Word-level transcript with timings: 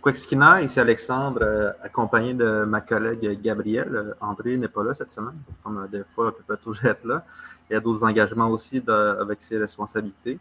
Quexkina, 0.00 0.62
ici 0.62 0.78
Alexandre, 0.78 1.42
euh, 1.42 1.72
accompagné 1.82 2.34
de 2.34 2.64
ma 2.64 2.80
collègue 2.80 3.40
Gabrielle. 3.42 3.96
Euh, 3.96 4.14
André 4.20 4.56
n'est 4.56 4.68
pas 4.68 4.84
là 4.84 4.94
cette 4.94 5.10
semaine, 5.10 5.38
comme 5.62 5.88
des 5.90 6.04
fois, 6.04 6.26
elle 6.26 6.34
ne 6.34 6.36
peut 6.36 6.54
pas 6.54 6.56
toujours 6.56 6.84
être 6.86 7.04
là. 7.04 7.24
Il 7.68 7.72
y 7.72 7.76
a 7.76 7.80
d'autres 7.80 8.04
engagements 8.04 8.48
aussi 8.48 8.82
avec 8.86 9.42
ses 9.42 9.58
responsabilités. 9.58 10.38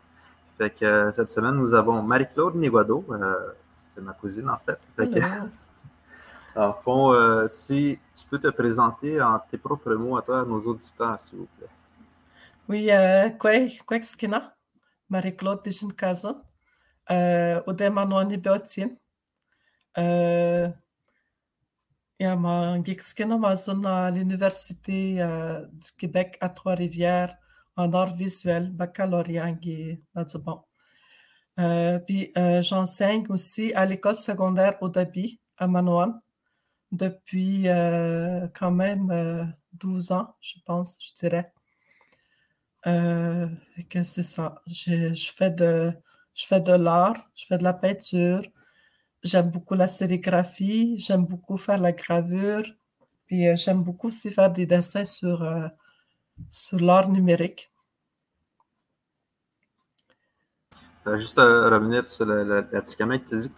Fait 0.58 0.70
que 0.70 1.12
cette 1.12 1.32
semaine, 1.32 1.56
nous 1.56 1.74
avons 1.74 2.04
Marie-Claude 2.04 2.56
Niguado, 2.56 3.04
c'est 3.96 4.02
ma 4.02 4.14
cousine 4.14 4.50
en 4.50 4.58
fait. 4.58 4.80
fait 4.96 5.24
en 6.56 6.74
fond, 6.74 7.48
si 7.48 7.98
tu 8.14 8.26
peux 8.30 8.38
te 8.38 8.50
présenter 8.50 9.22
en 9.22 9.40
tes 9.40 9.58
propres 9.58 9.94
mots 9.96 10.18
à 10.18 10.22
toi, 10.22 10.42
à 10.42 10.46
nos 10.46 10.60
auditeurs, 10.62 11.20
s'il 11.20 11.40
vous 11.40 11.48
plaît. 11.58 11.68
Oui, 12.70 12.90
euh, 12.92 13.30
Marie-Claude 15.10 15.64
Dijinkazo, 15.64 16.36
Odemanoani 17.66 18.38
Beotin. 18.38 18.90
Euh, 19.98 20.70
à 23.86 24.12
l'Université 24.12 25.22
euh, 25.22 25.66
du 25.74 25.92
Québec 25.98 26.38
à 26.40 26.50
Trois-Rivières 26.50 27.36
en 27.76 27.92
art 27.94 28.16
visuel, 28.16 28.70
baccalauréat 28.72 29.56
euh, 31.60 32.00
puis 32.00 32.32
euh, 32.38 32.62
j'enseigne 32.62 33.26
aussi 33.30 33.74
à 33.74 33.86
l'école 33.86 34.16
secondaire 34.16 34.78
au 34.82 34.90
Dabi 34.90 35.40
à 35.58 35.68
Manoan 35.68 36.22
depuis 36.92 37.64
quand 38.54 38.72
même 38.72 39.54
12 39.74 40.12
ans, 40.12 40.36
je 40.42 40.56
pense, 40.66 40.98
je 41.00 41.14
dirais. 41.14 41.54
que 42.84 44.04
c'est 44.04 44.24
ça. 44.24 44.62
Je, 44.68 45.32
fais 45.36 45.50
de, 45.50 45.94
je 46.34 46.46
fais 46.46 46.60
de 46.60 46.74
l'art, 46.74 47.30
je 47.36 47.46
fais 47.46 47.58
de 47.58 47.64
la 47.64 47.74
peinture, 47.74 48.42
J'aime 49.24 49.52
beaucoup 49.52 49.76
la 49.76 49.88
sérigraphie, 49.88 50.98
j'aime 50.98 51.26
beaucoup 51.26 51.58
faire 51.58 51.78
la 51.78 51.92
gravure, 51.92 52.64
puis 53.28 53.48
euh, 53.48 53.56
j'aime 53.56 53.84
beaucoup 53.84 54.08
aussi 54.08 54.32
faire 54.32 54.52
des 54.52 54.66
dessins 54.66 55.06
sur, 55.06 55.44
euh, 55.44 55.68
sur 56.50 56.80
l'art 56.80 57.08
numérique. 57.08 57.72
Euh, 61.08 61.18
juste 61.18 61.38
à 61.38 61.70
revenir 61.70 62.08
sur 62.08 62.26
la, 62.26 62.44
la, 62.44 62.62
tu 62.64 63.38
dis 63.38 63.50
que 63.50 63.56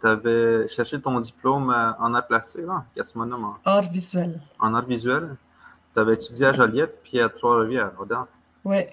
tu 0.00 0.06
avais, 0.06 0.68
cherché 0.68 1.00
ton 1.00 1.20
diplôme 1.20 1.70
en 1.70 2.14
art 2.14 2.26
plastique, 2.26 2.62
là? 2.66 2.84
Qu'est-ce 2.94 3.12
que 3.12 3.18
en... 3.18 3.56
Art 3.64 3.90
visuel. 3.90 4.40
En 4.58 4.74
art 4.74 4.86
visuel? 4.86 5.36
Tu 5.94 6.00
avais 6.00 6.14
étudié 6.14 6.46
à 6.46 6.52
Joliette 6.52 7.00
puis 7.02 7.20
à 7.20 7.28
Trois-Rivières, 7.28 7.92
Oui. 8.64 8.86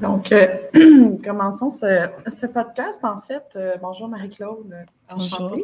Donc, 0.00 0.32
euh, 0.32 0.46
commençons 1.24 1.68
ce, 1.68 2.46
podcast. 2.46 3.04
En 3.04 3.20
fait, 3.20 3.44
euh, 3.56 3.74
bonjour 3.82 4.08
Marie-Claude. 4.08 4.74
Bonjour. 5.10 5.58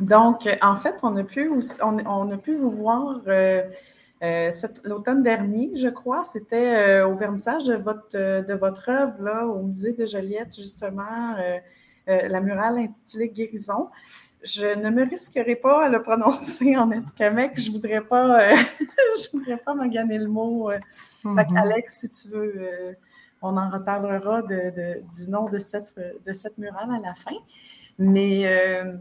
Donc, 0.00 0.48
en 0.62 0.76
fait, 0.76 0.94
on 1.02 1.14
a 1.16 1.22
pu, 1.22 1.50
on, 1.82 2.30
a 2.30 2.36
pu 2.38 2.54
vous 2.54 2.70
voir 2.70 3.20
euh, 3.28 3.62
l'automne 4.84 5.22
dernier, 5.22 5.70
je 5.74 5.88
crois. 5.88 6.24
C'était 6.24 7.02
au 7.02 7.14
vernissage 7.14 7.66
de 7.66 7.74
votre, 7.74 8.16
de 8.16 8.54
votre 8.54 8.88
œuvre 8.88 9.22
là, 9.22 9.46
au 9.46 9.62
musée 9.62 9.92
de 9.92 10.06
Joliette, 10.06 10.56
justement, 10.56 11.36
la 12.06 12.40
murale 12.40 12.78
intitulée 12.78 13.28
Guérison. 13.28 13.88
Je 14.42 14.78
ne 14.78 14.90
me 14.90 15.04
risquerai 15.04 15.56
pas 15.56 15.86
à 15.86 15.88
le 15.88 16.00
prononcer 16.02 16.76
en 16.76 16.90
atikamekw. 16.90 17.58
Je 17.58 17.68
ne 17.68 17.72
voudrais 17.72 18.02
pas, 18.02 18.56
je 18.78 19.30
voudrais 19.32 19.56
pas 19.58 19.74
maganer 19.74 20.18
le 20.18 20.28
mot. 20.28 20.70
Mm-hmm. 21.24 21.58
Alex, 21.58 22.00
si 22.00 22.10
tu 22.10 22.28
veux 22.28 22.96
on 23.42 23.56
en 23.56 23.70
reparlera 23.70 24.42
du 24.42 25.30
nom 25.30 25.48
de 25.48 25.58
cette, 25.58 25.94
murale 26.58 26.90
à 26.90 27.00
la 27.00 27.14
fin. 27.14 27.36
Mais 27.98 28.42
euh, 28.46 28.94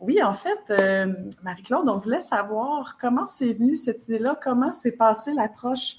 oui, 0.00 0.22
en 0.22 0.32
fait, 0.32 0.70
euh, 0.70 1.12
Marie-Claude, 1.42 1.88
on 1.88 1.98
voulait 1.98 2.20
savoir 2.20 2.96
comment 3.00 3.24
c'est 3.24 3.52
venu 3.52 3.76
cette 3.76 4.08
idée-là, 4.08 4.38
comment 4.42 4.72
s'est 4.72 4.92
passée 4.92 5.32
l'approche 5.34 5.96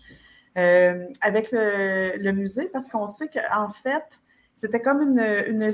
euh, 0.57 1.05
avec 1.21 1.51
le, 1.53 2.31
musée, 2.31 2.67
parce 2.67 2.89
qu'on 2.89 3.07
sait 3.07 3.29
qu'en 3.29 3.69
fait, 3.69 4.03
c'était 4.53 4.81
comme 4.81 5.01
une, 5.01 5.71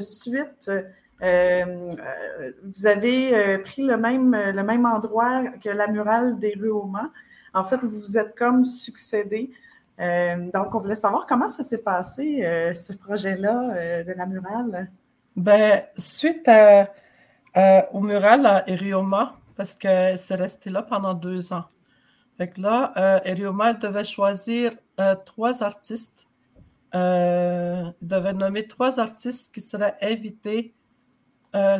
suite. 0.00 0.70
vous 1.20 2.86
avez 2.86 3.58
pris 3.64 3.82
le 3.84 3.96
même, 3.96 4.36
le 4.36 4.62
même 4.62 4.84
endroit 4.84 5.44
que 5.64 5.70
la 5.70 5.88
murale 5.88 6.38
des 6.38 6.54
rues 6.60 6.68
au 6.70 6.84
Mans. 6.84 7.10
En 7.54 7.64
fait, 7.64 7.78
vous 7.78 8.00
vous 8.00 8.18
êtes 8.18 8.36
comme 8.36 8.66
succédé 8.66 9.50
donc, 9.98 10.74
on 10.74 10.78
voulait 10.78 10.96
savoir 10.96 11.26
comment 11.26 11.48
ça 11.48 11.64
s'est 11.64 11.82
passé, 11.82 12.44
euh, 12.44 12.72
ce 12.72 12.92
projet-là 12.92 13.74
euh, 13.74 14.04
de 14.04 14.12
la 14.12 14.26
murale. 14.26 14.90
Ben, 15.34 15.82
suite 15.96 16.48
au 17.92 18.00
mural 18.00 18.46
à 18.46 18.68
Erioma, 18.68 19.36
parce 19.56 19.74
que 19.74 20.16
c'est 20.16 20.36
resté 20.36 20.70
là 20.70 20.82
pendant 20.82 21.14
deux 21.14 21.52
ans. 21.52 21.64
Fait 22.36 22.48
que 22.48 22.60
là, 22.60 23.20
Erioma 23.24 23.72
devait 23.72 24.04
choisir 24.04 24.72
trois 25.24 25.62
artistes. 25.62 26.28
devait 26.92 28.32
nommer 28.32 28.66
trois 28.68 29.00
artistes 29.00 29.52
qui 29.52 29.60
seraient 29.60 29.96
invités. 30.02 30.74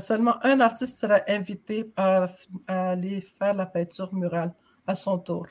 seulement 0.01 0.45
un 0.45 0.61
artiste 0.61 0.99
serait 0.99 1.25
invité 1.29 1.93
à 1.97 2.29
aller 2.67 3.21
faire 3.39 3.55
la 3.55 3.67
peinture 3.67 4.13
murale 4.13 4.53
à 4.87 4.97
son 4.97 5.19
tour 5.19 5.47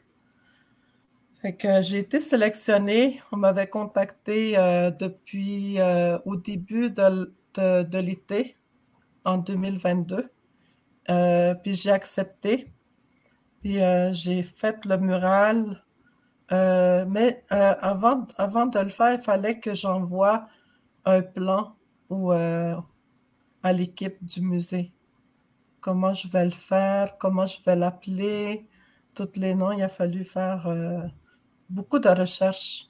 j'ai 1.43 1.99
été 1.99 2.19
sélectionnée. 2.19 3.21
On 3.31 3.37
m'avait 3.37 3.67
contacté 3.67 4.57
euh, 4.57 4.91
depuis 4.91 5.79
euh, 5.79 6.17
au 6.25 6.35
début 6.35 6.89
de, 6.89 7.33
de, 7.55 7.97
l'été 7.99 8.57
en 9.25 9.37
2022. 9.37 10.29
Euh, 11.09 11.53
puis 11.55 11.75
j'ai 11.75 11.91
accepté. 11.91 12.71
Puis 13.61 13.79
j'ai 14.11 14.43
fait 14.43 14.85
le 14.85 14.97
mural. 14.97 15.83
mais 16.49 17.43
avant, 17.49 18.27
avant 18.37 18.65
de 18.67 18.79
le 18.79 18.89
faire, 18.89 19.13
il 19.13 19.23
fallait 19.23 19.59
que 19.59 19.73
j'envoie 19.73 20.47
un 21.05 21.21
plan 21.21 21.75
à 22.09 23.73
l'équipe 23.73 24.23
du 24.23 24.41
musée. 24.41 24.91
Comment 25.81 26.13
je 26.13 26.27
vais 26.27 26.45
le 26.45 26.51
faire, 26.51 27.17
comment 27.17 27.45
je 27.45 27.61
vais 27.63 27.75
l'appeler, 27.75 28.67
tous 29.15 29.29
les 29.35 29.55
noms. 29.55 29.71
Il 29.71 29.81
a 29.83 29.89
fallu 29.89 30.23
faire 30.25 30.67
beaucoup 31.69 31.99
de 31.99 32.09
recherches. 32.09 32.87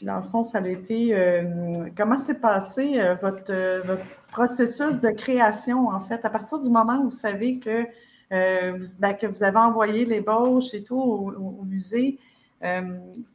Puis 0.00 0.06
dans 0.06 0.16
le 0.16 0.22
fond, 0.22 0.42
ça 0.42 0.58
a 0.58 0.66
été. 0.66 1.14
Euh, 1.14 1.90
comment 1.94 2.16
s'est 2.16 2.40
passé 2.40 2.98
euh, 2.98 3.14
votre, 3.16 3.82
votre, 3.86 4.02
processus 4.28 5.00
de 5.00 5.10
création, 5.10 5.88
en 5.88 6.00
fait, 6.00 6.24
à 6.24 6.30
partir 6.30 6.58
du 6.60 6.70
moment 6.70 7.00
où 7.00 7.04
vous 7.04 7.10
savez 7.10 7.58
que, 7.58 7.84
euh, 8.32 8.72
vous, 8.78 8.84
ben, 9.00 9.12
que 9.12 9.26
vous 9.26 9.42
avez 9.42 9.58
envoyé 9.58 10.04
les 10.04 10.16
l'ébauche 10.16 10.72
et 10.72 10.84
tout 10.84 11.00
au, 11.00 11.64
musée? 11.64 12.18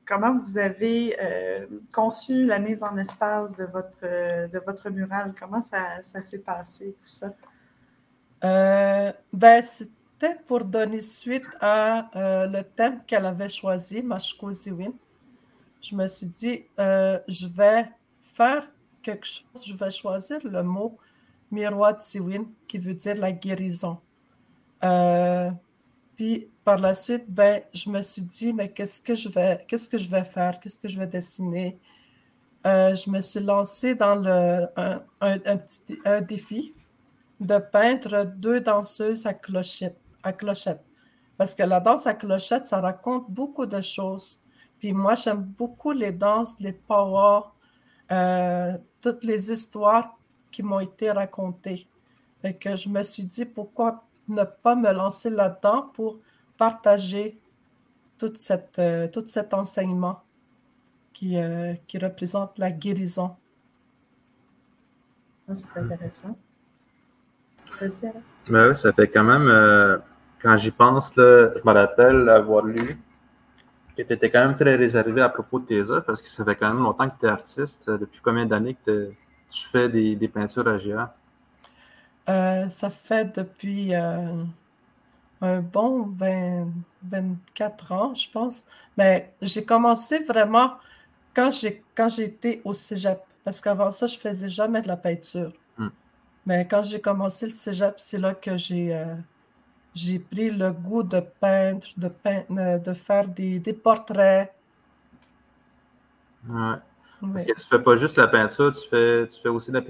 comment 0.08 0.38
vous 0.38 0.58
avez 0.59 1.18
conçu 1.92 2.46
la 2.46 2.59
mise 2.59 2.84
en 2.84 2.96
espace 2.96 3.58
de 3.58 3.66
votre, 3.66 4.02
de 4.02 4.59
votre 4.59 4.90
mural? 4.90 5.34
Comment 5.38 5.62
ça, 5.62 6.02
ça 6.02 6.22
s'est 6.22 6.40
passé, 6.40 6.96
tout 7.02 7.09
ça? 7.09 7.34
ben, 9.34 9.64
pour 10.47 10.63
donner 10.66 11.02
suite 11.02 11.50
à 11.59 12.09
euh, 12.16 12.47
le 12.47 12.63
thème 12.63 13.02
qu'elle 13.06 13.25
avait 13.25 13.50
choisi, 13.50 14.02
Mashko 14.02 14.52
Ziwin. 14.52 14.94
Je 15.81 15.96
me 15.96 16.08
suis 16.08 16.28
dit, 16.28 16.66
euh, 16.80 17.19
je 17.28 17.47
vais 17.47 17.90
faire 18.24 18.68
quelque 19.02 19.25
chose, 19.25 19.66
je 19.66 19.74
vais 19.74 19.91
choisir 19.91 20.40
le 20.44 20.64
mot 20.64 20.97
miroir 21.52 22.00
Ziwin, 22.00 22.46
qui 22.68 22.78
veut 22.78 22.94
dire 22.94 23.16
la 23.16 23.31
guérison. 23.31 23.97
Euh, 24.84 25.52
puis 26.16 26.47
par 26.64 26.78
la 26.78 26.94
suite, 26.94 27.25
ben, 27.28 27.62
je 27.74 27.90
me 27.90 28.02
suis 28.02 28.24
dit, 28.24 28.53
mais 28.53 28.70
qu'est-ce 28.72 29.02
que 29.02 29.16
je 29.16 29.29
vais, 29.29 29.64
qu'est-ce 29.67 29.88
que 29.88 29.97
je 29.97 30.09
vais 30.09 30.23
faire, 30.23 30.59
qu'est-ce 30.59 30.79
que 30.79 30.88
je 30.88 30.97
vais 30.97 31.08
dessiner? 31.08 31.78
je 32.66 33.11
me 33.11 33.22
suis 33.22 33.41
lancée 33.41 33.94
dans 33.94 34.16
le, 34.16 34.67
un, 35.22 35.58
petit 35.58 35.99
un 36.03 36.20
défi 36.20 36.73
de 37.40 37.59
peindre 37.59 38.26
deux 38.26 38.59
danseuses 38.59 39.28
à 39.28 39.35
clochette 39.35 39.96
à 40.25 40.33
clochette. 40.33 40.83
Parce 41.37 41.53
que 41.53 41.63
la 41.63 41.79
danse 41.79 42.07
à 42.07 42.13
clochette, 42.13 42.66
ça 42.66 42.81
raconte 42.81 43.29
beaucoup 43.29 43.66
de 43.66 43.81
choses. 43.81 44.41
Puis 44.79 44.93
moi, 44.93 45.16
j'aime 45.16 45.41
beaucoup 45.41 45.91
les 45.91 46.11
danses, 46.11 46.59
les 46.59 46.73
powers, 46.73 47.53
euh, 48.11 48.77
toutes 49.01 49.23
les 49.23 49.51
histoires 49.51 50.17
qui 50.51 50.63
m'ont 50.63 50.79
été 50.79 51.11
racontées. 51.11 51.87
Et 52.43 52.53
que 52.53 52.75
je 52.75 52.89
me 52.89 53.01
suis 53.03 53.23
dit, 53.23 53.45
pourquoi 53.45 54.03
ne 54.27 54.43
pas 54.43 54.75
me 54.75 54.91
lancer 54.91 55.29
là-dedans 55.29 55.89
pour 55.93 56.19
partager 56.57 57.39
toute 58.17 58.37
cette, 58.37 58.79
euh, 58.79 59.07
tout 59.07 59.23
cet 59.25 59.53
enseignement 59.53 60.22
qui, 61.13 61.37
euh, 61.37 61.73
qui 61.87 61.97
représente 61.97 62.57
la 62.57 62.72
guérison. 62.72 63.35
C'est 65.53 65.77
intéressant. 65.77 66.37
ça 68.73 68.93
fait 68.93 69.07
quand 69.07 69.23
même 69.23 70.01
quand 70.46 70.58
j'y 70.58 70.70
pense, 70.70 71.16
là, 71.16 71.50
je 71.56 71.62
me 71.68 71.74
rappelle 71.74 72.30
avoir 72.30 72.64
lu 72.64 73.00
tu 73.96 74.14
étais 74.14 74.30
quand 74.30 74.46
même 74.46 74.56
très 74.56 74.76
réservé 74.76 75.22
à 75.22 75.30
propos 75.30 75.59
de 75.59 75.66
tes 75.66 75.80
œuvres 75.80 76.02
parce 76.02 76.22
que 76.22 76.28
ça 76.28 76.44
fait 76.44 76.56
quand 76.56 76.68
même 76.68 76.84
longtemps 76.84 77.09
que 77.09 77.20
tu 77.20 77.26
es 77.26 77.30
artiste. 77.30 77.90
Depuis 77.90 78.20
combien 78.22 78.46
d'années 78.46 78.76
que 78.86 79.12
tu 79.50 79.68
fais 79.68 79.88
des, 79.88 80.28
peintures 80.28 80.68
à 80.68 80.78
géant? 80.78 81.08
Euh, 82.28 82.68
ça 82.68 82.90
fait 82.90 83.36
depuis 83.38 83.96
euh, 83.96 84.44
un 85.42 85.62
bon 85.62 86.14
24 87.03 87.92
ans, 87.92 88.14
je 88.14 88.30
pense. 88.30 88.66
Mais 88.97 89.34
j'ai 89.42 89.64
commencé 89.64 90.20
vraiment 90.20 90.74
quand 91.34 91.52
j'ai 91.52 91.84
quand 91.96 92.09
j'étais 92.09 92.62
au 92.66 92.74
cégep. 92.74 93.22
Parce 93.44 93.62
qu'avant 93.62 93.92
ça, 93.92 94.08
je 94.08 94.18
faisais 94.18 94.50
jamais 94.50 94.82
de 94.82 94.88
la 94.88 94.97
peinture. 94.97 95.53
Hmm. 95.78 95.90
Mais 96.46 96.68
quand 96.68 96.84
j'ai 96.84 97.00
commencé 97.00 97.46
le 97.46 97.52
cégep, 97.53 97.94
c'est 97.97 98.18
là 98.18 98.34
que 98.34 98.58
j'ai 98.58 98.94
euh, 98.94 99.16
j'ai 99.96 100.20
pris 100.20 100.52
le 100.52 100.72
goût 100.74 101.03
de 101.03 101.22
peindre, 101.22 101.88
de, 101.96 102.09
peindre, 102.09 102.84
de 102.84 102.94
faire 102.94 103.28
des, 103.30 103.59
des 103.59 103.74
portraits. 103.74 104.53
Ouais. 106.50 106.76
Parce 107.22 107.46
que 107.46 107.53
tu 107.53 107.68
fais 107.68 107.80
pas 107.80 107.96
juste 107.96 108.18
la 108.18 108.28
peinture, 108.28 108.72
tu 108.74 108.88
fais, 108.90 109.28
tu 109.28 109.42
fais 109.42 109.50
aussi 109.50 109.72
la, 109.72 109.82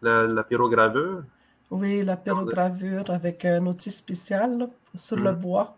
la, 0.00 0.22
la, 0.26 0.42
pyrogravure? 0.42 1.22
Oui, 1.70 2.02
la 2.02 2.16
pyrogravure 2.16 3.10
avec 3.10 3.44
un 3.44 3.66
outil 3.66 3.90
spécial 3.90 4.68
sur 4.94 5.16
le 5.16 5.32
hmm. 5.32 5.36
bois. 5.36 5.76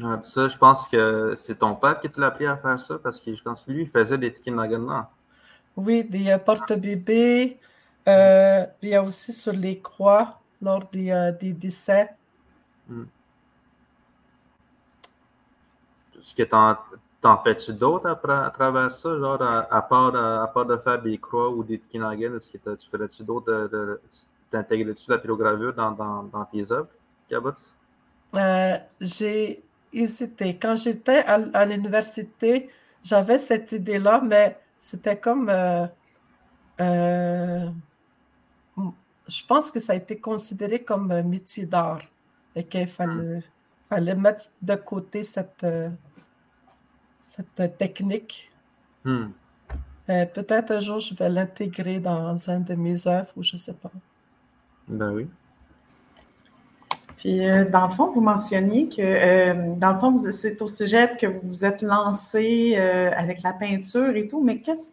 Ouais, 0.00 0.16
ça, 0.22 0.48
je 0.48 0.56
pense 0.56 0.88
que 0.88 1.34
c'est 1.36 1.56
ton 1.56 1.74
père 1.74 2.00
qui 2.00 2.08
t'a 2.08 2.26
appris 2.26 2.46
à 2.46 2.56
faire 2.56 2.80
ça 2.80 2.98
parce 2.98 3.20
que 3.20 3.34
je 3.34 3.42
pense 3.42 3.62
que 3.62 3.72
lui, 3.72 3.82
il 3.82 3.88
faisait 3.88 4.18
des 4.18 4.32
Tikinagana. 4.32 5.10
Oui, 5.76 6.04
des 6.04 6.30
euh, 6.30 6.38
porte-bébés. 6.38 7.58
Euh, 8.06 8.66
il 8.82 8.88
y 8.90 8.94
a 8.94 9.02
aussi 9.02 9.32
sur 9.32 9.52
les 9.52 9.80
croix 9.80 10.40
lors 10.60 10.86
des, 10.90 11.10
euh, 11.10 11.32
des 11.32 11.52
décès. 11.52 12.10
Hmm. 12.88 13.04
Est-ce 16.18 16.34
que 16.34 16.42
t'en, 16.42 17.38
fais-tu 17.38 17.72
d'autres 17.72 18.08
à, 18.08 18.50
travers 18.50 18.92
ça, 18.92 19.18
genre 19.18 19.40
à, 19.42 19.82
part, 19.82 20.14
à, 20.14 20.46
part, 20.48 20.66
de 20.66 20.76
faire 20.78 21.00
des 21.02 21.18
croix 21.18 21.50
ou 21.50 21.62
des 21.62 21.78
Tikinagan, 21.78 22.36
est-ce 22.36 22.50
que 22.50 22.74
tu 22.74 22.88
ferais-tu 22.88 23.24
d'autres, 23.24 24.00
t'intégrais-tu 24.50 25.10
la 25.10 25.18
pyrogravure 25.18 25.74
dans, 25.74 25.90
dans, 25.92 26.22
dans 26.24 26.44
tes 26.44 26.70
œuvres, 26.72 26.88
Euh, 28.34 28.78
j'ai 29.00 29.62
hésité. 29.92 30.58
Quand 30.58 30.76
j'étais 30.76 31.24
à, 31.24 31.64
l'université, 31.66 32.70
j'avais 33.02 33.38
cette 33.38 33.72
idée-là, 33.72 34.20
mais 34.24 34.58
c'était 34.76 35.18
comme. 35.18 35.48
Euh, 35.48 35.86
euh, 36.80 37.68
je 39.28 39.44
pense 39.46 39.70
que 39.70 39.80
ça 39.80 39.92
a 39.92 39.96
été 39.96 40.18
considéré 40.18 40.82
comme 40.82 41.10
un 41.10 41.22
métier 41.22 41.66
d'art 41.66 42.02
et 42.54 42.64
qu'il 42.64 42.86
fallait, 42.86 43.42
fallait 43.88 44.14
mettre 44.14 44.44
de 44.62 44.74
côté 44.74 45.22
cette, 45.22 45.64
euh, 45.64 45.90
cette 47.18 47.78
technique. 47.78 48.50
Hmm. 49.04 49.28
Peut-être 50.06 50.70
un 50.72 50.80
jour, 50.80 50.98
je 50.98 51.14
vais 51.14 51.30
l'intégrer 51.30 51.98
dans 51.98 52.50
un 52.50 52.60
de 52.60 52.74
mes 52.74 53.06
œuvres 53.06 53.32
ou 53.36 53.42
je 53.42 53.54
ne 53.54 53.58
sais 53.58 53.72
pas. 53.72 53.90
Ben 54.86 55.12
oui. 55.12 55.26
Puis, 57.24 57.48
euh, 57.48 57.64
dans 57.64 57.86
le 57.86 57.92
fond, 57.92 58.08
vous 58.08 58.20
mentionniez 58.20 58.86
que, 58.86 59.00
euh, 59.00 59.74
dans 59.76 59.94
le 59.94 59.98
fond, 59.98 60.14
c'est 60.14 60.60
au 60.60 60.68
cégep 60.68 61.16
que 61.16 61.26
vous 61.26 61.40
vous 61.42 61.64
êtes 61.64 61.80
lancé 61.80 62.74
euh, 62.76 63.10
avec 63.16 63.42
la 63.42 63.54
peinture 63.54 64.14
et 64.14 64.28
tout, 64.28 64.42
mais 64.42 64.60
qu'est-ce. 64.60 64.92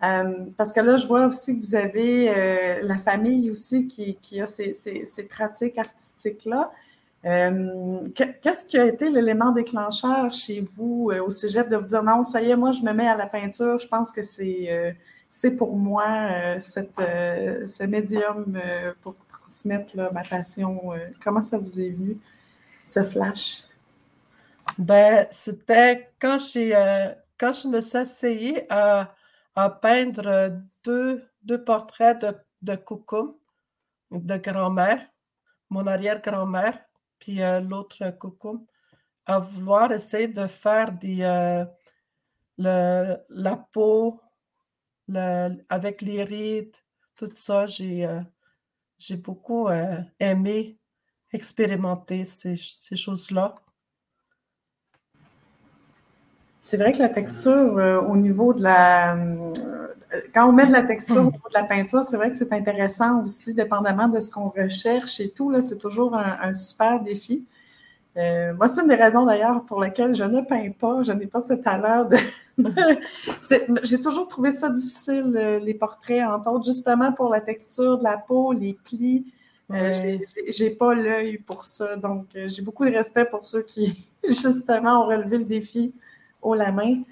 Parce 0.00 0.72
que 0.72 0.80
là, 0.80 0.96
je 0.96 1.06
vois 1.06 1.26
aussi 1.26 1.58
que 1.58 1.66
vous 1.66 1.74
avez 1.74 2.80
la 2.82 2.98
famille 2.98 3.50
aussi 3.50 3.86
qui, 3.86 4.40
a 4.40 4.46
ces, 4.46 5.28
pratiques 5.28 5.78
artistiques-là. 5.78 6.70
Qu'est-ce 7.22 8.64
qui 8.64 8.78
a 8.78 8.86
été 8.86 9.10
l'élément 9.10 9.50
déclencheur 9.50 10.32
chez 10.32 10.64
vous 10.76 11.10
au 11.10 11.30
cégep 11.30 11.68
de 11.68 11.76
vous 11.76 11.88
dire 11.88 12.02
non, 12.02 12.22
ça 12.22 12.40
y 12.40 12.50
est, 12.50 12.56
moi, 12.56 12.72
je 12.72 12.82
me 12.82 12.92
mets 12.92 13.08
à 13.08 13.16
la 13.16 13.26
peinture, 13.26 13.78
je 13.78 13.88
pense 13.88 14.12
que 14.12 14.22
c'est 14.22 15.50
pour 15.56 15.76
moi 15.76 16.58
ce 16.60 17.84
médium 17.84 18.60
pour 19.02 19.14
transmettre 19.48 19.96
ma 20.12 20.22
passion. 20.22 20.92
Euh, 20.92 20.98
comment 21.22 21.42
ça 21.42 21.58
vous 21.58 21.80
est 21.80 21.90
venu, 21.90 22.18
ce 22.84 23.02
flash? 23.02 23.64
Ben, 24.78 25.26
c'était 25.30 26.10
quand 26.20 26.38
euh, 26.56 27.12
quand 27.38 27.52
je 27.52 27.68
me 27.68 27.80
suis 27.80 27.98
essayée 27.98 28.66
à, 28.70 29.14
peindre 29.70 30.52
deux, 30.84 31.28
deux 31.42 31.62
portraits 31.62 32.20
de, 32.20 32.34
de 32.62 32.76
coucou, 32.76 33.40
de 34.10 34.36
grand-mère, 34.36 35.06
mon 35.70 35.86
arrière-grand-mère, 35.86 36.78
puis 37.18 37.42
euh, 37.42 37.60
l'autre 37.60 38.10
coucou, 38.18 38.66
à 39.26 39.38
vouloir 39.38 39.92
essayer 39.92 40.28
de 40.28 40.46
faire 40.46 40.92
des, 40.92 41.18
le, 42.56 43.16
la 43.28 43.56
peau 43.56 44.20
avec 45.68 46.02
les 46.02 46.24
rides, 46.24 46.76
tout 47.16 47.28
ça. 47.34 47.66
J'ai 47.66 48.06
j'ai 48.98 49.16
beaucoup 49.16 49.68
euh, 49.68 50.02
aimé 50.18 50.78
expérimenter 51.32 52.24
ces, 52.24 52.56
choses-là. 52.56 53.54
C'est 56.68 56.76
vrai 56.76 56.92
que 56.92 56.98
la 56.98 57.08
texture 57.08 57.78
euh, 57.78 58.00
au 58.00 58.16
niveau 58.16 58.52
de 58.52 58.62
la... 58.62 59.16
Euh, 59.16 59.52
quand 60.34 60.48
on 60.48 60.52
met 60.52 60.66
de 60.66 60.72
la 60.72 60.82
texture 60.82 61.22
au 61.22 61.30
niveau 61.30 61.48
de 61.48 61.54
la 61.54 61.64
peinture, 61.64 62.04
c'est 62.04 62.16
vrai 62.16 62.30
que 62.30 62.36
c'est 62.36 62.52
intéressant 62.52 63.22
aussi, 63.22 63.54
dépendamment 63.54 64.08
de 64.08 64.20
ce 64.20 64.30
qu'on 64.30 64.48
recherche 64.48 65.20
et 65.20 65.30
tout. 65.30 65.58
C'est 65.60 65.78
toujours 65.78 66.14
un, 66.14 66.52
super 66.54 67.00
défi. 67.00 67.46
moi, 68.16 68.68
c'est 68.68 68.82
une 68.82 68.88
des 68.88 68.94
raisons 68.94 69.24
d'ailleurs 69.24 69.64
pour 69.64 69.80
lesquelles 69.80 70.14
je 70.14 70.24
ne 70.24 70.40
peins 70.42 70.70
pas. 70.70 71.02
Je 71.02 71.12
n'ai 71.12 71.26
pas 71.26 71.40
ce 71.40 71.54
talent 71.54 72.04
de, 72.04 72.16
J'ai 73.82 74.00
toujours 74.00 74.28
trouvé 74.28 74.52
ça 74.52 74.68
difficile, 74.68 75.32
euh, 75.36 75.58
les 75.58 75.74
portraits, 75.74 76.22
entre 76.24 76.50
autres, 76.50 76.64
justement 76.64 77.12
pour 77.12 77.28
la 77.30 77.40
texture 77.40 77.98
de 77.98 78.04
la 78.04 78.16
peau, 78.16 78.52
les 78.52 78.76
plis. 78.84 79.26
Euh, 79.70 80.18
j'ai 80.48 80.70
pas 80.70 80.94
l'œil 80.94 81.38
pour 81.38 81.64
ça. 81.64 81.96
Donc, 81.96 82.26
euh, 82.34 82.48
j'ai 82.48 82.62
beaucoup 82.62 82.84
de 82.84 82.90
respect 82.90 83.26
pour 83.26 83.44
ceux 83.44 83.62
qui, 83.62 84.06
justement, 84.28 85.04
ont 85.04 85.06
relevé 85.06 85.38
le 85.38 85.44
défi 85.44 85.92
la 86.54 86.72
main. 86.72 87.02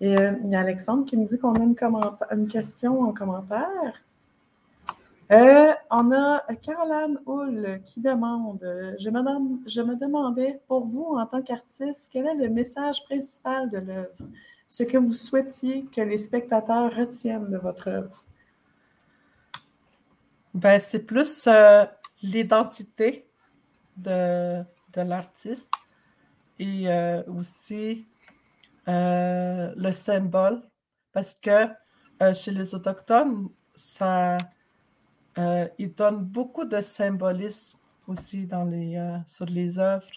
Et 0.00 0.14
il 0.14 0.50
y 0.50 0.54
a 0.54 0.60
Alexandre 0.60 1.06
qui 1.06 1.16
me 1.16 1.24
dit 1.24 1.38
qu'on 1.38 1.54
a 1.54 2.34
une, 2.34 2.48
question 2.48 3.00
en 3.02 3.12
commentaire. 3.12 4.02
on 5.30 6.12
a 6.12 6.42
Caroline 6.60 7.18
Hull 7.26 7.80
qui 7.86 8.00
demande 8.00 8.60
je 8.98 9.08
me, 9.08 9.68
je 9.68 9.80
me 9.80 9.96
demandais, 9.96 10.60
pour 10.68 10.84
vous, 10.84 11.16
en 11.16 11.26
tant 11.26 11.40
qu'artiste, 11.40 12.10
quel 12.12 12.26
est 12.26 12.34
le 12.34 12.50
message 12.50 13.04
principal 13.04 13.70
de 13.70 13.78
l'œuvre? 13.78 14.26
Ce 14.68 14.82
que 14.82 14.98
vous 14.98 15.14
souhaitiez 15.14 15.84
que 15.86 16.00
les 16.00 16.18
spectateurs 16.18 16.94
retiennent 16.94 17.50
de 17.50 17.56
votre 17.56 17.88
œuvre? 17.88 18.24
Ben, 20.52 20.80
c'est 20.80 21.04
plus 21.04 21.46
euh, 21.46 21.84
l'identité 22.22 23.26
de, 23.96 24.62
de 24.94 25.00
l'artiste 25.02 25.70
et 26.58 26.88
euh, 26.88 27.22
aussi 27.24 28.06
euh, 28.88 29.72
le 29.76 29.92
symbole, 29.92 30.62
parce 31.12 31.34
que 31.34 31.68
chez 32.34 32.50
les 32.50 32.74
Autochtones, 32.74 33.48
ça, 33.74 34.38
ils 35.36 35.92
donnent 35.94 36.24
beaucoup 36.24 36.64
de 36.64 36.80
symbolisme 36.80 37.78
aussi 38.06 38.46
dans 38.46 38.64
les, 38.64 39.20
sur 39.26 39.44
les 39.46 39.78
œuvres 39.78 40.08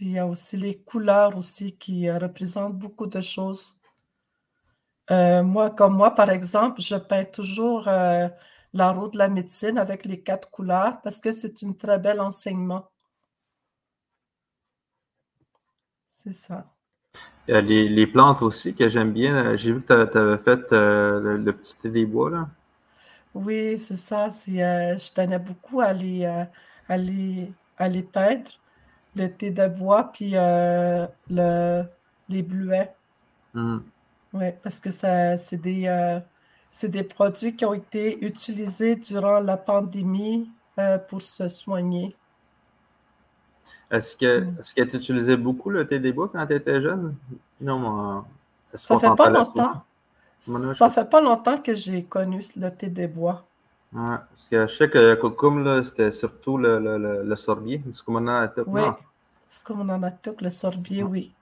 il 0.00 0.12
y 0.12 0.18
a 0.18 0.26
aussi 0.26 0.56
les 0.56 0.78
couleurs 0.82 1.36
aussi 1.36 1.76
qui 1.76 2.08
euh, 2.08 2.18
représentent 2.18 2.78
beaucoup 2.78 3.06
de 3.06 3.20
choses. 3.20 3.78
Euh, 5.10 5.42
moi, 5.42 5.70
comme 5.70 5.96
moi, 5.96 6.14
par 6.14 6.30
exemple, 6.30 6.80
je 6.80 6.96
peins 6.96 7.24
toujours 7.24 7.86
euh, 7.88 8.28
la 8.72 8.92
roue 8.92 9.08
de 9.08 9.18
la 9.18 9.28
médecine 9.28 9.76
avec 9.78 10.04
les 10.04 10.22
quatre 10.22 10.50
couleurs 10.50 11.00
parce 11.02 11.20
que 11.20 11.32
c'est 11.32 11.62
un 11.64 11.72
très 11.72 11.98
bel 11.98 12.20
enseignement. 12.20 12.90
C'est 16.22 16.32
ça. 16.32 16.66
Il 17.48 17.54
y 17.54 17.56
a 17.56 17.60
les, 17.60 18.06
plantes 18.06 18.42
aussi 18.42 18.74
que 18.74 18.88
j'aime 18.88 19.12
bien. 19.12 19.56
J'ai 19.56 19.72
vu 19.72 19.80
que 19.80 20.04
tu 20.04 20.18
avais 20.18 20.38
fait 20.38 20.60
le, 20.70 21.50
petit 21.52 21.76
thé 21.76 21.88
des 21.88 22.04
bois, 22.06 22.30
là. 22.30 22.48
Oui, 23.34 23.78
c'est 23.78 23.96
ça. 23.96 24.28
je 24.30 25.12
tenais 25.14 25.38
beaucoup 25.38 25.80
à 25.80 25.92
les, 25.92 26.26
à 26.26 26.96
les, 26.96 27.52
à 27.78 27.88
les 27.88 28.02
peindre 28.02 28.50
le 29.16 29.28
thé 29.28 29.50
de 29.50 29.66
bois 29.66 30.12
puis 30.12 30.32
euh, 30.34 31.06
le, 31.28 31.84
les 32.28 32.42
bluets. 32.42 32.90
Hmm. 33.54 33.78
Oui, 34.32 34.46
parce 34.62 34.80
que 34.80 34.90
ça, 34.90 35.36
c'est 35.36 35.56
des, 35.56 35.86
euh, 35.88 36.20
des 36.84 37.02
produits 37.02 37.56
qui 37.56 37.64
ont 37.64 37.74
été 37.74 38.24
utilisés 38.24 38.96
durant 38.96 39.40
la 39.40 39.56
pandémie 39.56 40.50
euh, 40.78 40.98
pour 40.98 41.22
se 41.22 41.48
soigner. 41.48 42.14
Est-ce 43.90 44.16
que 44.16 44.46
est-ce 44.58 44.74
que 44.74 44.82
tu 44.82 44.96
utilisais 44.96 45.36
beaucoup 45.36 45.70
le 45.70 45.86
thé 45.86 45.98
des 45.98 46.12
bois 46.12 46.28
quand 46.32 46.46
tu 46.46 46.54
étais 46.54 46.80
jeune? 46.80 47.14
Non, 47.60 48.24
ça 48.74 48.98
fait 48.98 49.14
pas 49.16 49.30
longtemps. 49.30 49.82
Ça 50.38 50.90
fait 50.90 51.08
pas 51.08 51.20
longtemps 51.20 51.58
que 51.58 51.74
j'ai 51.74 52.04
connu 52.04 52.42
le 52.56 52.70
thé 52.70 52.88
des 52.88 53.08
bois. 53.08 53.44
Ouais, 53.92 54.16
parce 54.30 54.48
que 54.48 54.66
je 54.68 54.74
sais 54.74 54.88
que 54.88 55.14
Kokum, 55.16 55.82
c'était 55.82 56.12
surtout 56.12 56.56
le, 56.56 56.78
le, 56.78 57.24
le, 57.24 57.36
sorbier. 57.36 57.82
Oui, 58.06 58.82
C'est 59.48 59.66
comme 59.66 59.80
on 59.80 59.88
en 59.88 60.02
a 60.04 60.12
tout, 60.12 60.36
le 60.40 60.50
sorbier, 60.50 61.02
oui. 61.02 61.34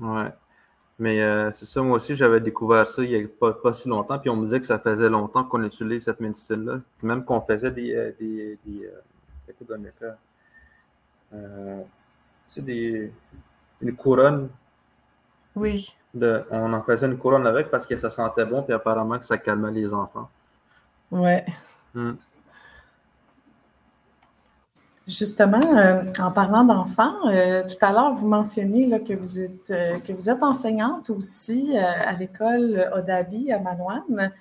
Ouais. 0.00 0.32
Mais 0.98 1.22
euh, 1.22 1.50
c'est 1.52 1.64
ça, 1.64 1.80
moi 1.80 1.96
aussi, 1.96 2.16
j'avais 2.16 2.40
découvert 2.40 2.86
ça 2.86 3.02
il 3.02 3.10
n'y 3.10 3.24
a 3.24 3.28
pas, 3.28 3.52
pas, 3.52 3.72
si 3.72 3.88
longtemps, 3.88 4.18
puis 4.18 4.30
on 4.30 4.36
me 4.36 4.44
disait 4.44 4.60
que 4.60 4.66
ça 4.66 4.78
faisait 4.80 5.08
longtemps 5.08 5.44
qu'on 5.44 5.62
utilisait 5.62 6.00
cette 6.00 6.20
médecine-là. 6.20 6.80
Même 7.02 7.24
qu'on 7.24 7.40
faisait 7.40 7.70
des. 7.70 7.94
Euh, 7.94 8.12
des, 8.18 8.58
des 8.66 8.86
euh, 8.86 9.02
euh, 10.02 10.12
c'est 12.48 12.64
des. 12.64 13.12
Une 13.80 13.96
couronne. 13.96 14.48
Oui. 15.56 15.94
De, 16.14 16.44
on 16.50 16.72
en 16.72 16.82
faisait 16.82 17.06
une 17.06 17.18
couronne 17.18 17.46
avec 17.46 17.70
parce 17.70 17.86
que 17.86 17.96
ça 17.96 18.10
sentait 18.10 18.44
bon, 18.44 18.62
puis 18.62 18.74
apparemment 18.74 19.18
que 19.18 19.24
ça 19.24 19.38
calmait 19.38 19.72
les 19.72 19.92
enfants. 19.92 20.28
Ouais. 21.10 21.44
Hmm. 21.94 22.12
Justement, 25.06 25.76
euh, 25.76 26.04
en 26.20 26.30
parlant 26.30 26.64
d'enfants, 26.64 27.26
euh, 27.26 27.64
tout 27.64 27.84
à 27.84 27.92
l'heure, 27.92 28.12
vous 28.12 28.28
mentionniez 28.28 28.86
là, 28.86 29.00
que, 29.00 29.14
vous 29.14 29.40
êtes, 29.40 29.70
euh, 29.70 29.98
que 29.98 30.12
vous 30.12 30.30
êtes 30.30 30.42
enseignante 30.44 31.10
aussi 31.10 31.76
à 31.76 32.12
l'école 32.12 32.88
Odabi 32.94 33.50
à 33.50 33.58
Manoine. 33.58 34.32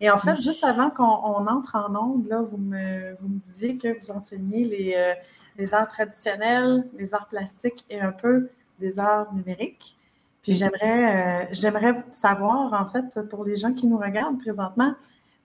Et 0.00 0.10
en 0.10 0.18
fait, 0.18 0.36
juste 0.36 0.62
avant 0.64 0.90
qu'on 0.90 1.46
entre 1.46 1.74
en 1.76 1.94
onde, 1.96 2.28
là, 2.28 2.40
vous, 2.40 2.56
me, 2.56 3.14
vous 3.20 3.28
me 3.28 3.38
disiez 3.40 3.76
que 3.76 3.98
vous 3.98 4.10
enseignez 4.12 4.64
les, 4.64 5.14
les 5.56 5.74
arts 5.74 5.88
traditionnels, 5.88 6.86
les 6.96 7.14
arts 7.14 7.26
plastiques 7.26 7.84
et 7.90 8.00
un 8.00 8.12
peu 8.12 8.48
des 8.78 9.00
arts 9.00 9.32
numériques. 9.34 9.96
Puis 10.42 10.54
j'aimerais, 10.54 11.48
j'aimerais 11.50 11.96
savoir, 12.12 12.72
en 12.80 12.86
fait, 12.86 13.20
pour 13.28 13.44
les 13.44 13.56
gens 13.56 13.72
qui 13.72 13.88
nous 13.88 13.98
regardent 13.98 14.38
présentement, 14.38 14.94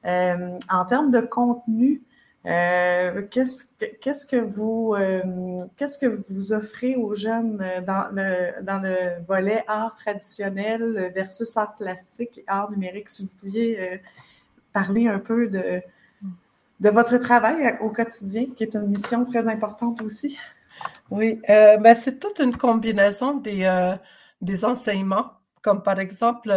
en 0.04 0.86
termes 0.88 1.10
de 1.10 1.22
contenu, 1.22 2.04
euh, 2.46 3.22
qu'est-ce, 3.32 3.66
qu'est-ce, 4.02 4.28
que 4.28 4.36
vous, 4.36 4.96
euh, 4.96 5.60
qu'est-ce 5.78 5.98
que 5.98 6.08
vous 6.08 6.52
offrez 6.52 6.96
aux 6.96 7.16
jeunes 7.16 7.62
euh, 7.62 7.82
dans 7.82 8.10
le, 8.12 8.62
dans 8.64 8.80
le 8.80 9.24
volet 9.26 9.64
art 9.68 9.96
traditionnel 9.96 11.12
versus 11.16 11.56
art 11.56 11.78
plastique 11.78 12.40
et 12.40 12.44
art 12.48 12.70
numérique? 12.70 13.10
Si 13.10 13.24
vous 13.24 13.36
pouviez 13.40 14.02
parler 14.74 15.08
un 15.08 15.20
peu 15.20 15.48
de, 15.48 15.82
de 16.80 16.90
votre 16.90 17.18
travail 17.18 17.78
au 17.82 17.90
quotidien, 17.90 18.48
qui 18.56 18.64
est 18.64 18.74
une 18.74 18.88
mission 18.88 19.26
très 19.26 19.48
importante 19.48 20.02
aussi. 20.02 20.38
Oui, 21.12 21.40
ben 21.48 21.96
c'est 21.96 22.20
toute 22.20 22.40
une 22.40 22.58
combinaison 22.58 23.36
des, 23.36 23.96
des 24.42 24.66
enseignements, 24.66 25.34
comme 25.62 25.84
par 25.84 26.00
exemple 26.00 26.52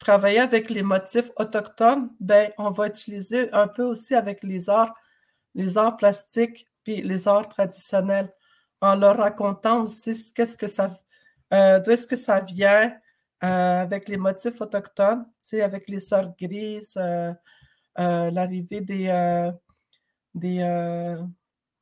travailler 0.00 0.40
avec 0.40 0.70
les 0.70 0.82
motifs 0.82 1.30
autochtones, 1.36 2.10
ben, 2.18 2.50
on 2.58 2.70
va 2.70 2.88
utiliser 2.88 3.52
un 3.52 3.68
peu 3.68 3.84
aussi 3.84 4.14
avec 4.14 4.42
les 4.42 4.68
arts, 4.68 4.94
les 5.54 5.78
arts 5.78 5.96
plastiques, 5.96 6.66
puis 6.82 7.02
les 7.02 7.28
arts 7.28 7.48
traditionnels, 7.48 8.32
en 8.80 8.96
leur 8.96 9.18
racontant 9.18 9.82
aussi 9.82 10.32
qu'est-ce 10.32 10.56
que 10.56 10.66
ça, 10.66 10.98
euh, 11.52 11.78
d'où 11.78 11.90
est-ce 11.90 12.06
que 12.06 12.16
ça 12.16 12.40
vient 12.40 12.86
euh, 12.86 12.90
avec 13.40 14.08
les 14.08 14.16
motifs 14.16 14.60
autochtones, 14.60 15.26
avec 15.52 15.88
les 15.88 16.00
sœurs 16.00 16.34
grises, 16.38 16.96
euh, 16.96 17.32
l'arrivée 17.96 18.80
des, 18.80 19.50
des, 20.34 21.16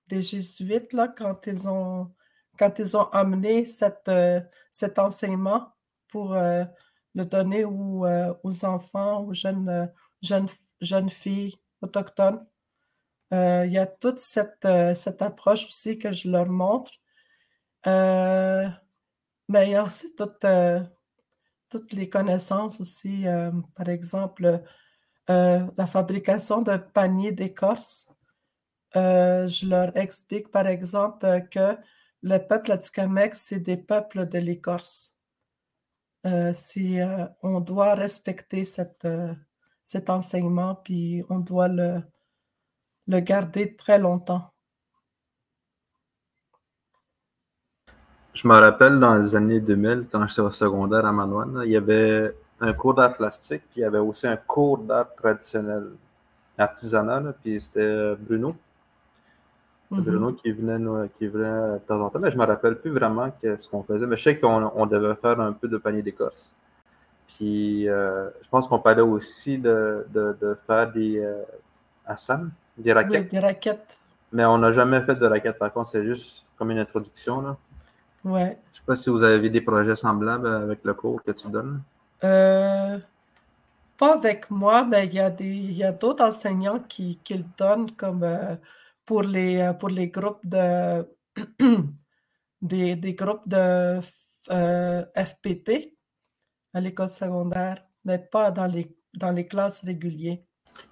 des 0.07 0.23
jésuites, 0.23 0.93
là, 0.93 1.09
quand 1.09 1.47
ils 1.47 1.69
ont, 1.69 2.13
quand 2.59 2.79
ils 2.79 2.97
ont 2.97 3.09
amené 3.11 3.65
cette, 3.65 4.11
cet 4.71 4.99
enseignement 4.99 5.73
pour 6.09 6.37
le 7.19 7.25
donner 7.25 7.65
aux, 7.65 8.07
euh, 8.07 8.33
aux 8.45 8.65
enfants, 8.65 9.25
aux 9.25 9.35
jeunes, 9.35 9.69
euh, 9.69 9.87
jeunes, 10.23 10.49
jeunes 10.81 11.11
filles 11.11 11.57
autochtones. 11.83 12.47
Euh, 13.35 13.67
il 13.67 13.73
y 13.73 13.79
a 13.79 13.87
toute 13.87 14.19
cette, 14.19 14.67
cette, 14.95 15.21
approche 15.23 15.67
aussi 15.67 15.99
que 15.99 16.13
je 16.13 16.31
leur 16.31 16.47
montre. 16.47 16.93
mais 17.85 19.67
il 19.67 19.71
y 19.73 19.75
a 19.75 19.83
aussi 19.83 20.15
toutes, 20.15 20.45
toutes 21.71 21.93
les 21.93 22.09
connaissances 22.09 22.81
aussi, 22.81 23.25
par 23.75 23.89
exemple, 23.89 24.63
la 25.29 25.87
fabrication 25.87 26.63
de 26.63 26.77
paniers 26.77 27.33
d'écorce. 27.33 28.09
je 28.95 29.69
leur 29.69 29.97
explique, 29.97 30.51
par 30.51 30.67
exemple, 30.67 31.47
que 31.51 31.77
le 32.23 32.39
peuple 32.39 32.73
Atikamek, 32.73 33.35
c'est 33.35 33.61
des 33.61 33.77
peuples 33.77 34.29
de 34.29 34.39
l'écorce. 34.39 35.15
Euh, 36.27 36.53
euh, 36.77 37.29
on 37.43 37.61
doit 37.61 37.95
respecter 37.95 38.65
euh, 39.05 39.35
cet 39.85 40.11
enseignement, 40.11 40.75
puis 40.75 41.23
on 41.31 41.39
doit 41.39 41.69
le 41.69 42.03
garder 43.21 43.77
très 43.77 43.99
longtemps. 43.99 44.53
Je 48.39 48.47
me 48.47 48.55
rappelle 48.55 49.01
dans 49.01 49.17
les 49.17 49.35
années 49.35 49.61
2000, 49.61 50.07
quand 50.11 50.27
j'étais 50.29 50.43
au 50.43 50.51
secondaire 50.51 51.05
à 51.05 51.13
Manoine, 51.13 51.63
il 51.65 51.73
y 51.73 51.77
avait 51.77 52.35
un 52.61 52.73
cours 52.73 52.95
d'art 52.95 53.17
plastique, 53.17 53.63
puis 53.71 53.81
il 53.81 53.83
y 53.83 53.85
avait 53.85 53.99
aussi 53.99 54.27
un 54.27 54.37
cours 54.37 54.79
d'art 54.79 55.15
traditionnel, 55.17 55.89
artisanal, 56.57 57.35
puis 57.43 57.61
c'était 57.61 58.15
Bruno 58.17 58.55
Mm-hmm. 59.91 60.01
Bruno 60.03 60.33
qui 60.35 60.53
venait, 60.53 61.09
qui 61.19 61.27
venait 61.29 61.75
de 61.75 61.79
temps 61.79 62.01
en 62.01 62.11
temps, 62.11 62.19
mais 62.19 62.31
je 62.31 62.37
ne 62.37 62.43
me 62.43 62.47
rappelle 62.47 62.77
plus 62.77 62.91
vraiment 62.91 63.33
ce 63.43 63.69
qu'on 63.69 63.83
faisait. 63.83 64.07
Mais 64.07 64.17
je 64.17 64.23
sais 64.23 64.39
qu'on 64.39 64.71
on 64.75 64.87
devait 64.87 65.15
faire 65.15 65.41
un 65.41 65.53
peu 65.53 65.67
de 65.67 65.79
panier 65.79 66.03
d'écorce. 66.03 66.55
Puis 67.27 67.89
euh, 67.89 68.29
je 68.43 68.49
pense 68.49 68.69
qu'on 68.69 68.81
parlait 68.81 69.01
aussi 69.01 69.57
de, 69.57 70.07
de, 70.13 70.57
faire 70.67 70.93
des 70.93 71.21
euh, 71.21 71.43
Assam, 72.05 72.51
des 72.77 72.93
raquettes. 72.93 73.25
Oui, 73.25 73.29
des 73.31 73.39
raquettes. 73.39 73.97
Mais 74.31 74.45
on 74.45 74.59
n'a 74.59 74.73
jamais 74.73 75.01
fait 75.01 75.15
de 75.15 75.27
raquettes, 75.27 75.59
par 75.59 75.73
contre, 75.73 75.89
c'est 75.89 76.05
juste 76.05 76.45
comme 76.59 76.71
une 76.71 76.79
introduction. 76.79 77.41
Là. 77.41 77.57
Ouais. 78.25 78.59
Je 78.73 78.79
ne 78.79 78.81
sais 78.81 78.87
pas 78.87 78.97
si 78.97 79.11
vous 79.11 79.23
avez 79.23 79.51
des 79.51 79.61
projets 79.61 79.97
semblables 79.97 80.49
avec 80.49 80.81
le 80.85 80.95
cours 80.95 81.23
que 81.23 81.31
tu 81.33 81.49
donnes. 81.49 81.83
Euh, 82.25 82.99
pas 83.97 84.15
avec 84.15 84.51
moi, 84.51 84.85
mais 84.85 85.07
il 85.07 85.15
y 85.15 85.21
a, 85.21 85.31
des, 85.31 85.47
il 85.47 85.73
y 85.73 85.85
a 85.85 85.93
d'autres 85.93 86.25
enseignants 86.25 86.81
qui, 86.81 87.19
qui, 87.23 87.35
le 87.35 87.45
donnent 87.57 87.91
comme 87.93 88.25
pour 89.09 89.23
les, 89.23 89.59
euh, 89.59 89.73
pour 89.73 89.89
les 89.89 90.09
groupes 90.09 90.45
de 90.45 91.03
des, 92.61 92.95
des 92.95 93.15
groupes 93.15 93.49
de 93.49 94.01
euh, 94.51 95.05
FPT 95.17 95.97
à 96.75 96.81
l'école 96.81 97.09
secondaire, 97.09 97.83
mais 98.05 98.19
pas 98.19 98.51
dans 98.51 98.67
les, 98.67 98.95
dans 99.15 99.31
les 99.31 99.47
classes 99.47 99.83
régulières. 99.83 100.39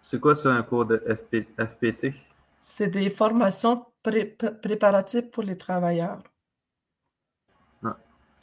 C'est 0.03 0.19
quoi 0.19 0.35
ça, 0.35 0.51
un 0.51 0.63
cours 0.63 0.87
de 0.87 0.97
FPT? 1.07 2.15
C'est 2.59 2.89
des 2.89 3.11
formations 3.11 3.85
préparatives 4.03 5.29
pour 5.31 5.43
les 5.43 5.59
travailleurs. 5.59 6.23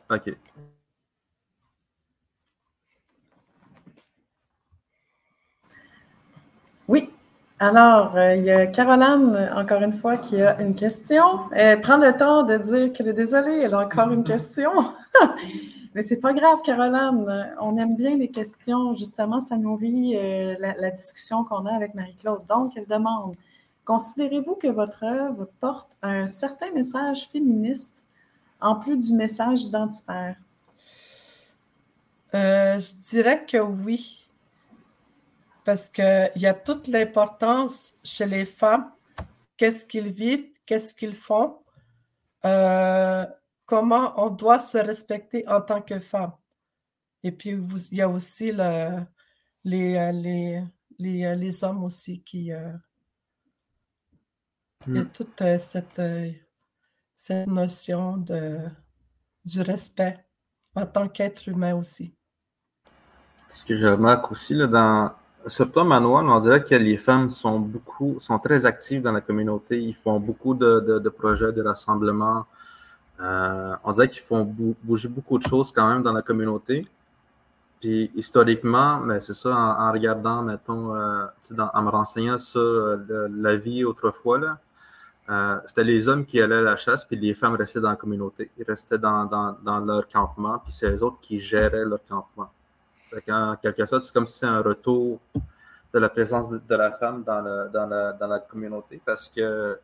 OK. 0.09 0.35
Oui, 6.87 7.09
alors, 7.59 8.15
euh, 8.17 8.35
il 8.35 8.43
y 8.43 8.51
a 8.51 8.67
Caroline, 8.67 9.49
encore 9.55 9.81
une 9.81 9.93
fois, 9.93 10.17
qui 10.17 10.41
a 10.41 10.59
une 10.61 10.75
question. 10.75 11.23
Elle 11.53 11.79
prend 11.81 11.97
le 11.97 12.11
temps 12.17 12.43
de 12.43 12.57
dire 12.57 12.91
qu'elle 12.91 13.07
est 13.07 13.13
désolée, 13.13 13.61
elle 13.63 13.73
a 13.73 13.79
encore 13.79 14.11
une 14.11 14.23
question. 14.23 14.71
Mais 15.95 16.01
c'est 16.01 16.19
pas 16.19 16.33
grave, 16.33 16.59
Caroline. 16.65 17.55
On 17.61 17.77
aime 17.77 17.95
bien 17.95 18.17
les 18.17 18.29
questions. 18.29 18.95
Justement, 18.95 19.39
ça 19.39 19.57
nourrit 19.57 20.17
euh, 20.17 20.55
la, 20.59 20.91
discussion 20.91 21.45
qu'on 21.45 21.65
a 21.65 21.73
avec 21.73 21.93
Marie-Claude. 21.93 22.41
Donc, 22.49 22.73
elle 22.75 22.87
demande 22.87 23.35
Considérez-vous 23.85 24.55
que 24.55 24.67
votre 24.67 25.03
œuvre 25.03 25.49
porte 25.59 25.97
un 26.01 26.25
certain 26.25 26.71
message 26.71 27.27
féministe 27.29 28.02
en 28.63 28.75
plus 28.75 28.97
du 28.97 29.13
message 29.13 29.63
identitaire? 29.63 30.37
Euh, 32.33 32.79
je 32.79 32.95
dirais 33.09 33.45
que 33.45 33.57
oui 33.57 34.19
parce 35.63 35.89
qu'il 35.89 36.31
y 36.35 36.45
a 36.45 36.53
toute 36.53 36.87
l'importance 36.87 37.93
chez 38.03 38.25
les 38.25 38.45
femmes, 38.45 38.91
qu'est-ce 39.55 39.85
qu'ils 39.85 40.11
vivent, 40.11 40.49
qu'est-ce 40.65 40.93
qu'ils 40.93 41.15
font, 41.15 41.59
euh, 42.43 43.25
comment 43.65 44.13
on 44.17 44.29
doit 44.29 44.59
se 44.59 44.77
respecter 44.77 45.47
en 45.47 45.61
tant 45.61 45.81
que 45.81 45.99
femme? 45.99 46.33
Et 47.23 47.31
puis, 47.31 47.51
il 47.91 47.97
y 47.97 48.01
a 48.01 48.09
aussi 48.09 48.51
le, 48.51 48.99
les, 49.63 49.95
euh, 49.95 50.11
les, 50.11 50.63
les, 50.99 51.35
les, 51.35 51.63
hommes 51.63 51.83
aussi 51.83 52.21
qui... 52.21 52.47
Il 54.85 54.95
y 54.95 54.97
a 54.97 55.03
mm. 55.03 55.11
toute 55.11 55.41
cette, 55.59 56.01
cette 57.13 57.47
notion 57.47 58.17
de, 58.17 58.57
du 59.45 59.61
respect 59.61 60.17
en 60.75 60.85
tant 60.85 61.07
qu'être 61.07 61.47
humain 61.47 61.75
aussi. 61.75 62.13
Ce 63.49 63.63
que 63.65 63.75
je 63.75 63.85
remarque 63.85 64.31
aussi 64.31 64.55
là, 64.55 64.67
dans, 64.67 65.11
Surtout 65.47 65.83
Manuel, 65.83 66.25
on 66.25 66.39
dirait 66.39 66.63
que 66.63 66.75
les 66.75 66.95
femmes 66.95 67.29
sont 67.29 67.59
beaucoup, 67.59 68.17
sont 68.19 68.39
très 68.39 68.65
actives 68.65 69.01
dans 69.01 69.11
la 69.11 69.19
communauté. 69.19 69.77
Ils 69.77 69.93
font 69.93 70.17
beaucoup 70.19 70.53
de, 70.53 71.09
projets, 71.09 71.51
de 71.51 71.61
rassemblements. 71.61 72.45
Euh, 73.19 73.75
on 73.83 73.91
dirait 73.91 74.07
qu'ils 74.07 74.21
font 74.21 74.45
bouger 74.83 75.09
beaucoup 75.09 75.37
de 75.37 75.43
choses 75.43 75.71
quand 75.71 75.87
même 75.87 76.01
dans 76.01 76.13
la 76.13 76.21
communauté. 76.21 76.87
Puis 77.81 78.09
historiquement, 78.15 78.99
mais 78.99 79.19
c'est 79.19 79.33
ça, 79.33 79.53
en, 79.53 79.91
regardant, 79.91 80.43
mettons, 80.43 80.95
euh, 80.95 81.25
en 81.59 81.81
me 81.81 81.89
renseignant 81.89 82.37
sur 82.37 82.61
euh, 82.61 83.27
la 83.29 83.57
vie 83.57 83.83
autrefois, 83.83 84.39
là, 84.39 84.59
euh, 85.29 85.59
c'était 85.65 85.83
les 85.83 86.07
hommes 86.07 86.25
qui 86.25 86.41
allaient 86.41 86.57
à 86.57 86.61
la 86.61 86.75
chasse, 86.75 87.05
puis 87.05 87.15
les 87.15 87.33
femmes 87.33 87.55
restaient 87.55 87.79
dans 87.79 87.91
la 87.91 87.95
communauté. 87.95 88.51
Ils 88.57 88.65
restaient 88.65 88.97
dans, 88.97 89.25
dans, 89.25 89.79
leur 89.79 90.07
campement, 90.07 90.59
puis 90.59 90.73
c'est 90.73 90.89
les 90.89 91.01
autres 91.01 91.19
qui 91.21 91.39
géraient 91.39 91.85
leur 91.85 92.03
campement. 92.05 92.49
en 93.29 93.55
quelque 93.55 93.85
sorte, 93.85 94.03
c'est 94.03 94.13
comme 94.13 94.27
si 94.27 94.39
c'est 94.39 94.47
un 94.47 94.61
retour 94.61 95.19
de 95.93 95.99
la 95.99 96.09
présence 96.09 96.49
de, 96.49 96.75
la 96.75 96.91
femme 96.91 97.23
dans, 97.23 97.69
dans, 97.71 97.85
la, 97.87 98.13
dans 98.13 98.27
la 98.27 98.39
communauté, 98.39 99.01
parce 99.05 99.29
que 99.29 99.79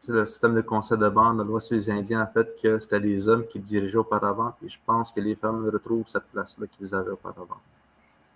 c'est 0.00 0.12
le 0.12 0.26
système 0.26 0.54
de 0.54 0.62
conseil 0.62 0.98
de 0.98 1.08
bande, 1.08 1.38
la 1.38 1.44
loi 1.44 1.60
sur 1.60 1.76
les 1.76 1.90
Indiens, 1.90 2.22
en 2.22 2.26
fait, 2.26 2.56
que 2.60 2.78
c'était 2.78 2.98
les 2.98 3.28
hommes 3.28 3.46
qui 3.46 3.60
dirigeaient 3.60 3.98
auparavant, 3.98 4.54
puis 4.58 4.68
je 4.68 4.78
pense 4.84 5.12
que 5.12 5.20
les 5.20 5.36
femmes 5.36 5.68
retrouvent 5.68 6.08
cette 6.08 6.24
place-là 6.32 6.66
qu'ils 6.66 6.94
avaient 6.94 7.10
auparavant. 7.10 7.60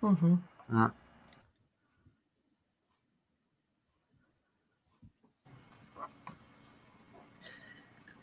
Mm-hmm. 0.03 0.89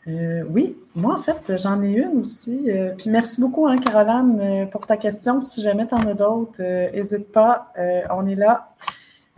Euh, 0.07 0.43
oui, 0.49 0.77
moi 0.95 1.15
en 1.15 1.17
fait, 1.17 1.55
j'en 1.57 1.81
ai 1.81 1.93
une 1.93 2.19
aussi. 2.19 2.69
Euh, 2.69 2.93
puis 2.97 3.09
merci 3.09 3.39
beaucoup, 3.39 3.67
hein, 3.67 3.77
Caroline, 3.77 4.37
euh, 4.39 4.65
pour 4.65 4.85
ta 4.85 4.97
question. 4.97 5.39
Si 5.39 5.61
jamais 5.61 5.87
tu 5.87 5.93
en 5.93 6.05
as 6.07 6.13
d'autres, 6.13 6.61
n'hésite 6.91 7.31
pas, 7.31 7.71
on 8.11 8.25
est 8.27 8.35
là. 8.35 8.69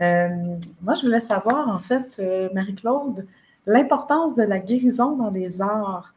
moi, 0.00 0.94
je 0.94 1.02
voulais 1.02 1.20
savoir, 1.20 1.68
en 1.68 1.78
fait, 1.78 2.20
Marie-Claude, 2.52 3.26
l'importance 3.66 4.34
de 4.36 4.42
la 4.42 4.58
guérison 4.58 5.16
dans 5.16 5.30
les 5.30 5.62
arts. 5.62 6.14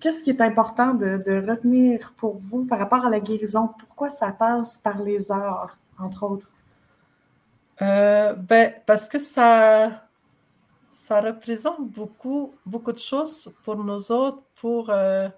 Qu'est-ce 0.00 0.22
qui 0.22 0.30
est 0.30 0.40
important 0.40 0.94
de, 0.94 1.44
retenir 1.48 2.12
pour 2.16 2.36
vous 2.36 2.64
par 2.64 2.78
rapport 2.78 3.04
à 3.04 3.10
la 3.10 3.20
guérison? 3.20 3.70
Pourquoi 3.78 4.10
ça 4.10 4.30
passe 4.30 4.78
par 4.78 5.02
les 5.02 5.30
arts, 5.32 5.76
entre 5.98 6.22
autres? 6.24 6.50
ben, 7.80 8.72
parce 8.86 9.08
que 9.08 9.18
ça 9.18 10.05
ça 10.96 11.20
représente 11.20 11.90
beaucoup, 11.90 12.54
beaucoup 12.64 12.90
de 12.92 12.98
choses 12.98 13.52
pour 13.64 13.76
nous 13.76 14.10
autres, 14.10 14.42
pour, 14.54 14.88
euh, 14.88 15.28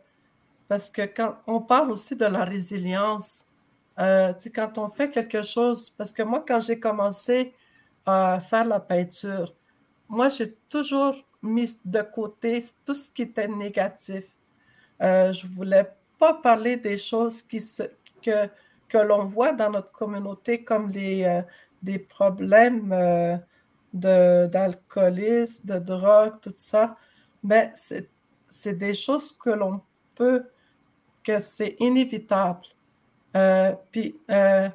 parce 0.68 0.88
que 0.88 1.02
quand 1.02 1.38
on 1.48 1.60
parle 1.60 1.90
aussi 1.90 2.14
de 2.14 2.26
la 2.26 2.44
résilience, 2.44 3.44
euh, 3.98 4.32
quand 4.54 4.78
on 4.78 4.88
fait 4.88 5.10
quelque 5.10 5.42
chose, 5.42 5.90
parce 5.90 6.12
que 6.12 6.22
moi, 6.22 6.44
quand 6.46 6.60
j'ai 6.60 6.78
commencé 6.78 7.54
à 8.06 8.38
faire 8.38 8.66
la 8.66 8.78
peinture, 8.78 9.52
moi, 10.08 10.28
j'ai 10.28 10.54
toujours 10.68 11.16
mis 11.42 11.76
de 11.84 12.02
côté 12.02 12.64
tout 12.84 12.94
ce 12.94 13.10
qui 13.10 13.22
était 13.22 13.48
négatif. 13.48 14.26
Euh, 15.02 15.32
je 15.32 15.44
ne 15.44 15.52
voulais 15.52 15.90
pas 16.20 16.34
parler 16.34 16.76
des 16.76 16.96
choses 16.96 17.42
qui 17.42 17.58
se, 17.58 17.82
que, 18.22 18.48
que 18.88 18.98
l'on 18.98 19.24
voit 19.24 19.52
dans 19.52 19.70
notre 19.70 19.90
communauté 19.90 20.62
comme 20.62 20.88
les, 20.90 21.24
euh, 21.24 21.42
des 21.82 21.98
problèmes 21.98 22.92
d'alcoolisme, 23.92 25.62
de, 25.64 25.78
drogue, 25.78 26.34
tout 26.40 26.52
ça, 26.56 26.96
mais 27.42 27.72
c'est 28.48 28.74
des 28.74 28.94
choses 28.94 29.32
que 29.32 29.50
l'on 29.50 29.80
peut, 30.14 30.44
que 31.22 31.40
c'est 31.40 31.76
inévitable. 31.78 32.62
Euh, 33.36 33.74
puis, 33.90 34.16
euh, 34.30 34.68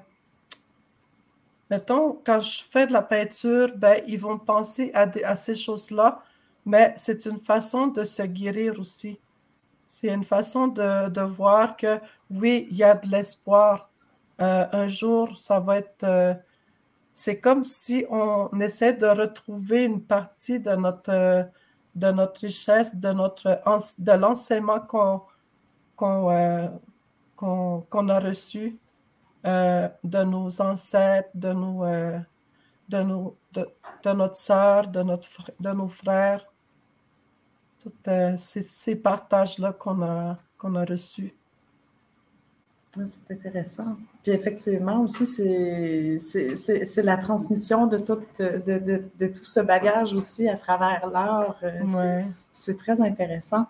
mettons, 1.70 2.20
quand 2.24 2.39
je 2.39 2.63
fais 2.63 2.88
de 2.88 2.93
la 2.93 3.01
peinture, 3.01 3.70
ben, 3.75 4.01
ils 4.08 4.20
vont 4.20 4.38
penser 4.38 4.91
à, 4.93 5.36
ces 5.36 5.55
choses-là, 5.55 6.24
mais 6.65 6.93
c'est 6.96 7.25
une 7.25 7.39
façon 7.39 7.88
de 7.88 8.03
se 8.03 8.24
guérir 8.24 8.79
aussi. 8.79 9.20
C'est 9.88 10.10
une 10.10 10.24
façon 10.24 10.67
de, 10.67 11.10
de, 11.10 11.22
voir 11.22 11.77
que 11.77 12.00
oui, 12.32 12.67
il 12.72 12.77
y 12.77 12.84
a 12.84 12.96
de 12.96 13.08
l'espoir. 13.10 13.89
Euh, 14.41 14.65
un 14.72 14.88
jour, 14.88 15.38
ça 15.38 15.60
va 15.60 15.77
être 15.77 16.39
c'est 17.13 17.39
comme 17.39 17.63
si 17.63 18.05
on 18.10 18.50
essaie 18.60 18.93
de 18.93 19.05
retrouver 19.05 19.86
une 19.86 20.01
partie 20.03 20.60
de 20.60 20.72
notre, 20.72 21.48
de 21.96 22.12
notre 22.12 22.41
richesse, 22.41 22.96
de, 22.96 23.10
notre, 23.13 23.62
de 24.00 24.12
l'enseignement 24.12 24.79
qu'on 24.79 25.22
euh, 26.01 26.68
qu'on 27.35 28.09
a 28.09 28.20
reçu 28.20 28.79
euh, 29.46 29.90
de 30.03 30.24
nos 30.24 30.61
ancêtres, 30.61 31.29
de, 31.35 31.50
euh, 31.50 32.20
de, 32.90 33.03
nos, 33.03 33.37
de, 33.51 33.68
notre 34.14 34.35
sœur, 34.35 34.87
de, 34.87 35.03
notre, 35.03 35.51
de 35.59 35.70
nos 35.70 35.87
frères. 35.90 36.46
Tous 37.79 37.92
ces, 38.37 38.61
ces 38.61 38.96
partages-là 38.96 39.74
qu'on 39.74 40.01
a, 40.01 40.37
qu'on 40.57 40.75
a 40.75 40.85
reçus. 40.85 41.35
C'est 42.94 43.34
intéressant. 43.34 43.98
Puis 44.22 44.32
effectivement 44.34 45.01
aussi, 45.01 45.25
c'est 45.25 47.03
la 47.03 47.18
transmission 47.18 47.88
de 47.88 47.98
tout, 47.98 48.20
de, 48.40 49.01
de, 49.20 49.27
tout 49.27 49.46
ce 49.46 49.62
bagage 49.62 50.14
aussi 50.14 50.48
à 50.48 50.56
travers 50.56 51.08
l'art. 51.12 51.56
Euh, 51.64 52.22
c'est 52.51 52.77
très 52.77 53.01
intéressant. 53.01 53.66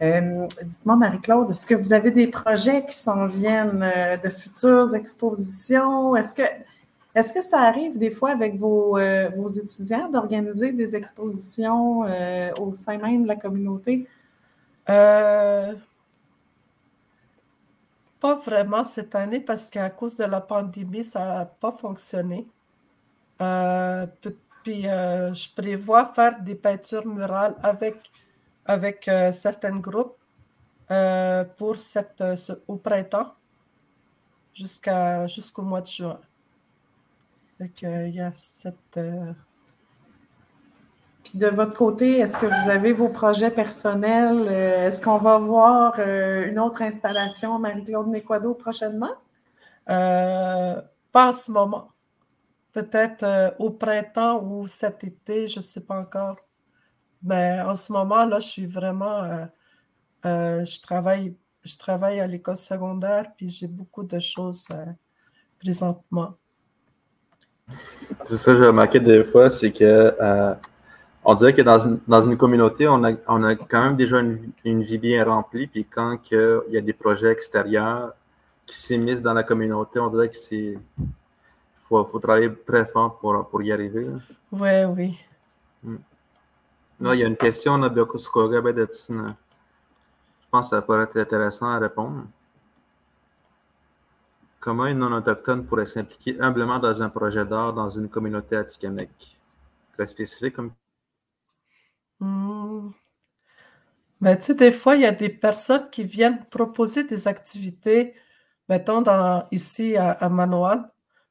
Euh, 0.00 0.46
dites-moi, 0.62 0.94
Marie-Claude, 0.94 1.50
est-ce 1.50 1.66
que 1.66 1.74
vous 1.74 1.92
avez 1.92 2.12
des 2.12 2.28
projets 2.28 2.84
qui 2.86 2.96
s'en 2.96 3.26
viennent 3.26 3.82
euh, 3.82 4.16
de 4.16 4.28
futures 4.28 4.94
expositions? 4.94 6.14
Est-ce 6.14 6.36
que, 6.36 6.42
est 7.14 7.34
que 7.34 7.42
ça 7.42 7.62
arrive 7.62 7.98
des 7.98 8.10
fois 8.10 8.30
avec 8.30 8.56
vos, 8.56 8.96
vos 9.36 9.48
étudiants 9.48 10.08
d'organiser 10.08 10.72
des 10.72 10.94
expositions 10.94 12.02
au 12.60 12.74
sein 12.74 12.98
même 12.98 13.24
de 13.24 13.28
la 13.28 13.36
communauté? 13.36 14.06
Pas 18.22 18.36
vraiment 18.36 18.84
cette 18.84 19.16
année 19.16 19.40
parce 19.40 19.68
qu'à 19.68 19.90
cause 19.90 20.14
de 20.14 20.22
la 20.22 20.40
pandémie, 20.40 21.02
ça 21.02 21.24
n'a 21.24 21.44
pas 21.44 21.72
fonctionné. 21.72 22.46
Euh, 23.40 24.06
puis 24.62 24.86
euh, 24.86 25.34
je 25.34 25.52
prévois 25.52 26.06
faire 26.14 26.40
des 26.40 26.54
peintures 26.54 27.04
murales 27.04 27.56
avec, 27.64 27.96
avec 28.64 29.08
euh, 29.08 29.32
certains 29.32 29.76
groupes 29.80 30.16
pour 31.56 31.78
cette, 31.78 32.22
au 32.68 32.76
printemps 32.76 33.34
jusqu'au 34.54 35.62
mois 35.62 35.80
de 35.80 35.86
juin. 35.86 36.20
il 37.58 38.14
y 38.14 38.20
a 38.20 38.32
cette 38.32 39.00
puis 41.32 41.38
de 41.38 41.46
votre 41.46 41.72
côté, 41.72 42.18
est-ce 42.18 42.36
que 42.36 42.44
vous 42.44 42.68
avez 42.68 42.92
vos 42.92 43.08
projets 43.08 43.50
personnels? 43.50 44.48
Euh, 44.50 44.86
est-ce 44.86 45.00
qu'on 45.00 45.16
va 45.16 45.38
voir 45.38 45.94
euh, 45.98 46.46
une 46.46 46.58
autre 46.58 46.82
installation 46.82 47.58
Marie-Claude 47.58 48.08
Nequado 48.08 48.52
prochainement? 48.52 49.14
Euh, 49.88 50.78
pas 51.10 51.28
en 51.28 51.32
ce 51.32 51.50
moment. 51.50 51.88
Peut-être 52.74 53.54
au 53.58 53.70
printemps 53.70 54.44
ou 54.44 54.68
cet 54.68 55.04
été, 55.04 55.48
je 55.48 55.60
ne 55.60 55.62
sais 55.62 55.80
pas 55.80 56.00
encore. 56.00 56.36
Mais 57.22 57.62
en 57.62 57.76
ce 57.76 57.90
moment, 57.92 58.26
là, 58.26 58.38
je 58.38 58.48
suis 58.48 58.66
vraiment. 58.66 59.48
je, 60.22 60.82
travaille, 60.82 61.34
je 61.64 61.78
travaille 61.78 62.20
à 62.20 62.26
l'école 62.26 62.58
secondaire, 62.58 63.32
puis 63.38 63.48
j'ai 63.48 63.68
beaucoup 63.68 64.02
de 64.02 64.18
choses 64.18 64.68
présentement. 65.58 66.34
C'est 68.26 68.36
ça 68.36 68.52
que 68.52 68.58
j'ai 68.58 68.66
remarqué 68.66 69.00
des 69.00 69.24
fois, 69.24 69.48
c'est 69.48 69.72
que 69.72 70.14
on 71.24 71.34
dirait 71.34 71.54
que 71.54 71.62
dans 71.62 71.78
une, 71.78 72.00
dans 72.06 72.22
une 72.22 72.36
communauté, 72.36 72.88
on 72.88 73.04
a, 73.04 73.12
on 73.28 73.44
a 73.44 73.54
quand 73.54 73.82
même 73.82 73.96
déjà 73.96 74.18
une, 74.20 74.82
vie 74.82 74.98
bien 74.98 75.24
remplie. 75.24 75.66
Puis 75.66 75.84
quand 75.84 76.18
il 76.30 76.62
y 76.70 76.76
a 76.76 76.80
des 76.80 76.92
projets 76.92 77.30
extérieurs 77.30 78.12
qui 78.66 78.76
s'immiscent 78.76 79.22
dans 79.22 79.34
la 79.34 79.44
communauté, 79.44 80.00
on 80.00 80.08
dirait 80.08 80.28
que 80.28 80.36
c'est. 80.36 80.76
Il 80.98 81.88
faut, 81.94 82.04
travailler 82.18 82.50
très 82.66 82.86
fort 82.86 83.18
pour, 83.18 83.48
pour 83.48 83.62
y 83.62 83.70
arriver. 83.70 84.08
Oui, 84.50 84.84
oui. 84.84 85.18
Hmm. 85.82 85.96
il 87.00 87.18
y 87.18 87.24
a 87.24 87.26
une 87.26 87.36
question 87.36 87.78
de 87.78 87.88
Je 87.88 88.02
pense 90.50 90.70
que 90.70 90.76
ça 90.76 90.80
pourrait 90.80 91.02
être 91.02 91.18
intéressant 91.18 91.66
à 91.66 91.78
répondre. 91.78 92.24
Comment 94.58 94.86
une 94.86 94.98
non-autochtone 95.00 95.66
pourrait 95.66 95.86
s'impliquer 95.86 96.40
humblement 96.40 96.78
dans 96.78 97.02
un 97.02 97.10
projet 97.10 97.44
d'art 97.44 97.74
dans 97.74 97.90
une 97.90 98.08
communauté 98.08 98.56
atikamekw? 98.56 99.10
Très 99.94 100.06
spécifique 100.06 100.54
comme 100.54 100.70
Mais 104.20 104.36
tu 104.38 104.44
sais, 104.44 104.54
des 104.54 104.70
fois, 104.72 104.94
il 104.96 105.02
y 105.02 105.06
a 105.06 105.12
des 105.12 105.28
personnes 105.28 105.90
qui 105.90 106.04
viennent 106.04 106.44
proposer 106.48 107.04
des 107.04 107.26
activités, 107.26 108.14
mettons, 108.68 109.02
dans, 109.02 109.48
ici 109.50 109.96
à, 109.96 110.12
à 110.12 110.28
Manoan. 110.28 110.88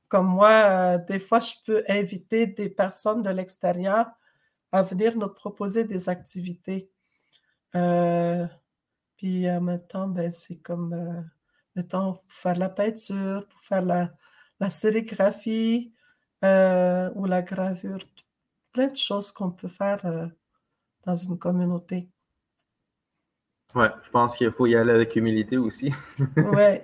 Comme 0.09 0.27
moi, 0.27 0.49
euh, 0.49 0.97
des 0.97 1.19
fois, 1.19 1.39
je 1.39 1.53
peux 1.65 1.85
inviter 1.87 2.47
des 2.47 2.69
personnes 2.69 3.23
de 3.23 3.29
l'extérieur 3.29 4.07
à 4.73 4.81
venir 4.83 5.17
nous 5.17 5.29
proposer 5.29 5.85
des 5.85 6.09
activités. 6.09 6.91
Euh, 7.75 8.45
puis 9.17 9.49
en 9.49 9.61
même 9.61 9.87
temps, 9.87 10.09
ben, 10.09 10.29
c'est 10.31 10.57
comme, 10.57 10.93
euh, 10.93 11.21
mettons, 11.77 12.15
pour 12.15 12.33
faire 12.33 12.57
la 12.57 12.69
peinture, 12.69 13.47
pour 13.47 13.61
faire 13.61 13.83
la, 13.83 14.11
la 14.59 14.69
sérigraphie 14.69 15.93
ou 16.43 17.25
la 17.25 17.41
gravure, 17.43 17.99
plein 18.73 18.87
de 18.87 18.97
choses 18.97 19.31
qu'on 19.31 19.51
peut 19.51 19.67
faire 19.69 20.31
dans 21.05 21.15
une 21.15 21.37
communauté. 21.37 22.07
Ouais, 23.73 23.89
je 24.03 24.09
pense 24.09 24.35
qu'il 24.35 24.51
faut 24.51 24.65
y 24.65 24.75
aller 24.75 24.91
avec 24.91 25.15
humilité 25.15 25.57
aussi. 25.57 25.93
Ouais. 26.53 26.83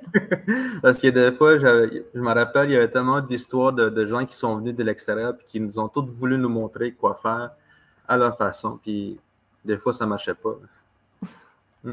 Parce 0.81 0.97
que 0.97 1.07
des 1.07 1.33
fois, 1.33 1.57
je 1.57 2.01
me 2.19 2.33
rappelle, 2.33 2.69
il 2.69 2.73
y 2.73 2.75
avait 2.77 2.89
tellement 2.89 3.19
d'histoires 3.19 3.73
de, 3.73 4.05
gens 4.05 4.25
qui 4.25 4.35
sont 4.35 4.55
venus 4.57 4.75
de 4.75 4.83
l'extérieur 4.83 5.33
et 5.39 5.43
qui 5.45 5.59
nous 5.59 5.77
ont 5.79 5.89
tous 5.89 6.05
voulu 6.05 6.37
nous 6.37 6.49
montrer 6.49 6.93
quoi 6.93 7.15
faire 7.15 7.51
à 8.07 8.17
leur 8.17 8.37
façon. 8.37 8.79
Puis 8.81 9.19
des 9.65 9.77
fois, 9.77 9.91
ça 9.91 10.05
ne 10.05 10.11
marchait 10.11 10.33
pas. 10.35 10.55
Hmm. 11.83 11.91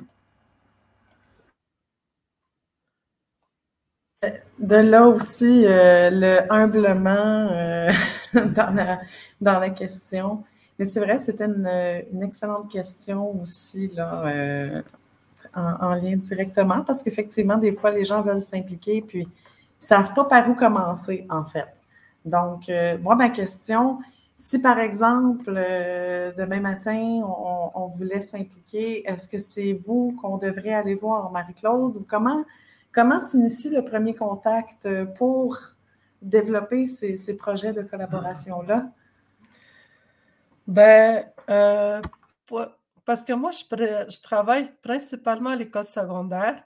De 4.58 4.76
là 4.76 5.08
aussi, 5.08 5.66
euh, 5.66 6.10
le 6.10 6.52
humblement 6.52 7.48
euh, 7.50 7.90
dans, 8.32 8.74
la, 8.74 9.00
dans 9.40 9.58
la 9.58 9.70
question. 9.70 10.44
Mais 10.78 10.84
c'est 10.86 11.00
vrai, 11.00 11.18
c'était 11.18 11.46
une, 11.46 12.22
excellente 12.22 12.70
question 12.70 13.40
aussi, 13.40 13.88
là, 13.94 14.26
euh, 14.26 14.82
en, 15.54 15.94
lien 15.94 16.16
directement, 16.16 16.82
parce 16.82 17.02
qu'effectivement, 17.02 17.56
des 17.56 17.72
fois, 17.72 17.92
les 17.92 18.04
gens 18.04 18.22
veulent 18.22 18.40
s'impliquer, 18.40 19.02
puis 19.02 19.20
ils 19.20 19.26
ne 19.26 19.30
savent 19.78 20.14
pas 20.14 20.24
par 20.24 20.48
où 20.50 20.54
commencer, 20.54 21.26
en 21.30 21.44
fait. 21.44 21.68
Donc, 22.24 22.68
euh, 22.68 22.98
moi, 22.98 23.14
ma 23.14 23.30
question, 23.30 24.00
si 24.36 24.60
par 24.60 24.80
exemple, 24.80 25.54
euh, 25.56 26.32
demain 26.36 26.60
matin, 26.60 27.22
on, 27.74 27.86
voulait 27.86 28.22
s'impliquer, 28.22 29.08
est-ce 29.08 29.28
que 29.28 29.38
c'est 29.38 29.74
vous 29.74 30.18
qu'on 30.20 30.38
devrait 30.38 30.74
aller 30.74 30.94
voir, 30.96 31.30
Marie-Claude, 31.30 31.96
ou 31.96 32.06
comment, 32.08 32.44
comment 32.92 33.20
s'initie 33.20 33.70
le 33.70 33.84
premier 33.84 34.14
contact 34.14 34.88
pour 35.16 35.56
développer 36.20 36.88
ces, 36.88 37.16
ces 37.16 37.36
projets 37.36 37.72
de 37.72 37.82
collaboration-là? 37.82 38.86
Ben, 40.66 41.30
euh, 41.50 42.00
parce 43.04 43.24
que 43.24 43.32
moi, 43.34 43.50
je, 43.50 44.20
travaille 44.22 44.72
principalement 44.82 45.50
à 45.50 45.56
l'école 45.56 45.84
secondaire. 45.84 46.64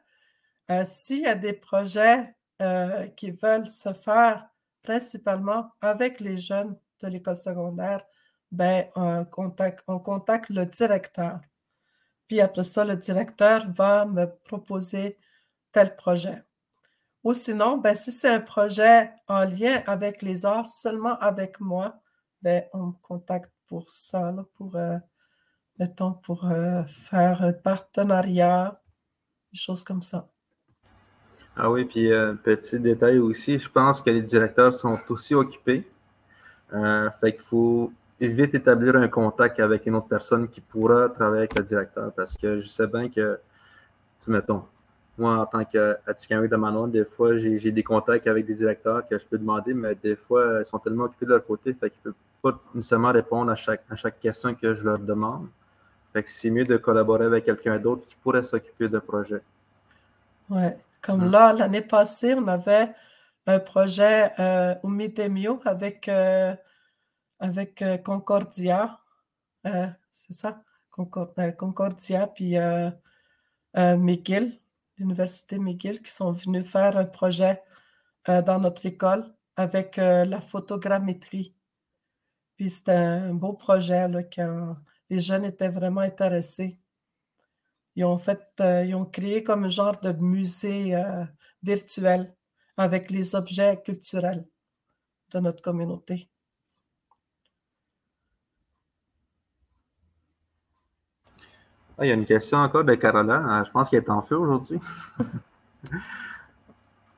Euh, 0.70 0.84
s'il 0.84 1.20
y 1.22 1.26
a 1.26 1.34
des 1.34 1.52
projets 1.52 2.34
euh, 2.62 3.06
qui 3.08 3.30
veulent 3.32 3.68
se 3.68 3.92
faire 3.92 4.48
principalement 4.82 5.70
avec 5.80 6.20
les 6.20 6.36
jeunes 6.36 6.76
de 7.02 7.08
l'école 7.08 7.36
secondaire, 7.36 8.04
ben, 8.52 8.86
on 8.96 9.24
contacte, 9.24 9.84
on 9.88 9.98
contacte 9.98 10.50
le 10.50 10.64
directeur. 10.64 11.40
Puis 12.28 12.40
après 12.40 12.64
ça, 12.64 12.84
le 12.84 12.96
directeur 12.96 13.70
va 13.72 14.04
me 14.06 14.26
proposer 14.26 15.18
tel 15.72 15.96
projet. 15.96 16.42
Ou 17.24 17.34
sinon, 17.34 17.78
ben, 17.78 17.94
si 17.94 18.12
c'est 18.12 18.30
un 18.30 18.40
projet 18.40 19.12
en 19.26 19.44
lien 19.44 19.82
avec 19.86 20.22
les 20.22 20.46
arts, 20.46 20.68
seulement 20.68 21.18
avec 21.18 21.60
moi, 21.60 22.00
ben, 22.42 22.64
on 22.72 22.92
contacte 22.92 23.52
pour 23.66 23.90
ça, 23.90 24.34
pour, 24.56 24.76
euh, 24.76 24.98
pour 26.22 26.46
euh, 26.46 26.82
faire 26.84 27.42
un 27.42 27.52
partenariat, 27.52 28.80
des 29.52 29.58
choses 29.58 29.84
comme 29.84 30.02
ça. 30.02 30.28
Ah 31.56 31.70
oui, 31.70 31.84
puis 31.84 32.12
euh, 32.12 32.34
petit 32.34 32.78
détail 32.78 33.18
aussi, 33.18 33.58
je 33.58 33.68
pense 33.68 34.00
que 34.00 34.10
les 34.10 34.22
directeurs 34.22 34.72
sont 34.72 34.98
aussi 35.08 35.34
occupés. 35.34 35.88
fait 37.20 37.32
qu'il 37.32 37.42
faut 37.42 37.92
vite 38.20 38.54
établir 38.54 38.96
un 38.96 39.08
contact 39.08 39.60
avec 39.60 39.86
une 39.86 39.96
autre 39.96 40.08
personne 40.08 40.48
qui 40.48 40.60
pourra 40.60 41.08
travailler 41.08 41.42
avec 41.42 41.54
le 41.54 41.62
directeur 41.62 42.12
parce 42.14 42.36
que 42.36 42.58
je 42.58 42.66
sais 42.66 42.86
bien 42.86 43.08
que, 43.08 43.40
mettons, 44.26 44.64
moi, 45.18 45.38
en 45.38 45.46
tant 45.46 45.64
qu'Atikamek 45.64 46.50
de 46.50 46.56
Manon, 46.56 46.86
des 46.86 47.04
fois, 47.04 47.36
j'ai 47.36 47.72
des 47.72 47.82
contacts 47.82 48.26
avec 48.26 48.46
des 48.46 48.54
directeurs 48.54 49.06
que 49.06 49.18
je 49.18 49.26
peux 49.26 49.38
demander, 49.38 49.74
mais 49.74 49.94
des 49.94 50.16
fois, 50.16 50.60
ils 50.60 50.64
sont 50.64 50.78
tellement 50.78 51.04
occupés 51.04 51.26
de 51.26 51.30
leur 51.32 51.44
côté, 51.44 51.74
fait 51.74 51.90
qu'ils 51.90 52.00
ne 52.06 52.12
peuvent 52.12 52.14
pas 52.42 52.60
nécessairement 52.74 53.12
répondre 53.12 53.50
à 53.50 53.54
chaque, 53.54 53.82
à 53.90 53.96
chaque 53.96 54.20
question 54.20 54.54
que 54.54 54.74
je 54.74 54.84
leur 54.84 54.98
demande. 54.98 55.48
Fait 56.12 56.22
que 56.22 56.30
c'est 56.30 56.50
mieux 56.50 56.64
de 56.64 56.76
collaborer 56.76 57.26
avec 57.26 57.44
quelqu'un 57.44 57.78
d'autre 57.78 58.04
qui 58.04 58.16
pourrait 58.16 58.42
s'occuper 58.42 58.88
de 58.88 58.98
projet. 58.98 59.42
Oui, 60.50 60.62
comme 61.02 61.22
hein? 61.22 61.30
là, 61.30 61.52
l'année 61.52 61.82
passée, 61.82 62.34
on 62.34 62.46
avait 62.48 62.90
un 63.46 63.58
projet 63.58 64.30
euh, 64.38 64.74
au 64.82 64.88
Midemio 64.88 65.60
avec, 65.64 66.08
euh, 66.08 66.54
avec 67.40 67.82
euh, 67.82 67.96
Concordia. 67.98 68.98
Euh, 69.66 69.86
c'est 70.12 70.34
ça? 70.34 70.62
Concordia, 70.90 72.26
puis 72.26 72.56
McGill 73.76 74.58
l'Université 74.98 75.58
McGill 75.58 76.02
qui 76.02 76.10
sont 76.10 76.32
venus 76.32 76.66
faire 76.66 76.96
un 76.96 77.04
projet 77.04 77.62
euh, 78.28 78.42
dans 78.42 78.58
notre 78.58 78.84
école 78.86 79.34
avec 79.56 79.98
euh, 79.98 80.24
la 80.24 80.40
photogrammétrie. 80.40 81.54
Puis 82.56 82.70
c'était 82.70 82.92
un 82.92 83.34
beau 83.34 83.52
projet 83.52 84.08
là, 84.08 84.22
les 85.10 85.20
jeunes 85.20 85.44
étaient 85.44 85.68
vraiment 85.68 86.00
intéressés. 86.00 86.78
Ils 87.94 88.04
ont 88.04 88.18
fait, 88.18 88.40
euh, 88.60 88.84
ils 88.84 88.94
ont 88.94 89.06
créé 89.06 89.42
comme 89.42 89.64
un 89.64 89.68
genre 89.68 89.98
de 90.00 90.12
musée 90.12 90.94
virtuel 91.62 92.34
avec 92.76 93.10
les 93.10 93.34
objets 93.34 93.80
culturels 93.82 94.46
de 95.32 95.40
notre 95.40 95.62
communauté. 95.62 96.28
Ah, 102.00 102.06
il 102.06 102.08
y 102.08 102.12
a 102.12 102.14
une 102.14 102.24
question 102.24 102.58
encore 102.58 102.84
de 102.84 102.94
Carola. 102.94 103.42
Euh, 103.60 103.64
je 103.64 103.72
pense 103.72 103.90
qu'elle 103.90 104.04
est 104.04 104.10
en 104.10 104.22
feu 104.22 104.36
aujourd'hui. 104.36 104.80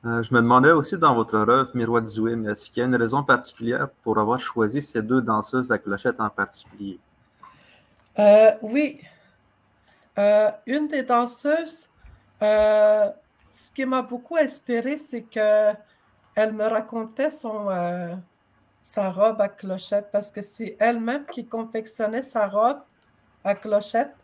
Euh, 0.03 0.23
je 0.23 0.33
me 0.33 0.41
demandais 0.41 0.71
aussi 0.71 0.97
dans 0.97 1.13
votre 1.13 1.35
œuvre, 1.35 1.69
Miroir 1.75 2.03
Zouim, 2.07 2.45
est-ce 2.45 2.71
qu'il 2.71 2.79
y 2.79 2.83
a 2.83 2.87
une 2.87 2.95
raison 2.95 3.21
particulière 3.21 3.87
pour 4.01 4.17
avoir 4.17 4.39
choisi 4.39 4.81
ces 4.81 5.03
deux 5.03 5.21
danseuses 5.21 5.71
à 5.71 5.77
clochette 5.77 6.19
en 6.19 6.31
particulier? 6.31 6.99
Euh, 8.17 8.49
oui. 8.63 8.99
une 10.65 10.87
des 10.87 11.03
danseuses, 11.03 11.87
ce 12.41 13.71
qui 13.75 13.85
m'a 13.85 14.01
beaucoup 14.01 14.37
inspiré, 14.37 14.97
c'est 14.97 15.21
qu'elle 15.21 15.77
me 16.51 16.63
racontait 16.67 17.29
son, 17.29 17.67
sa 18.81 19.11
robe 19.11 19.39
à 19.39 19.49
clochette 19.49 20.09
parce 20.11 20.31
que 20.31 20.41
c'est 20.41 20.77
elle-même 20.79 21.27
qui 21.27 21.45
confectionnait 21.45 22.23
sa 22.23 22.47
robe 22.47 22.79
à 23.43 23.53
clochette 23.53 24.15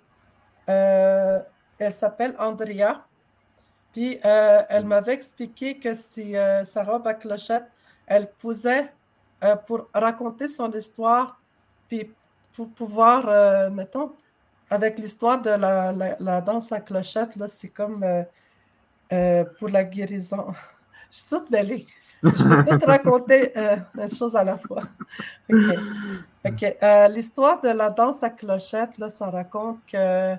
euh, 0.69 1.39
elle 1.79 1.91
s'appelle 1.91 2.35
Andrea. 2.39 3.05
Puis 3.93 4.19
euh, 4.25 4.61
elle 4.69 4.85
m'avait 4.85 5.13
expliqué 5.13 5.77
que 5.77 5.93
si 5.95 6.35
euh, 6.35 6.63
sa 6.63 6.83
robe 6.83 7.07
à 7.07 7.13
clochette, 7.13 7.65
elle 8.05 8.29
posait 8.39 8.91
pour 9.67 9.87
raconter 9.93 10.47
son 10.47 10.71
histoire, 10.71 11.39
puis 11.87 12.11
pour 12.53 12.69
pouvoir, 12.69 13.69
mettons, 13.69 14.13
avec 14.67 14.97
l'histoire 14.97 15.39
de 15.39 15.51
la, 15.51 16.41
danse 16.41 16.71
à 16.71 16.79
clochette, 16.79 17.35
là, 17.35 17.47
c'est 17.47 17.67
comme 17.67 18.03
pour 19.59 19.69
la 19.69 19.83
guérison. 19.83 20.47
Je 21.11 21.17
suis 21.17 21.27
toute 21.29 21.51
belle. 21.51 21.81
Je 22.23 22.63
vais 22.63 22.79
tout 22.79 22.85
raconter 22.87 23.53
une 23.55 24.09
chose 24.09 24.35
à 24.35 24.43
la 24.43 24.57
fois. 24.57 24.85
L'histoire 27.09 27.61
de 27.61 27.69
la 27.69 27.91
danse 27.91 28.23
à 28.23 28.31
clochette, 28.31 28.97
là, 28.97 29.07
ça 29.09 29.29
raconte 29.29 29.85
que 29.85 30.35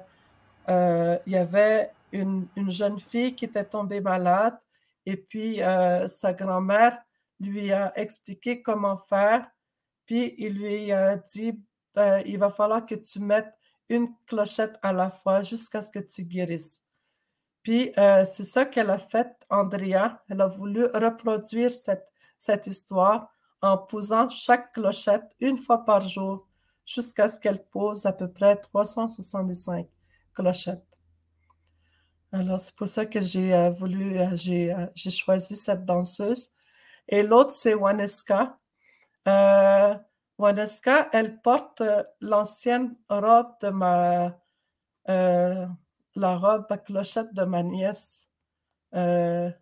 euh, 0.68 1.18
il 1.26 1.32
y 1.32 1.36
avait 1.36 1.92
une, 2.12 2.48
jeune 2.68 3.00
fille 3.00 3.34
qui 3.34 3.46
était 3.46 3.64
tombée 3.64 4.00
malade 4.00 4.58
et 5.06 5.16
puis 5.16 5.62
euh, 5.62 6.06
sa 6.08 6.32
grand-mère 6.32 6.98
lui 7.40 7.72
a 7.72 7.92
expliqué 7.98 8.62
comment 8.62 8.96
faire. 8.96 9.48
Puis 10.06 10.34
il 10.38 10.58
lui 10.58 10.92
a 10.92 11.16
dit, 11.16 11.58
ben, 11.94 12.22
il 12.26 12.38
va 12.38 12.50
falloir 12.50 12.84
que 12.84 12.94
tu 12.94 13.20
mettes 13.20 13.52
une 13.88 14.08
clochette 14.26 14.78
à 14.82 14.92
la 14.92 15.10
fois 15.10 15.42
jusqu'à 15.42 15.80
ce 15.80 15.90
que 15.90 16.00
tu 16.00 16.24
guérisses. 16.24 16.82
Puis 17.62 17.92
euh, 17.98 18.24
c'est 18.24 18.44
ça 18.44 18.64
qu'elle 18.64 18.90
a 18.90 18.98
fait, 18.98 19.28
Andrea. 19.50 20.22
Elle 20.28 20.40
a 20.40 20.46
voulu 20.46 20.84
reproduire 20.86 21.70
cette, 21.70 22.12
cette 22.38 22.66
histoire 22.66 23.32
en 23.62 23.78
posant 23.78 24.28
chaque 24.28 24.72
clochette 24.72 25.34
une 25.40 25.58
fois 25.58 25.84
par 25.84 26.00
jour 26.06 26.46
jusqu'à 26.84 27.28
ce 27.28 27.40
qu'elle 27.40 27.64
pose 27.64 28.06
à 28.06 28.12
peu 28.12 28.30
près 28.30 28.56
365 28.56 29.88
clochette. 30.38 30.84
Alors, 32.32 32.60
c'est 32.60 32.74
pour 32.74 32.88
ça 32.88 33.06
que 33.06 33.20
j'ai 33.20 33.54
euh, 33.54 33.70
voulu, 33.70 34.18
euh, 34.18 34.36
euh, 34.48 34.86
j'ai 34.94 35.10
choisi 35.10 35.56
cette 35.56 35.84
danseuse. 35.84 36.52
Et 37.08 37.22
l'autre, 37.22 37.52
c'est 37.52 37.74
Waneska. 37.74 38.58
Waneska, 40.38 41.08
elle 41.12 41.40
porte 41.40 41.82
l'ancienne 42.20 42.94
robe 43.08 43.52
de 43.60 43.70
ma, 43.70 44.38
la 45.06 46.36
robe 46.36 46.66
à 46.70 46.78
clochette 46.78 47.34
de 47.34 47.44
ma 47.44 47.62
nièce 47.62 48.28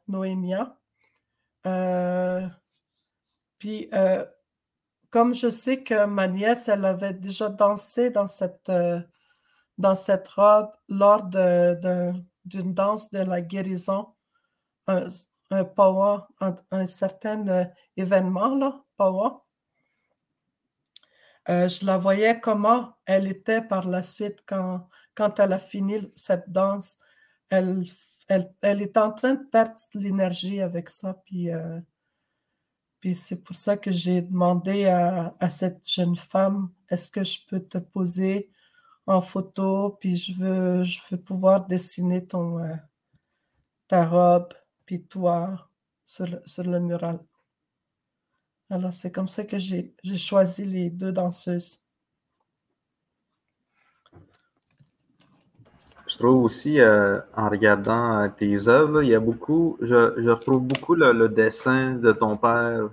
Noémia. 0.08 0.76
puis, 3.58 3.90
comme 5.10 5.34
je 5.34 5.48
sais 5.50 5.82
que 5.82 6.04
ma 6.06 6.26
nièce, 6.28 6.68
elle 6.68 6.84
avait 6.84 7.14
déjà 7.14 7.48
dansé 7.48 8.10
dans 8.10 8.26
cette 8.26 8.70
dans 9.78 9.94
cette 9.94 10.28
robe 10.28 10.70
lors 10.88 11.24
d'une 11.24 12.74
danse 12.74 13.10
de 13.10 13.18
la 13.18 13.40
guérison, 13.40 14.14
un, 14.86 15.06
un 15.50 15.66
un, 16.70 16.86
certain 16.86 17.46
euh, 17.48 17.64
événement, 17.96 18.54
là, 18.54 18.82
euh, 21.48 21.68
je 21.68 21.86
la 21.86 21.96
voyais 21.96 22.40
comment 22.40 22.96
elle 23.04 23.28
était 23.28 23.62
par 23.62 23.88
la 23.88 24.02
suite 24.02 24.38
quand, 24.46 24.88
quand 25.14 25.38
elle 25.38 25.52
a 25.52 25.58
fini 25.58 26.10
cette 26.16 26.50
danse. 26.50 26.98
Elle, 27.48 27.84
elle, 28.28 28.52
elle 28.62 28.82
est 28.82 28.96
en 28.96 29.12
train 29.12 29.34
de 29.34 29.44
perdre 29.44 29.76
l'énergie 29.94 30.60
avec 30.60 30.90
ça. 30.90 31.14
Puis, 31.24 31.50
euh, 31.50 31.80
puis 33.00 33.14
c'est 33.14 33.36
pour 33.36 33.54
ça 33.54 33.76
que 33.76 33.92
j'ai 33.92 34.22
demandé 34.22 34.86
à, 34.86 35.36
à, 35.38 35.48
cette 35.48 35.88
jeune 35.88 36.16
femme, 36.16 36.72
est-ce 36.88 37.10
que 37.10 37.22
je 37.22 37.38
peux 37.48 37.60
te 37.60 37.78
poser 37.78 38.50
en 39.06 39.20
photo? 39.20 39.96
Puis 40.00 40.16
je 40.16 40.32
veux, 40.40 40.84
je 40.84 41.00
veux 41.10 41.18
pouvoir 41.18 41.66
dessiner 41.66 42.26
ton, 42.26 42.58
euh, 42.60 42.74
ta 43.88 44.06
robe, 44.06 44.52
puis 44.84 45.02
toi 45.04 45.68
sur, 46.04 46.26
sur 46.44 46.64
le 46.64 46.80
mural. 46.80 47.20
Alors, 48.70 48.92
c'est 48.92 49.12
comme 49.12 49.28
ça 49.28 49.44
que 49.44 49.58
j'ai 49.58 49.94
choisi 50.16 50.64
les 50.64 50.90
deux 50.90 51.12
danseuses. 51.12 51.80
Je 56.08 56.16
trouve 56.18 56.44
aussi, 56.44 56.80
euh, 56.80 57.20
en 57.36 57.48
regardant 57.48 58.20
euh, 58.20 58.28
tes 58.28 58.68
œuvres, 58.68 59.02
il 59.02 59.10
y 59.10 59.14
a 59.14 59.20
beaucoup, 59.20 59.76
je, 59.80 60.14
je 60.16 60.30
retrouve 60.30 60.62
beaucoup 60.62 60.94
le, 60.94 61.28
dessin 61.28 61.94
de 61.94 62.12
ton 62.12 62.36
père. 62.36 62.88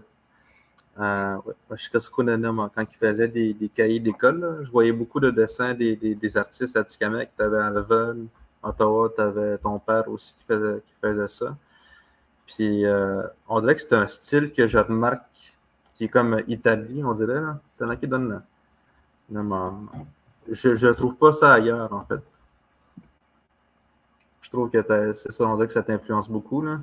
Euh, 1.00 1.38
quand 1.70 2.86
il 2.92 2.98
faisait 3.00 3.28
des, 3.28 3.70
cahiers 3.74 4.00
d'école, 4.00 4.60
je 4.64 4.72
voyais 4.72 4.92
beaucoup 4.92 5.20
de 5.20 5.32
dessins 5.32 5.74
des, 5.74 6.38
artistes 6.38 6.78
à 6.78 6.84
Tikamek. 6.84 7.32
Tu 7.36 7.44
avais 7.44 7.58
Alven, 7.58 8.28
Ottawa, 8.62 9.10
tu 9.16 9.22
avais 9.22 9.58
ton 9.58 9.80
père 9.80 10.08
aussi 10.10 10.36
qui 10.36 10.46
faisait, 11.02 11.28
ça. 11.28 11.58
Puis 12.46 12.86
euh, 12.86 13.24
on 13.48 13.60
dirait 13.62 13.76
que 13.76 13.82
c'est 13.82 13.94
un 13.94 14.08
style 14.08 14.52
que 14.52 14.68
je 14.68 14.78
remarque 14.78 15.24
qui 15.96 16.06
est 16.06 16.10
comme 16.10 16.42
Italie, 16.48 17.04
on 17.04 17.14
dirait. 17.14 17.42
C'est 17.78 17.86
là 17.86 17.96
qui 17.96 18.08
donne. 18.08 18.42
je 19.32 20.88
ne 20.88 20.94
trouve 20.94 21.16
pas 21.16 21.34
ça 21.34 21.54
ailleurs, 21.54 21.92
en 21.94 22.06
fait. 22.06 22.22
Je 24.42 24.50
trouve 24.50 24.70
que 24.70 25.14
c'est 25.14 25.32
ça, 25.32 25.46
on 25.46 25.56
dirait 25.56 25.68
que 25.68 25.74
ça 25.74 25.84
t'influence 25.84 26.30
beaucoup. 26.30 26.62
Là. 26.62 26.80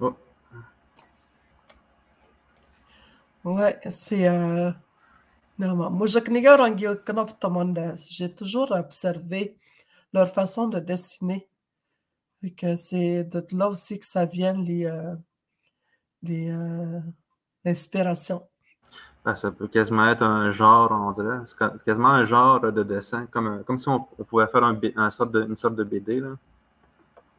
Oh. 0.00 0.14
Ouais, 3.44 3.80
c'est. 3.90 4.28
Euh... 4.28 4.70
Moi, 5.58 6.06
j'ai 6.06 6.22
toujours 8.34 8.72
observé 8.72 9.56
leur 10.12 10.28
façon 10.28 10.68
de 10.68 10.80
dessiner. 10.80 11.48
Et 12.42 12.52
que 12.52 12.74
c'est 12.74 13.24
de 13.24 13.44
là 13.52 13.68
aussi 13.68 14.00
que 14.00 14.06
ça 14.06 14.24
vient 14.24 14.54
les, 14.54 14.84
euh, 14.84 15.14
euh, 16.28 17.00
inspirations. 17.64 18.42
Ben, 19.24 19.36
ça 19.36 19.52
peut 19.52 19.68
quasiment 19.68 20.08
être 20.08 20.22
un 20.22 20.50
genre, 20.50 20.90
on 20.90 21.12
dirait. 21.12 21.38
C'est 21.44 21.56
quasiment 21.84 22.08
un 22.08 22.24
genre 22.24 22.60
de 22.60 22.82
dessin, 22.82 23.26
comme, 23.26 23.62
comme 23.62 23.78
si 23.78 23.88
on, 23.88 24.00
pouvait 24.00 24.48
faire 24.48 24.64
un, 24.64 25.10
sorte 25.10 25.30
de, 25.30 25.44
une 25.44 25.54
sorte 25.54 25.76
de 25.76 25.84
BD. 25.84 26.18
Là. 26.18 26.30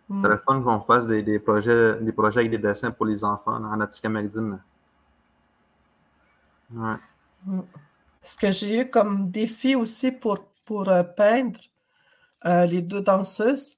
Mm. 0.07 0.21
Ça 0.21 0.27
serait 0.27 0.37
fun 0.37 0.61
qu'on 0.61 0.79
fasse 0.79 1.05
des, 1.05 1.21
des, 1.21 1.39
projets, 1.39 1.99
des 1.99 2.13
projets 2.13 2.39
avec 2.39 2.51
des 2.51 2.57
dessins 2.57 2.91
pour 2.91 3.05
les 3.05 3.25
enfants 3.25 3.59
là, 3.59 3.67
en 3.67 3.81
Attica-Magdine. 3.81 4.59
Mm. 6.69 6.95
Ce 8.21 8.37
que 8.37 8.51
j'ai 8.51 8.81
eu 8.81 8.89
comme 8.89 9.29
défi 9.31 9.75
aussi 9.75 10.11
pour, 10.11 10.39
pour 10.65 10.87
euh, 10.89 11.03
peindre 11.03 11.59
euh, 12.45 12.65
les 12.65 12.81
deux 12.81 13.01
danseuses, 13.01 13.77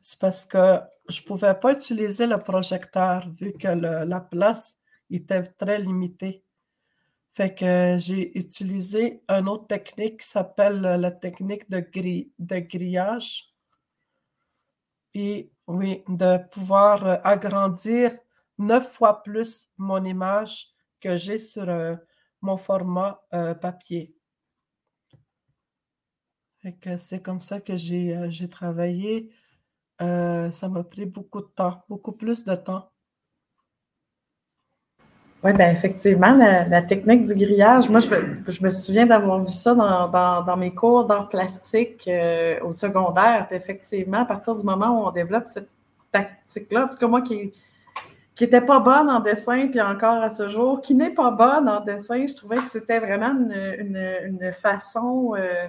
c'est 0.00 0.18
parce 0.18 0.44
que 0.44 0.80
je 1.08 1.20
ne 1.20 1.26
pouvais 1.26 1.54
pas 1.54 1.72
utiliser 1.72 2.26
le 2.26 2.38
projecteur 2.38 3.28
vu 3.40 3.52
que 3.52 3.68
la 3.68 4.20
place 4.20 4.76
était 5.10 5.42
très 5.42 5.78
limitée. 5.78 6.44
Fait 7.32 7.54
que 7.54 7.96
j'ai 7.98 8.36
utilisé 8.38 9.22
une 9.28 9.48
autre 9.48 9.66
technique 9.66 10.20
qui 10.20 10.26
s'appelle 10.26 10.80
la 10.80 11.10
technique 11.10 11.68
de, 11.70 11.78
de 11.78 12.58
grillage. 12.60 13.54
Et 15.14 15.52
oui, 15.66 16.04
de 16.08 16.38
pouvoir 16.48 17.20
agrandir 17.24 18.16
neuf 18.58 18.92
fois 18.92 19.22
plus 19.22 19.68
mon 19.76 20.04
image 20.04 20.68
que 21.00 21.16
j'ai 21.16 21.38
sur 21.38 21.68
euh, 21.68 21.96
mon 22.42 22.56
format 22.56 23.22
euh, 23.34 23.54
papier. 23.54 24.14
c'est 26.96 27.22
comme 27.22 27.40
ça 27.40 27.60
que 27.60 27.76
j'ai 27.76 28.16
euh, 28.16 28.46
travaillé. 28.48 29.30
Euh, 30.00 30.50
ça 30.50 30.68
m'a 30.68 30.82
pris 30.82 31.06
beaucoup 31.06 31.40
de 31.42 31.48
temps, 31.54 31.82
beaucoup 31.88 32.12
plus 32.12 32.44
de 32.44 32.54
temps. 32.54 32.90
Oui, 35.42 35.54
bien 35.54 35.70
effectivement, 35.70 36.34
la, 36.34 36.82
technique 36.82 37.22
du 37.22 37.34
grillage, 37.34 37.88
moi, 37.88 38.00
je 38.00 38.62
me, 38.62 38.70
souviens 38.70 39.06
d'avoir 39.06 39.42
vu 39.42 39.52
ça 39.52 39.74
dans, 39.74 40.56
mes 40.58 40.74
cours 40.74 41.06
d'art 41.06 41.30
plastique 41.30 42.10
au 42.62 42.72
secondaire. 42.72 43.48
Effectivement, 43.50 44.18
à 44.18 44.24
partir 44.26 44.54
du 44.54 44.62
moment 44.62 44.88
où 45.00 45.08
on 45.08 45.10
développe 45.10 45.46
cette 45.46 45.70
tactique-là, 46.12 46.84
en 46.84 46.88
tout 46.88 46.96
cas, 46.96 47.08
moi 47.08 47.22
qui 47.22 47.54
qui 48.34 48.44
n'était 48.44 48.60
pas 48.60 48.80
bonne 48.80 49.10
en 49.10 49.20
dessin, 49.20 49.68
puis 49.68 49.80
encore 49.80 50.22
à 50.22 50.30
ce 50.30 50.48
jour, 50.48 50.80
qui 50.80 50.94
n'est 50.94 51.10
pas 51.10 51.30
bonne 51.30 51.68
en 51.68 51.80
dessin, 51.80 52.26
je 52.26 52.34
trouvais 52.34 52.56
que 52.56 52.68
c'était 52.68 52.98
vraiment 52.98 53.32
une, 53.32 54.52
façon 54.52 55.34
euh, 55.36 55.68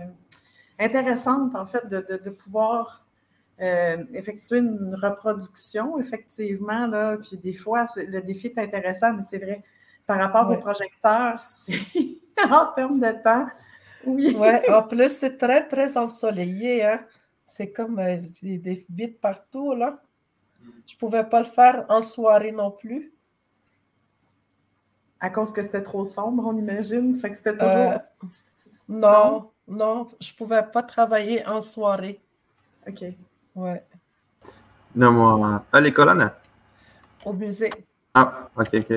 intéressante, 0.79 1.55
en 1.55 1.65
fait, 1.65 1.87
de 1.87 2.29
pouvoir 2.29 3.01
euh, 3.61 3.97
effectuer 4.13 4.57
une 4.57 4.95
reproduction, 4.95 5.99
effectivement, 5.99 6.87
là, 6.87 7.17
puis 7.17 7.37
des 7.37 7.53
fois, 7.53 7.85
le 7.95 8.19
défi 8.21 8.47
est 8.47 8.57
intéressant, 8.57 9.13
mais 9.13 9.21
c'est 9.21 9.37
vrai, 9.37 9.61
par 10.07 10.17
rapport 10.17 10.49
au 10.49 10.59
projecteur, 10.59 11.35
c'est 11.39 11.77
en 12.49 12.65
termes 12.73 12.99
de 12.99 13.11
temps, 13.23 13.45
oui. 14.05 14.35
Ouais, 14.35 14.67
en 14.71 14.81
plus, 14.87 15.09
c'est 15.09 15.37
très, 15.37 15.67
très 15.67 15.95
ensoleillé, 15.95 16.83
hein? 16.83 17.05
C'est 17.45 17.71
comme 17.71 17.99
euh, 17.99 18.17
des 18.41 18.83
vides 18.89 19.19
partout, 19.19 19.75
là. 19.75 20.01
Je 20.91 20.97
ne 20.97 20.99
pouvais 20.99 21.23
pas 21.23 21.39
le 21.39 21.45
faire 21.45 21.85
en 21.87 22.01
soirée 22.01 22.51
non 22.51 22.69
plus. 22.69 23.13
À 25.21 25.29
cause 25.29 25.53
que 25.53 25.63
c'était 25.63 25.83
trop 25.83 26.03
sombre, 26.03 26.43
on 26.45 26.57
imagine. 26.57 27.15
Fait 27.15 27.29
que 27.29 27.37
c'était 27.37 27.53
toujours. 27.55 27.93
Euh, 27.93 27.95
non, 28.89 29.51
non, 29.69 30.07
je 30.19 30.33
ne 30.33 30.37
pouvais 30.37 30.63
pas 30.63 30.83
travailler 30.83 31.47
en 31.47 31.61
soirée. 31.61 32.19
OK. 32.85 33.05
Ouais. 33.55 33.85
Non, 34.93 35.13
moi, 35.13 35.63
à 35.71 35.79
l'école, 35.79 36.09
Anna? 36.09 36.37
Au 37.23 37.31
musée. 37.31 37.71
Ah, 38.13 38.49
ok, 38.57 38.73
ok. 38.73 38.93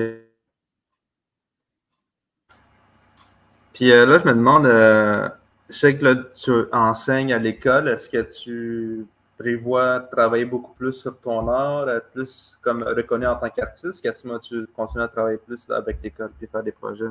Puis 3.71 3.93
euh, 3.93 4.05
là, 4.05 4.17
je 4.19 4.25
me 4.25 4.33
demande, 4.33 4.65
euh, 4.65 5.29
je 5.69 5.77
sais 5.77 5.97
que 5.97 6.03
là, 6.03 6.15
tu 6.35 6.51
enseignes 6.73 7.31
à 7.31 7.37
l'école, 7.37 7.87
est-ce 7.87 8.09
que 8.09 8.21
tu 8.21 9.07
prévois 9.37 9.99
travailler 9.99 10.45
beaucoup 10.45 10.73
plus 10.73 10.93
sur 10.93 11.19
ton 11.19 11.47
art, 11.47 11.89
être 11.89 12.09
plus 12.11 12.57
comme 12.61 12.83
reconnu 12.83 13.25
en 13.27 13.35
tant 13.35 13.49
qu'artiste? 13.49 14.01
Qu'est-ce 14.01 14.23
que 14.23 14.39
tu 14.39 14.67
continues 14.73 15.03
à 15.03 15.07
travailler 15.07 15.37
plus 15.37 15.69
avec 15.69 16.01
l'école 16.01 16.31
et 16.41 16.47
faire 16.47 16.63
des 16.63 16.71
projets? 16.71 17.05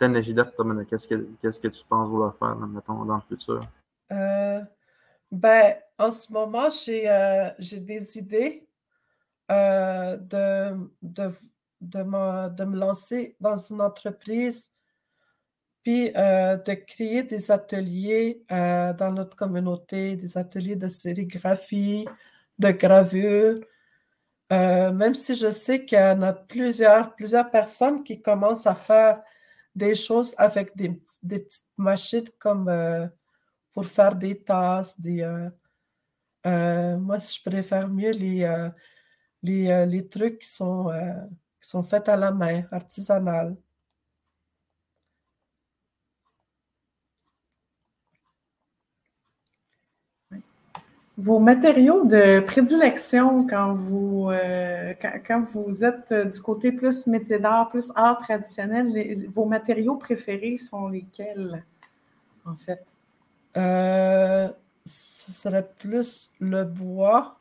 Qu'est-ce 0.00 1.06
que, 1.06 1.26
qu'est-ce 1.42 1.60
que 1.60 1.68
tu 1.68 1.84
penses 1.84 2.08
vouloir 2.08 2.34
faire, 2.34 2.56
mettons, 2.56 3.04
dans 3.04 3.16
le 3.16 3.20
futur? 3.20 3.60
Euh, 4.10 4.60
ben, 5.30 5.76
en 5.98 6.10
ce 6.10 6.32
moment, 6.32 6.70
j'ai 6.70 7.08
euh, 7.08 7.50
des 7.58 8.18
idées 8.18 8.66
euh, 9.50 10.16
de, 10.16 10.90
de, 11.02 11.30
de, 11.82 12.02
me, 12.02 12.48
de, 12.48 12.64
me, 12.64 12.78
lancer 12.78 13.36
dans 13.40 13.56
une 13.56 13.82
entreprise, 13.82 14.70
puis 15.82 16.12
euh, 16.16 16.56
de 16.56 16.74
créer 16.74 17.22
des 17.22 17.50
ateliers 17.50 18.42
dans 18.48 19.12
notre 19.14 19.36
communauté, 19.36 20.16
des 20.16 20.36
ateliers 20.38 20.76
de 20.76 20.88
sérigraphie, 20.88 22.06
de 22.58 22.70
gravure. 22.70 23.60
même 24.50 25.14
si 25.14 25.34
je 25.34 25.50
sais 25.50 25.84
qu'il 25.84 25.98
y 25.98 26.02
en 26.02 26.22
a 26.22 26.32
plusieurs, 26.32 27.14
plusieurs 27.14 27.50
personnes 27.50 28.04
qui 28.04 28.20
commencent 28.20 28.66
à 28.66 28.74
faire 28.74 29.22
des 29.74 29.94
choses 29.94 30.34
avec 30.38 30.76
des, 30.76 31.00
des 31.22 31.40
petites 31.40 31.68
machines 31.76 32.28
comme 32.38 32.68
pour 33.72 33.86
faire 33.86 34.14
des 34.14 34.42
tasses, 34.42 35.00
des. 35.00 35.22
Euh, 35.22 35.50
euh, 36.46 36.98
moi, 36.98 37.18
je 37.18 37.40
préfère 37.42 37.88
mieux 37.88 38.12
les, 38.12 38.44
euh, 38.44 38.70
les, 39.42 39.86
les, 39.86 40.08
trucs 40.08 40.38
qui 40.40 40.48
sont, 40.48 40.90
qui 41.60 41.68
sont 41.68 41.82
faits 41.82 42.08
à 42.08 42.16
la 42.16 42.30
main, 42.30 42.64
artisanales. 42.70 43.56
Vos 51.22 51.38
matériaux 51.38 52.06
de 52.06 52.40
prédilection 52.40 53.46
quand 53.46 53.74
vous, 53.74 54.30
quand, 55.26 55.40
vous 55.40 55.84
êtes 55.84 56.14
du 56.14 56.40
côté 56.40 56.72
plus 56.72 57.06
métier 57.06 57.38
d'art, 57.38 57.68
plus 57.68 57.92
art 57.94 58.16
traditionnel, 58.18 59.26
vos 59.28 59.44
matériaux 59.44 59.96
préférés 59.96 60.56
sont 60.56 60.88
lesquels, 60.88 61.62
en 62.46 62.56
fait? 62.56 62.96
Euh, 63.56 64.48
ce 64.84 65.32
serait 65.32 65.68
plus 65.78 66.30
le 66.38 66.64
bois, 66.64 67.38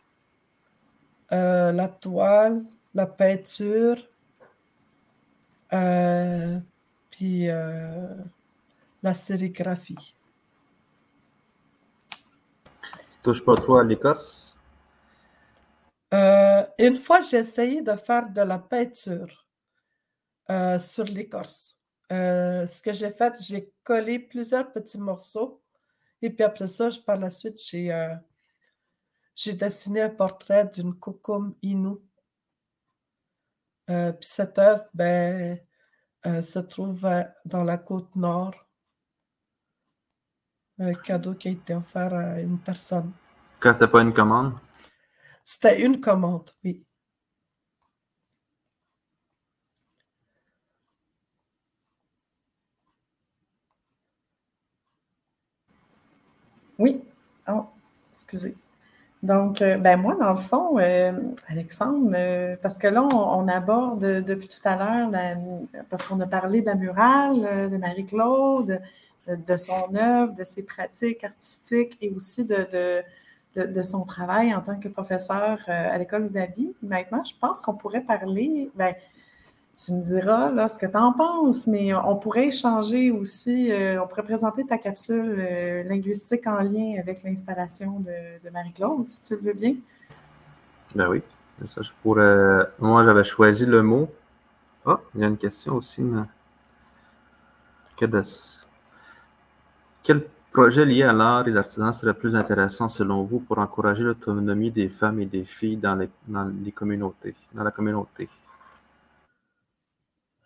euh, 1.32 1.72
la 1.72 1.88
toile, 1.88 2.64
la 2.96 3.06
peinture, 3.06 3.98
euh, 5.74 6.60
puis 7.12 7.48
la 7.48 9.14
sérigraphie. 9.14 10.16
Tu 12.82 13.19
touches 13.32 13.46
pas 13.46 13.56
trop 13.56 13.78
à 13.78 13.84
l'écorce? 13.84 14.56
une 16.80 17.00
fois, 17.00 17.22
j'ai 17.22 17.38
essayé 17.38 17.82
de 17.82 17.96
faire 17.96 18.30
de 18.30 18.42
la 18.42 18.58
peinture 18.58 19.46
sur 20.80 21.04
l'écorce. 21.06 21.78
ce 22.10 22.82
que 22.82 22.92
j'ai 22.92 23.12
fait, 23.12 23.34
j'ai 23.42 23.72
collé 23.84 24.18
plusieurs 24.18 24.72
petits 24.72 24.98
morceaux 24.98 25.62
et 26.22 26.32
puis 26.32 26.44
après 26.44 26.68
ça, 26.68 26.90
par 27.06 27.18
la 27.18 27.30
suite, 27.30 27.60
j'ai 27.62 27.92
j'ai 29.40 29.54
dessiné 29.54 30.02
un 30.02 30.10
portrait 30.10 30.68
d'une 30.68 30.94
Kokum 30.94 31.56
Inu. 31.62 31.96
Euh, 33.90 34.12
puis 34.12 34.28
cette 34.28 34.60
œuvre 34.60 34.86
ben, 34.94 35.58
euh, 36.26 36.42
se 36.42 36.60
trouve 36.60 37.06
euh, 37.06 37.24
dans 37.46 37.64
la 37.64 37.78
côte 37.78 38.18
nord. 38.18 38.69
Un 40.80 40.94
cadeau 40.94 41.34
qui 41.34 41.50
a 41.50 41.52
été 41.52 41.76
offert 41.76 42.14
à 42.14 42.40
une 42.40 42.58
personne. 42.58 43.12
Quand 43.60 43.74
c'était 43.74 43.88
pas 43.88 44.02
une 44.02 44.14
commande? 44.14 44.54
C'était 45.44 45.82
une 45.82 46.00
commande, 46.00 46.52
oui. 46.64 46.84
Oui. 56.78 57.02
Oh, 57.48 57.66
excusez. 58.12 58.56
Donc, 59.22 59.62
euh, 59.62 59.78
ben 59.78 59.98
moi, 59.98 60.16
dans 60.16 60.32
le 60.32 60.38
fond, 60.38 60.80
euh, 60.80 61.12
Alexandre, 61.50 62.12
euh, 62.16 62.56
parce 62.62 62.78
que 62.78 62.88
là, 62.88 63.04
on, 63.14 63.48
aborde 63.50 64.24
depuis 64.24 64.48
tout 64.48 64.62
à 64.64 64.78
l'heure, 64.78 65.12
parce 65.90 66.04
qu'on 66.04 66.20
a 66.22 66.28
parlé 66.28 66.62
de 66.62 66.68
la 66.68 66.76
murale 66.76 67.70
de 67.70 67.78
Marie-Claude, 67.78 68.82
de, 69.36 69.56
son 69.56 69.96
œuvre, 69.96 70.34
de 70.34 70.44
ses 70.44 70.64
pratiques 70.64 71.24
artistiques 71.24 71.98
et 72.02 72.10
aussi 72.10 72.46
de, 72.46 73.04
de, 73.56 73.84
son 73.84 74.06
travail 74.06 74.54
en 74.54 74.62
tant 74.62 74.80
que 74.80 74.88
professeur 74.88 75.60
à 75.68 75.98
l'école 75.98 76.30
d'Abi. 76.30 76.76
Maintenant, 76.82 77.24
je 77.24 77.34
pense 77.40 77.62
qu'on 77.62 77.76
pourrait 77.76 78.02
parler, 78.02 78.70
ben, 78.76 78.94
tu 79.74 79.94
me 79.94 80.02
diras 80.02 80.52
là, 80.52 80.68
ce 80.68 80.78
que 80.78 80.86
tu 80.86 80.98
en 80.98 81.14
penses, 81.14 81.68
mais 81.68 81.94
on 81.94 82.16
pourrait 82.16 82.48
échanger 82.48 83.12
aussi, 83.12 83.72
euh, 83.72 84.02
on 84.04 84.08
pourrait 84.08 84.24
présenter 84.24 84.66
ta 84.66 84.78
capsule 84.78 85.36
euh, 85.40 85.84
linguistique 85.84 86.48
en 86.48 86.60
lien 86.60 87.00
avec 87.00 87.24
l'installation 87.24 88.00
de, 88.00 88.50
Marie-Claude, 88.50 89.08
si 89.08 89.28
tu 89.28 89.36
le 89.36 89.42
veux 89.42 89.54
bien. 89.54 89.76
Ben 90.96 91.08
oui, 91.08 91.22
c'est 91.60 91.68
ça. 91.68 91.82
Je 91.82 91.92
pourrais. 92.02 92.66
Moi, 92.80 93.06
j'avais 93.06 93.24
choisi 93.24 93.66
le 93.66 93.84
mot. 93.84 94.10
Ah, 94.86 94.98
oh, 95.00 95.06
il 95.16 95.22
y 95.22 95.24
a 95.24 95.28
une 95.28 95.38
question 95.38 95.76
aussi. 95.76 96.02
Quel 100.10 100.28
projet 100.52 100.86
lié 100.86 101.04
à 101.04 101.14
l'art 101.14 101.48
et 101.48 101.52
l'artisanat 101.52 101.94
serait 101.94 102.16
plus 102.16 102.36
intéressant 102.36 102.90
selon 102.90 103.26
vous 103.26 103.40
pour 103.40 103.60
encourager 103.60 104.02
l'autonomie 104.02 104.72
des 104.72 104.90
femmes 104.90 105.20
et 105.20 105.28
des 105.28 105.46
filles 105.46 105.78
dans 105.78 105.94
les, 105.94 106.10
dans 106.28 106.46
les 106.46 106.72
communautés, 106.72 107.36
dans 107.54 107.64
la 107.64 107.70
communauté? 107.70 108.28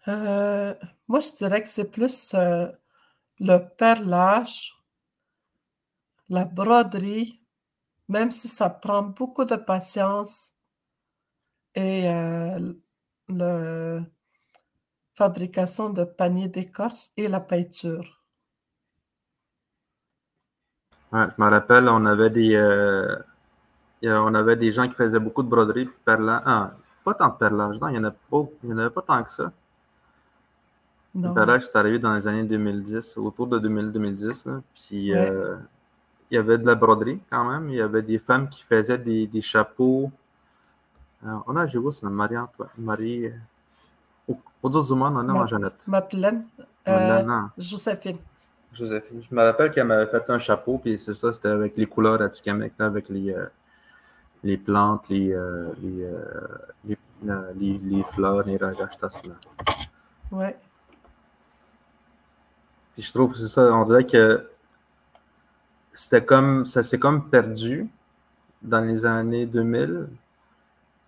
Euh, 0.09 0.73
moi, 1.07 1.21
je 1.21 1.31
dirais 1.37 1.61
que 1.61 1.69
c'est 1.69 1.89
plus 1.89 2.33
euh, 2.33 2.67
le 3.39 3.59
perlage, 3.77 4.75
la 6.27 6.43
broderie, 6.43 7.39
même 8.09 8.31
si 8.31 8.49
ça 8.49 8.69
prend 8.69 9.03
beaucoup 9.03 9.45
de 9.45 9.55
patience, 9.55 10.51
et 11.73 12.09
euh, 12.09 12.73
la 13.29 14.01
fabrication 15.13 15.89
de 15.89 16.03
paniers 16.03 16.49
d'écorce 16.49 17.13
et 17.15 17.29
la 17.29 17.39
peinture. 17.39 18.22
Ouais, 21.13 21.27
je 21.37 21.43
me 21.43 21.49
rappelle, 21.49 21.87
on 21.89 22.05
avait 22.05 22.29
des, 22.29 22.57
on 24.03 24.33
avait 24.35 24.55
des 24.55 24.71
gens 24.71 24.87
qui 24.87 24.95
faisaient 24.95 25.19
beaucoup 25.19 25.43
de 25.43 25.47
broderie, 25.49 25.89
perlage. 26.03 26.41
Ah, 26.45 26.71
pas 27.03 27.13
tant 27.13 27.29
de 27.29 27.33
perlage, 27.35 27.79
non, 27.79 27.89
il 27.89 27.99
n'y 27.99 28.05
en, 28.05 28.11
en 28.31 28.77
avait 28.77 28.89
pas 28.89 29.01
tant 29.01 29.23
que 29.23 29.31
ça. 29.31 29.51
Le 31.15 31.31
perlage, 31.31 31.65
c'est 31.65 31.75
arrivé 31.75 31.99
dans 31.99 32.15
les 32.15 32.27
années 32.27 32.43
2010, 32.43 33.17
autour 33.17 33.45
de 33.47 33.59
2010. 33.59 34.47
Puis 34.73 35.13
euh, 35.15 35.57
il 36.31 36.35
y 36.35 36.37
avait 36.37 36.57
de 36.57 36.65
la 36.65 36.73
broderie 36.73 37.21
quand 37.29 37.47
même. 37.47 37.69
Il 37.69 37.75
y 37.75 37.81
avait 37.81 38.01
des 38.01 38.17
femmes 38.17 38.49
qui 38.49 38.63
faisaient 38.63 38.97
des, 38.97 39.27
des 39.27 39.41
chapeaux. 39.41 40.11
Euh, 41.25 41.35
on 41.45 41.55
a 41.55 41.67
joué, 41.67 41.91
c'est 41.91 42.07
Marie 42.07 42.35
Marie. 42.77 43.31
Odzozuma, 44.63 45.09
non, 45.11 45.21
non, 45.21 45.45
Jeannette. 45.45 45.83
Madeleine. 45.87 46.45
Euh, 46.87 47.41
Joséphine. 47.57 48.17
Joséphine. 48.73 49.21
Je 49.29 49.35
me 49.35 49.41
rappelle 49.41 49.71
qu'elle 49.71 49.87
m'avait 49.87 50.07
fait 50.07 50.29
un 50.29 50.37
chapeau, 50.37 50.77
puis 50.77 50.97
c'est 50.97 51.13
ça, 51.13 51.31
c'était 51.31 51.49
avec 51.49 51.77
les 51.77 51.85
couleurs 51.85 52.21
Atikamek, 52.21 52.73
avec 52.79 53.09
les, 53.09 53.31
euh, 53.31 53.45
les 54.43 54.57
plantes, 54.57 55.07
les, 55.09 55.33
euh, 55.33 55.71
les, 55.81 56.07
les, 56.85 56.97
les, 57.55 57.77
les, 57.77 58.03
fleurs, 58.03 58.43
les 58.43 58.57
ragashtas. 58.57 59.21
Ouais. 60.31 60.57
Puis 62.93 63.03
je 63.03 63.11
trouve 63.11 63.31
que 63.31 63.37
c'est 63.37 63.47
ça, 63.47 63.73
on 63.73 63.83
dirait 63.83 64.05
que 64.05 64.47
c'était 65.93 66.23
comme, 66.23 66.65
ça 66.65 66.83
s'est 66.83 66.99
comme 66.99 67.29
perdu 67.29 67.89
dans 68.61 68.81
les 68.81 69.05
années 69.05 69.45
2000. 69.45 70.07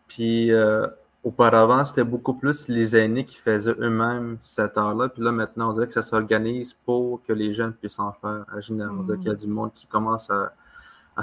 Puis 0.07 0.51
euh, 0.51 0.87
auparavant, 1.25 1.83
c'était 1.83 2.03
beaucoup 2.03 2.35
plus 2.35 2.67
les 2.67 2.95
aînés 2.95 3.25
qui 3.25 3.37
faisaient 3.37 3.75
eux-mêmes 3.79 4.37
cet 4.39 4.77
art-là. 4.77 5.09
Puis 5.09 5.23
là, 5.23 5.31
maintenant, 5.31 5.71
on 5.71 5.73
dirait 5.73 5.87
que 5.87 5.93
ça 5.93 6.03
s'organise 6.03 6.73
pour 6.85 7.23
que 7.23 7.33
les 7.33 7.55
jeunes 7.55 7.73
puissent 7.73 7.97
en 7.97 8.13
faire. 8.13 8.45
On 8.53 9.01
dirait 9.01 9.17
qu'il 9.17 9.27
y 9.27 9.31
a 9.31 9.35
du 9.35 9.47
monde 9.47 9.73
qui 9.73 9.87
commence 9.87 10.29
à, 10.29 10.53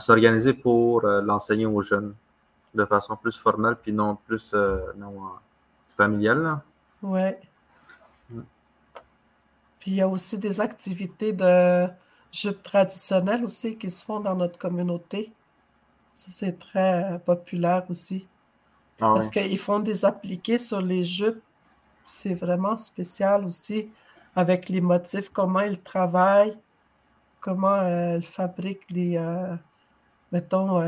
s'organiser 0.00 0.54
pour 0.54 1.04
euh, 1.04 1.22
l'enseigner 1.22 1.66
aux 1.66 1.82
jeunes 1.82 2.14
de 2.74 2.84
façon 2.84 3.14
plus 3.14 3.38
formelle, 3.38 3.76
puis 3.76 3.92
non 3.92 4.16
plus 4.16 4.52
euh, 4.54 4.80
non, 4.96 5.12
familiale. 5.96 6.60
Ouais. 7.02 7.38
Puis 9.78 9.90
il 9.92 9.94
y 9.94 10.00
a 10.00 10.08
aussi 10.08 10.38
des 10.38 10.60
activités 10.60 11.32
de 11.32 11.86
jupes 12.32 12.62
traditionnelles 12.62 13.44
aussi 13.44 13.76
qui 13.76 13.90
se 13.90 14.04
font 14.04 14.18
dans 14.18 14.34
notre 14.34 14.58
communauté. 14.58 15.32
Ça, 16.12 16.30
c'est 16.30 16.58
très 16.58 17.12
euh, 17.12 17.18
populaire 17.18 17.84
aussi. 17.88 18.26
Ah 19.02 19.14
Parce 19.14 19.30
qu'ils 19.30 19.58
font 19.58 19.80
des 19.80 20.04
appliqués 20.04 20.58
sur 20.58 20.80
les 20.80 21.02
jupes. 21.02 21.42
C'est 22.06 22.34
vraiment 22.34 22.76
spécial 22.76 23.44
aussi 23.44 23.90
avec 24.36 24.68
les 24.68 24.80
motifs, 24.80 25.28
comment 25.30 25.60
ils 25.60 25.80
travaillent, 25.80 26.56
comment 27.40 27.80
euh, 27.80 28.16
ils 28.16 28.24
fabriquent 28.24 28.90
des, 28.92 29.16
euh, 29.16 29.56
mettons, 30.30 30.80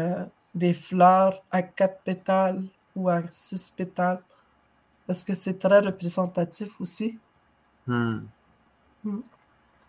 des 0.55 0.75
fleurs 0.75 1.43
à 1.51 1.63
quatre 1.63 2.03
pétales 2.03 2.63
ou 2.95 3.09
à 3.09 3.23
six 3.31 3.71
pétales. 3.71 4.23
Parce 5.07 5.25
que 5.25 5.35
c'est 5.35 5.59
très 5.59 5.81
représentatif 5.81 6.81
aussi. 6.81 7.19
Hmm. 7.87 8.21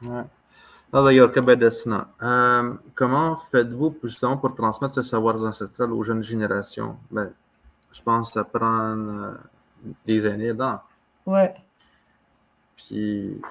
Ouais. 0.02 0.24
d'ailleurs, 0.92 1.32
euh, 2.22 2.74
comment 2.94 3.38
faites-vous 3.38 3.96
justement 4.04 4.38
pour 4.38 4.54
transmettre 4.54 4.94
ce 4.94 5.02
savoir 5.02 5.42
ancestral 5.44 5.94
aux 5.94 6.04
jeunes 6.04 6.24
générations? 6.24 6.98
Ben, 7.12 7.32
je 7.96 8.02
pense 8.02 8.28
que 8.30 8.34
ça 8.34 8.44
prend 8.44 8.98
euh, 8.98 9.34
des 10.06 10.26
années 10.26 10.50
dedans. 10.50 10.80
Ouais. 11.26 11.56
Puis 12.76 13.42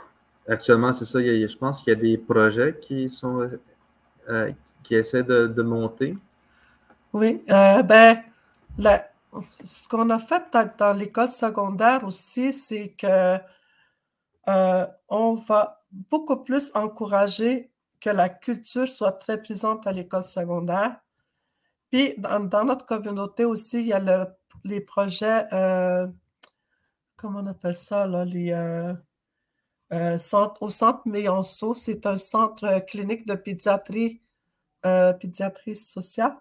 actuellement, 0.46 0.92
c'est 0.92 1.06
ça, 1.06 1.20
je 1.20 1.56
pense 1.56 1.80
qu'il 1.82 1.92
y 1.92 1.96
a 1.96 2.00
des 2.00 2.18
projets 2.18 2.78
qui 2.78 3.08
sont 3.08 3.50
euh, 4.28 4.52
qui 4.82 4.94
essaient 4.94 5.22
de, 5.22 5.62
monter. 5.62 6.16
Oui, 7.12 7.42
ben 7.46 8.22
ce 9.64 9.88
qu'on 9.88 10.10
a 10.10 10.18
fait 10.18 10.44
dans 10.78 10.92
l'école 10.92 11.28
secondaire 11.28 12.04
aussi, 12.04 12.52
c'est 12.52 12.90
que 12.90 13.38
euh, 14.48 14.86
on 15.08 15.34
va 15.34 15.82
beaucoup 15.90 16.36
plus 16.36 16.70
encourager 16.74 17.70
que 18.00 18.10
la 18.10 18.28
culture 18.28 18.88
soit 18.88 19.12
très 19.12 19.40
présente 19.40 19.86
à 19.86 19.92
l'école 19.92 20.22
secondaire. 20.22 20.96
Puis 21.94 22.12
dans, 22.18 22.64
notre 22.64 22.86
communauté 22.86 23.44
aussi, 23.44 23.78
il 23.78 23.86
y 23.86 23.92
a 23.92 24.34
les 24.64 24.80
projets, 24.80 25.44
euh, 25.52 26.08
comment 27.14 27.38
on 27.38 27.46
appelle 27.46 27.76
ça, 27.76 28.08
là, 28.08 28.24
les, 28.24 28.50
euh, 28.50 30.18
au 30.60 30.70
centre 30.70 31.02
Méonceau, 31.06 31.72
c'est 31.72 32.04
un 32.06 32.16
centre 32.16 32.80
clinique 32.80 33.28
de 33.28 33.36
pédiatrie, 33.36 34.20
pédiatrie 34.82 35.76
sociale, 35.76 36.36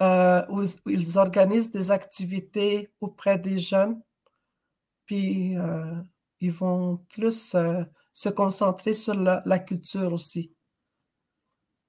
où, 0.00 0.62
ils 0.86 1.18
organisent 1.18 1.72
des 1.72 1.90
activités 1.90 2.92
auprès 3.00 3.38
des 3.38 3.58
jeunes. 3.58 4.00
Puis 5.06 5.56
ils 6.38 6.52
vont 6.52 6.98
plus 7.08 7.56
euh, 7.56 7.82
se 8.12 8.28
concentrer 8.28 8.92
sur 8.92 9.14
la, 9.14 9.58
culture 9.58 10.12
aussi. 10.12 10.52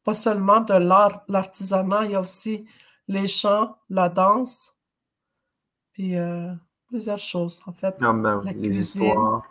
Pas 0.03 0.13
seulement 0.13 0.59
de 0.59 0.73
l'art, 0.73 1.23
l'artisanat, 1.27 2.05
il 2.05 2.11
y 2.11 2.15
a 2.15 2.19
aussi 2.19 2.65
les 3.07 3.27
chants, 3.27 3.77
la 3.89 4.09
danse, 4.09 4.75
puis 5.93 6.17
euh, 6.17 6.53
plusieurs 6.87 7.19
choses 7.19 7.61
en 7.65 7.71
fait. 7.71 7.95
Ben 7.99 8.41
les 8.45 8.77
histoires. 8.77 9.43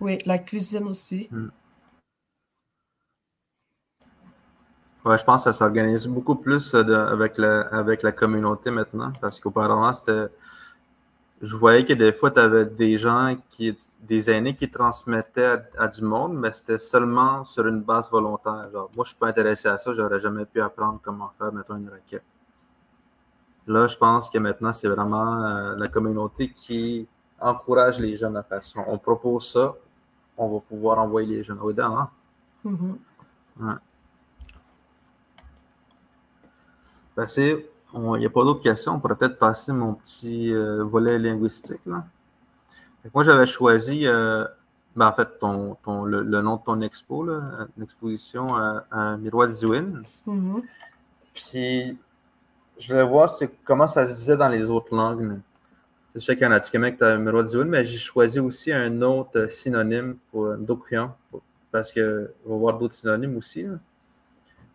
Oui, 0.00 0.18
la 0.24 0.38
cuisine 0.38 0.84
aussi. 0.84 1.28
Hmm. 1.30 1.48
Ouais, 5.04 5.16
je 5.16 5.24
pense 5.24 5.44
que 5.44 5.52
ça 5.52 5.58
s'organise 5.58 6.06
beaucoup 6.06 6.36
plus 6.36 6.74
euh, 6.74 7.06
avec, 7.06 7.38
la, 7.38 7.62
avec 7.68 8.02
la 8.02 8.12
communauté 8.12 8.70
maintenant, 8.70 9.12
parce 9.20 9.40
qu'auparavant, 9.40 9.92
c'était. 9.92 10.26
Je 11.40 11.56
voyais 11.56 11.86
que 11.86 11.94
des 11.94 12.12
fois, 12.12 12.30
tu 12.30 12.40
avais 12.40 12.66
des 12.66 12.98
gens 12.98 13.34
qui. 13.48 13.78
Des 14.02 14.30
aînés 14.30 14.56
qui 14.56 14.70
transmettaient 14.70 15.58
à, 15.78 15.88
du 15.88 16.02
monde, 16.02 16.34
mais 16.34 16.52
c'était 16.52 16.78
seulement 16.78 17.44
sur 17.44 17.66
une 17.66 17.80
base 17.80 18.10
volontaire. 18.10 18.70
Genre, 18.72 18.90
moi, 18.94 19.04
je 19.04 19.10
suis 19.10 19.18
pas 19.18 19.28
intéressé 19.28 19.68
à 19.68 19.78
ça, 19.78 19.92
j'aurais 19.94 20.20
jamais 20.20 20.46
pu 20.46 20.60
apprendre 20.60 21.00
comment 21.02 21.30
faire, 21.38 21.52
mettons, 21.52 21.76
une 21.76 21.88
raquette. 21.88 22.24
Là, 23.66 23.86
je 23.86 23.96
pense 23.96 24.30
que 24.30 24.38
maintenant, 24.38 24.72
c'est 24.72 24.88
vraiment 24.88 25.44
euh, 25.44 25.76
la 25.76 25.88
communauté 25.88 26.50
qui 26.50 27.06
encourage 27.40 27.98
les 27.98 28.16
jeunes 28.16 28.36
à 28.36 28.42
faire 28.42 28.62
ça. 28.62 28.80
On 28.86 28.98
propose 28.98 29.52
ça, 29.52 29.74
on 30.36 30.48
va 30.48 30.60
pouvoir 30.60 30.98
envoyer 30.98 31.36
les 31.36 31.42
jeunes 31.42 31.60
au-dedans. 31.60 31.98
Hein? 31.98 32.10
Ouais. 33.60 33.74
Il 37.92 38.18
n'y 38.18 38.26
a 38.26 38.30
pas 38.30 38.44
d'autres 38.44 38.62
questions. 38.62 38.94
On 38.94 39.00
pourrait 39.00 39.16
peut-être 39.16 39.38
passer 39.38 39.72
mon 39.72 39.94
petit 39.94 40.52
euh, 40.52 40.82
volet 40.84 41.18
linguistique. 41.18 41.80
Là. 41.84 42.04
Moi, 43.14 43.24
j'avais 43.24 43.46
choisi, 43.46 44.06
euh, 44.06 44.44
ben, 44.96 45.08
en 45.08 45.12
fait, 45.12 45.38
ton, 45.38 45.76
ton 45.82 46.04
le, 46.04 46.22
nom 46.42 46.56
de 46.56 46.62
ton 46.62 46.80
expo, 46.80 47.26
l'exposition 47.78 48.54
à, 48.54 48.84
à 48.90 49.16
Miroir 49.16 49.50
Zuin. 49.50 50.02
Mhm. 50.26 50.62
Puis, 51.34 51.96
je 52.78 52.88
voulais 52.88 53.06
voir 53.06 53.30
comment 53.64 53.86
ça 53.86 54.06
se 54.06 54.14
disait 54.14 54.36
dans 54.36 54.48
les 54.48 54.70
autres 54.70 54.94
langues. 54.94 55.38
C'est 56.14 56.20
sais 56.20 56.36
qu'en 56.36 56.50
Atikamek, 56.50 56.98
tu 56.98 57.04
as 57.04 57.16
Miroir 57.16 57.46
Zuin, 57.46 57.64
mais 57.64 57.84
j'ai 57.84 57.98
choisi 57.98 58.40
aussi 58.40 58.72
un 58.72 59.00
autre 59.02 59.50
synonyme 59.50 60.16
pour 60.30 60.56
Dokuyan, 60.56 61.16
parce 61.70 61.92
qu'on 61.92 62.00
va 62.00 62.56
voir 62.56 62.78
d'autres 62.78 62.94
synonymes 62.94 63.36
aussi. 63.36 63.62
Là. 63.62 63.78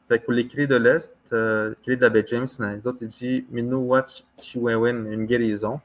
Fait 0.07 0.19
que 0.19 0.25
pour 0.25 0.33
les 0.33 0.47
cris 0.47 0.67
de 0.67 0.75
l'Est, 0.75 1.13
euh, 1.33 1.69
les 1.69 1.75
cris 1.81 1.97
de 1.97 2.01
la 2.01 2.09
baie 2.09 2.23
James, 2.27 2.47
les 2.59 2.85
autres, 2.85 2.99
ils 3.01 3.07
disent 3.07 3.43
Minouwach 3.49 4.23
Chiwewen, 4.39 5.11
une 5.11 5.25
guérison. 5.25 5.79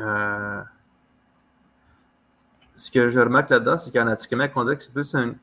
Euh, 0.00 0.62
ce 2.74 2.90
que 2.90 3.10
je 3.10 3.20
remarque 3.20 3.50
là-dedans, 3.50 3.78
c'est 3.78 3.92
qu'en 3.92 4.06
Atikamek, 4.06 4.52
on 4.56 4.64
dirait 4.64 4.76
que 4.76 4.82
c'est 4.82 4.92
plus 4.92 5.14
un, 5.14 5.34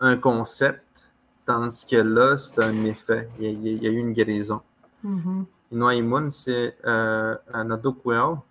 un, 0.00 0.16
concept, 0.16 1.10
tandis 1.44 1.84
que 1.84 1.96
là, 1.96 2.36
c'est 2.36 2.62
un 2.62 2.84
effet. 2.84 3.28
Il 3.40 3.66
y, 3.66 3.86
a, 3.86 3.90
eu 3.90 3.98
une 3.98 4.12
guérison. 4.12 4.60
Mm 5.02 5.44
-hmm. 5.70 6.30
c'est 6.30 6.76
euh, 6.84 7.36
un 7.52 7.70
adokweo, 7.70 8.44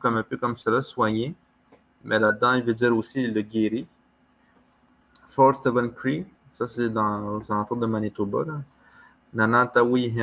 comme 0.00 0.16
un 0.16 0.22
peu 0.22 0.36
comme 0.36 0.56
cela, 0.56 0.82
soigner. 0.82 1.34
Mais 2.04 2.18
là-dedans, 2.18 2.54
il 2.54 2.64
veut 2.64 2.74
dire 2.74 2.94
aussi 2.96 3.26
le 3.26 3.42
guérir. 3.42 3.86
Force 5.28 5.62
Seven 5.62 5.90
Cree, 5.90 6.26
ça, 6.50 6.66
c'est 6.66 6.88
dans 6.88 7.38
les 7.38 7.50
alentours 7.50 7.78
de 7.84 7.86
Manitoba. 7.86 8.44
Là. 8.44 8.56
Nana 9.32 9.66
Tawi 9.66 10.14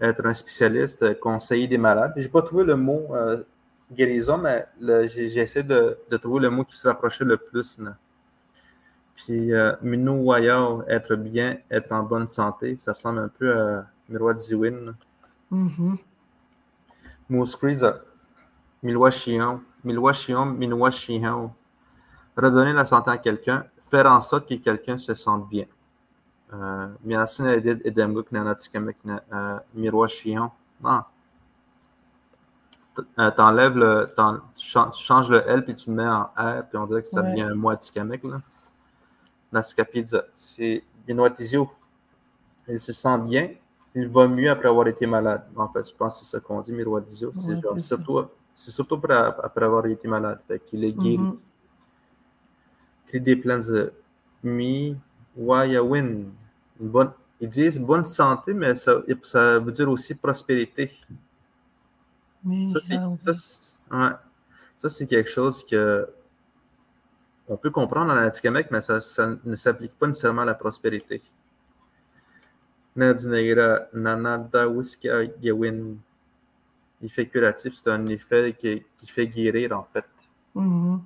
être 0.00 0.26
un 0.26 0.34
spécialiste, 0.34 1.02
euh, 1.02 1.14
conseiller 1.14 1.66
des 1.66 1.78
malades. 1.78 2.12
Je 2.16 2.22
n'ai 2.22 2.28
pas 2.28 2.42
trouvé 2.42 2.64
le 2.64 2.76
mot 2.76 3.06
euh, 3.12 3.42
guérison, 3.92 4.38
mais 4.38 4.66
j'essaie 5.08 5.62
de, 5.62 5.98
de, 6.10 6.16
trouver 6.16 6.40
le 6.40 6.50
mot 6.50 6.64
qui 6.64 6.76
se 6.76 6.88
rapprochait 6.88 7.24
le 7.24 7.36
plus. 7.36 7.78
Là. 7.78 7.96
Puis 9.16 9.52
euh, 9.52 9.74
Minou 9.82 10.32
être 10.34 11.14
bien, 11.16 11.58
être 11.70 11.92
en 11.92 12.02
bonne 12.02 12.28
santé, 12.28 12.76
ça 12.76 12.92
ressemble 12.92 13.20
un 13.20 13.28
peu 13.28 13.56
à 13.58 13.86
Miroir 14.08 14.38
Ziwin. 14.38 14.94
Mm 15.50 15.68
-hmm. 15.68 15.98
Milwa 18.84 19.10
Chion, 19.10 19.60
Milwa 19.82 20.90
Chion, 20.90 21.54
Redonner 22.36 22.72
la 22.72 22.84
santé 22.84 23.10
à 23.10 23.16
quelqu'un, 23.16 23.64
faire 23.90 24.06
en 24.06 24.20
sorte 24.20 24.48
que 24.48 24.54
quelqu'un 24.56 24.98
se 24.98 25.14
sente 25.14 25.48
bien. 25.48 25.66
Miasin 27.04 27.46
edid 27.48 27.80
edemguk 27.84 28.32
nanatikamek 28.32 28.96
miroir 29.74 30.08
chion. 30.08 30.50
Non. 30.82 31.02
T'enlèves 33.36 33.76
le. 33.76 34.14
Tu 34.56 34.78
changes 35.02 35.30
le 35.30 35.42
L 35.46 35.64
puis 35.64 35.74
tu 35.74 35.90
le 35.90 35.96
mets 35.96 36.06
en 36.06 36.24
R, 36.36 36.64
puis 36.68 36.78
on 36.78 36.86
dirait 36.86 37.02
que 37.02 37.08
ça 37.08 37.22
devient 37.22 37.42
un 37.42 37.54
moi 37.54 37.76
tikamek. 37.76 38.22
Naskapidza. 39.52 40.24
C'est 40.34 40.84
Binoitizio. 41.06 41.70
Il 42.68 42.80
se 42.80 42.92
sent 42.92 43.18
bien. 43.18 43.50
Il 43.94 44.08
va 44.08 44.26
mieux 44.26 44.50
après 44.50 44.68
avoir 44.68 44.88
été 44.88 45.06
malade. 45.06 45.46
En 45.54 45.68
fait, 45.68 45.88
je 45.88 45.94
pense 45.94 46.18
que 46.18 46.24
c'est 46.24 46.30
ça 46.32 46.40
qu'on 46.40 46.60
dit, 46.60 46.72
Miroitizio. 46.72 47.30
C'est 47.32 47.80
surtout, 47.80 48.24
surtout 48.52 49.00
après, 49.42 49.64
avoir 49.64 49.86
été 49.86 50.08
malade. 50.08 50.40
Fait 50.48 50.58
qu'il 50.58 50.82
est 50.84 50.92
guéri. 50.92 51.18
Mm 51.18 51.30
-hmm 51.30 51.38
des 53.20 53.36
plans 53.36 53.58
de 53.58 53.92
mi 54.42 54.96
wayawin. 55.36 56.32
Bonne, 56.78 57.12
ils 57.40 57.48
disent 57.48 57.78
bonne 57.78 58.04
santé, 58.04 58.52
mais 58.54 58.74
ça, 58.74 59.02
ça 59.22 59.58
veut 59.58 59.72
dire 59.72 59.88
aussi 59.88 60.14
prospérité. 60.14 60.92
Ça, 64.78 64.88
c'est 64.88 65.06
quelque 65.06 65.30
chose 65.30 65.64
que 65.64 66.08
on 67.48 67.56
peut 67.56 67.70
comprendre 67.70 68.12
en 68.12 68.16
Atikamek, 68.16 68.70
mais 68.70 68.80
ça, 68.80 69.00
ça 69.00 69.36
ne 69.44 69.54
s'applique 69.54 69.92
pas 69.98 70.06
nécessairement 70.06 70.42
à 70.42 70.46
la 70.46 70.54
prospérité. 70.54 71.22
Nadinegra 72.96 73.86
Nanada 73.92 74.66
Gawin. 75.42 75.96
Effet 77.02 77.26
curatif, 77.26 77.74
c'est 77.74 77.90
un 77.90 78.06
effet 78.06 78.54
qui, 78.58 78.82
qui, 78.96 79.06
fait 79.06 79.26
guérir, 79.26 79.78
en 79.78 79.86
fait. 79.92 80.06
Mm-hmm. 80.56 81.00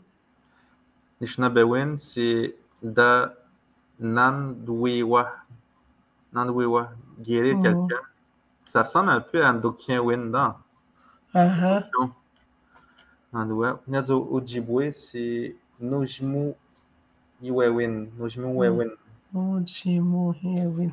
Nishnabewin, 1.21 1.97
c'est 1.97 2.55
da 2.81 3.35
Nandwewa. 3.99 5.33
Guérir 7.21 7.57
mm. 7.57 7.63
quelqu'un. 7.63 8.03
Ça 8.65 8.83
ressemble 8.83 9.11
un 9.11 9.21
peu 9.21 9.45
à 9.45 9.53
Ndokien 9.53 10.01
Winda. 10.01 10.57
Uh 11.35 11.39
-huh. 11.39 11.85
Ojibwe, 14.31 14.93
c'est 14.93 15.57
Nojimu 15.81 16.55
Iwewin. 17.43 18.09
Nojimu 18.19 18.49
Iwewin. 18.55 18.91
Nojimu 19.33 20.35
Iwewin. 20.43 20.91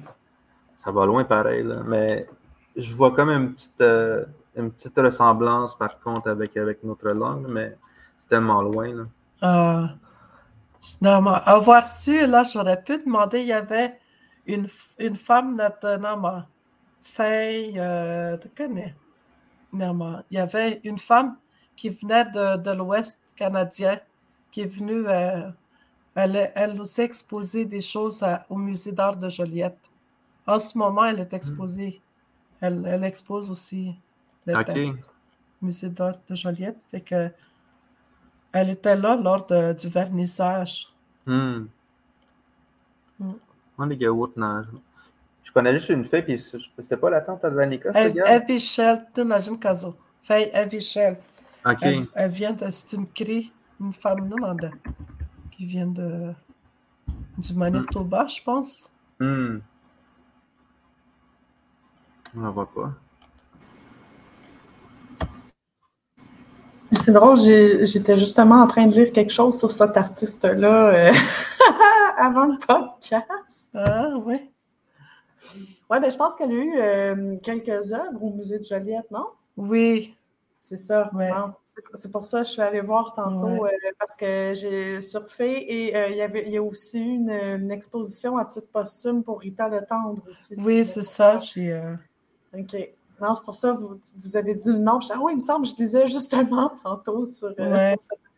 Ça 0.78 0.92
va 0.92 1.06
loin 1.06 1.24
pareil, 1.24 1.64
là. 1.64 1.82
mais 1.86 2.28
je 2.76 2.94
vois 2.94 3.12
comme 3.12 3.30
une 3.30 3.54
petite, 3.54 3.82
euh, 3.82 4.26
une 4.56 4.72
petite 4.72 4.98
ressemblance 4.98 5.76
par 5.76 6.00
contre 6.00 6.30
avec, 6.30 6.58
avec 6.58 6.84
notre 6.84 7.10
langue, 7.10 7.48
mais 7.48 7.78
c'est 8.20 8.30
tellement 8.30 8.62
loin. 8.62 8.88
Là. 8.94 9.04
Ah. 9.42 9.90
Finalement, 10.82 11.40
avoir 11.46 11.84
su, 11.84 12.28
là, 12.28 12.44
j'aurais 12.44 12.82
pu 12.82 12.98
demander, 12.98 13.42
il 13.42 13.48
y 13.48 13.54
avait 13.54 13.98
une, 14.48 14.68
une 15.00 15.16
femme, 15.16 15.56
notre 15.56 16.00
Faye, 17.02 17.74
tu 18.42 18.50
connais. 18.50 18.96
Il 19.74 20.24
y 20.32 20.38
avait 20.38 20.80
une 20.84 21.00
femme 21.00 21.38
qui 21.76 21.90
venait 21.90 22.26
de, 22.26 22.58
de 22.58 22.72
l'Ouest 22.72 23.20
canadien, 23.36 24.00
qui 24.52 24.62
est 24.62 24.66
venue, 24.66 25.08
euh, 25.08 25.50
elle, 26.16 26.52
elle 26.56 26.74
nous 26.76 27.00
a 27.00 27.04
exposé 27.04 27.66
des 27.66 27.82
choses 27.82 28.24
au 28.50 28.56
Musée 28.56 28.94
d'art 28.94 29.18
de 29.18 29.28
Joliette. 29.28 29.78
En 30.48 30.60
ce 30.60 30.78
moment, 30.78 31.06
elle 31.06 31.20
est 31.20 31.32
hmm. 31.32 31.36
exposée. 31.36 32.02
Elle, 32.62 32.86
elle 32.88 33.04
expose 33.04 33.52
aussi 33.52 33.94
au 34.48 34.56
Musée 35.62 35.90
d'art 35.90 36.16
de 36.30 36.36
Joliette. 36.36 36.78
Fait 36.90 37.02
que 37.02 37.30
elle 38.54 38.70
était 38.70 38.96
là 38.96 39.18
lors 39.18 39.46
de, 39.46 39.74
du 39.74 39.90
vernissage. 39.90 40.88
Mm. 43.78 44.62
Je 45.44 45.52
connais 45.52 45.74
juste 45.74 45.90
une 45.90 46.06
fille, 46.06 46.24
puis 46.24 46.38
c'était 46.40 46.98
pas 46.98 47.10
la 47.10 47.22
tante 47.22 47.44
de 47.44 47.50
Vanica, 47.50 47.92
Evie 47.94 48.60
Shell, 48.60 49.06
t'imagines, 49.14 49.60
Kazo. 49.60 49.96
Fille 50.22 50.50
Evie 50.54 50.82
Shell. 50.82 51.18
OK. 51.66 51.86
Elle, 52.14 52.32
vient 52.32 52.54
de. 52.54 52.66
C'est 52.70 52.96
une 52.96 53.08
cri, 53.08 53.52
une 53.80 53.94
femme 53.94 54.28
non 54.28 54.56
qui 55.52 55.66
vient 55.66 55.88
de. 55.88 56.34
du 57.38 57.54
Manitoba, 57.54 58.24
mm. 58.24 58.30
je 58.30 58.44
pense. 58.44 58.90
Hmm. 59.20 59.58
On 62.36 62.42
la 62.42 62.50
voit 62.50 62.70
pas. 62.74 62.92
C'est 66.92 67.12
drôle, 67.12 67.38
j'étais 67.38 68.18
justement 68.18 68.62
en 68.62 68.68
train 68.68 68.88
de 68.88 68.94
lire 68.94 69.12
quelque 69.12 69.32
chose 69.32 69.58
sur 69.58 69.72
cet 69.72 69.98
artiste-là 69.98 70.88
euh, 70.90 71.14
avant 72.18 72.46
le 72.46 72.58
podcast. 72.58 73.70
Ah, 73.74 74.14
oui. 74.24 74.50
Oui, 75.90 76.00
ben, 76.00 76.10
je 76.10 76.18
pense 76.18 76.36
qu'elle 76.36 76.52
a 76.52 76.54
eu 76.54 76.74
euh, 76.78 77.38
quelques 77.44 77.94
œuvres 77.94 78.24
au 78.24 78.32
Musée 78.32 78.60
de 78.60 78.64
Joliette, 78.64 79.10
non? 79.12 79.28
Oui. 79.58 80.16
C'est 80.60 80.78
ça. 80.78 81.12
C'est 81.94 82.12
pour 82.12 82.24
ça 82.24 82.40
que 82.42 82.48
je 82.48 82.52
suis 82.52 82.62
allée 82.62 82.82
voir 82.82 83.14
tantôt, 83.14 83.66
euh, 83.66 83.70
parce 84.00 84.16
que 84.16 84.54
j'ai 84.56 85.02
surfé 85.02 85.58
et 85.58 86.12
il, 86.12 86.18
y 86.18 86.22
avait, 86.22 86.46
il 86.48 86.54
y 86.54 86.58
a 86.58 86.64
aussi 86.64 87.00
une, 87.00 87.30
une, 87.30 87.70
exposition 87.70 88.38
à 88.38 88.46
titre 88.46 88.68
posthume 88.72 89.24
pour 89.24 89.42
Rita 89.42 89.68
Le 89.68 89.86
Tendre 89.86 90.24
aussi. 90.32 90.56
Oui, 90.58 90.86
c'est 90.86 91.04
ça. 91.04 91.38
OK. 92.58 92.90
Non, 93.22 93.34
c'est 93.34 93.46
pour 93.46 93.56
ça 93.56 93.72
que 93.72 93.78
vous, 93.78 94.00
vous 94.18 94.38
avez 94.38 94.56
dit 94.56 94.68
le 94.68 94.78
nom. 94.78 95.00
ah 95.10 95.18
oui, 95.22 95.34
il 95.34 95.36
me 95.36 95.42
semble, 95.42 95.66
je 95.66 95.76
disais 95.76 96.08
justement 96.08 96.72
tantôt 96.84 97.26
sur, 97.26 97.54
euh, 97.60 97.96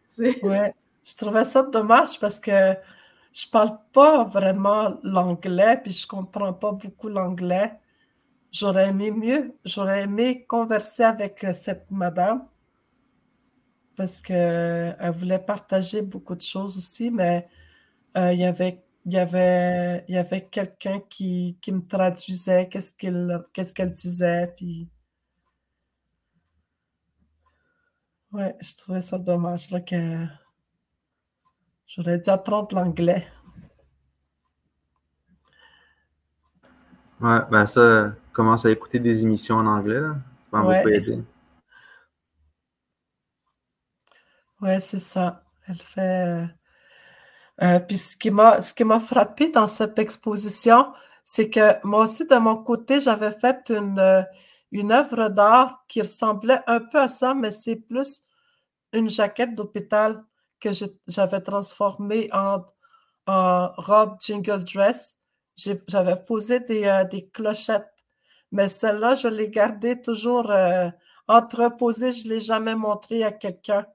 cette 0.08 0.44
Ouais, 0.44 0.74
je 1.04 1.16
trouvais 1.16 1.44
ça 1.44 1.64
dommage 1.64 2.20
parce 2.20 2.40
que 2.40 2.74
je 3.38 3.48
parle 3.50 3.78
pas 3.94 4.24
vraiment 4.26 5.00
l'anglais, 5.04 5.80
puis 5.84 5.92
je 5.92 6.08
comprends 6.08 6.54
pas 6.54 6.72
beaucoup 6.72 7.08
l'anglais. 7.10 7.80
J'aurais 8.52 8.90
aimé 8.90 9.12
mieux, 9.12 9.56
j'aurais 9.66 10.04
aimé 10.04 10.46
converser 10.48 11.04
avec 11.04 11.46
cette 11.54 11.92
madame 11.92 12.48
parce 13.96 14.22
qu'elle 14.22 14.96
voulait 15.18 15.40
partager 15.40 16.02
beaucoup 16.02 16.36
de 16.36 16.42
choses 16.42 16.78
aussi, 16.78 17.12
mais 17.12 17.48
euh, 18.18 18.34
il 18.34 18.40
y 18.40 18.46
avait 18.46 18.84
il 19.06 19.14
y 19.14 19.18
avait, 19.20 20.04
il 20.10 20.16
y 20.16 20.18
avait 20.18 20.46
quelqu'un 20.48 21.00
qui, 21.10 21.58
qui 21.62 21.72
me 21.72 21.82
traduisait 21.88 22.68
qu'est-ce 22.70 22.94
qu'elle 22.94 23.44
qu'est-ce 23.54 23.74
qu'elle 23.74 23.92
disait, 23.92 24.54
puis 24.58 24.90
ouais, 28.32 28.56
je 28.62 28.76
trouvais 28.76 29.02
ça 29.02 29.18
dommage 29.20 29.72
là, 29.72 29.82
que 29.82 30.26
j'aurais 31.88 32.20
dû 32.20 32.30
apprendre 32.30 32.76
l'anglais. 32.76 33.28
Ouais, 37.22 37.40
ben 37.52 37.66
ça, 37.66 38.14
commence 38.34 38.66
à 38.66 38.72
écouter 38.72 39.00
des 39.00 39.24
émissions 39.24 39.58
en 39.58 39.66
anglais, 39.68 40.00
là. 40.00 40.16
Ça 40.52 40.58
va 40.58 40.64
Ouais. 40.64 40.78
beaucoup 40.78 40.90
aider. 40.90 41.20
Ouais, 44.62 44.80
c'est 44.80 45.00
ça. 45.00 45.44
Elle 45.68 45.78
fait. 45.82 46.02
euh, 46.28 46.48
euh, 47.64 47.80
puis 47.80 47.98
ce 47.98 48.16
qui 48.18 48.30
m'a, 48.32 48.62
ce 48.62 48.74
qui 48.74 48.84
m'a 48.84 49.00
frappé 49.00 49.50
dans 49.50 49.68
cette 49.68 49.98
exposition, 50.00 50.94
c'est 51.24 51.50
que 51.50 51.76
moi 51.86 52.04
aussi, 52.04 52.26
de 52.26 52.36
mon 52.38 52.58
côté, 52.58 53.02
j'avais 53.02 53.32
fait 53.32 53.70
une, 53.72 54.00
euh, 54.00 54.24
une 54.72 54.92
œuvre 54.92 55.30
d'art 55.30 55.84
qui 55.88 56.02
ressemblait 56.02 56.60
un 56.68 56.80
peu 56.80 57.00
à 57.00 57.08
ça, 57.08 57.34
mais 57.34 57.52
c'est 57.52 57.76
plus 57.78 58.24
une 58.94 59.10
jaquette 59.10 59.56
d'hôpital 59.56 60.24
que 60.60 60.70
j'avais 61.08 61.42
transformée 61.42 62.30
en, 62.34 62.66
robe 63.28 64.18
jingle 64.22 64.64
dress. 64.64 65.18
J'avais 65.88 66.16
posé 66.16 66.60
des, 66.62 66.86
euh, 66.86 67.04
clochettes, 67.34 68.06
mais 68.52 68.70
celle-là, 68.70 69.16
je 69.16 69.28
l'ai 69.28 69.50
gardée 69.50 70.00
toujours 70.02 70.52
euh, 70.52 70.90
entreposée. 71.28 72.12
Je 72.12 72.28
ne 72.28 72.34
l'ai 72.34 72.40
jamais 72.40 72.76
montrée 72.76 73.24
à 73.24 73.32
quelqu'un. 73.32 73.86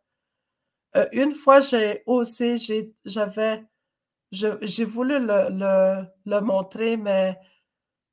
Euh, 0.96 1.08
une 1.12 1.34
fois, 1.34 1.60
j'ai 1.60 2.02
osé, 2.06 2.56
j'avais, 3.04 3.64
j'ai 4.32 4.84
voulu 4.84 5.18
le, 5.20 6.40
montrer, 6.40 6.96
mais 6.96 7.38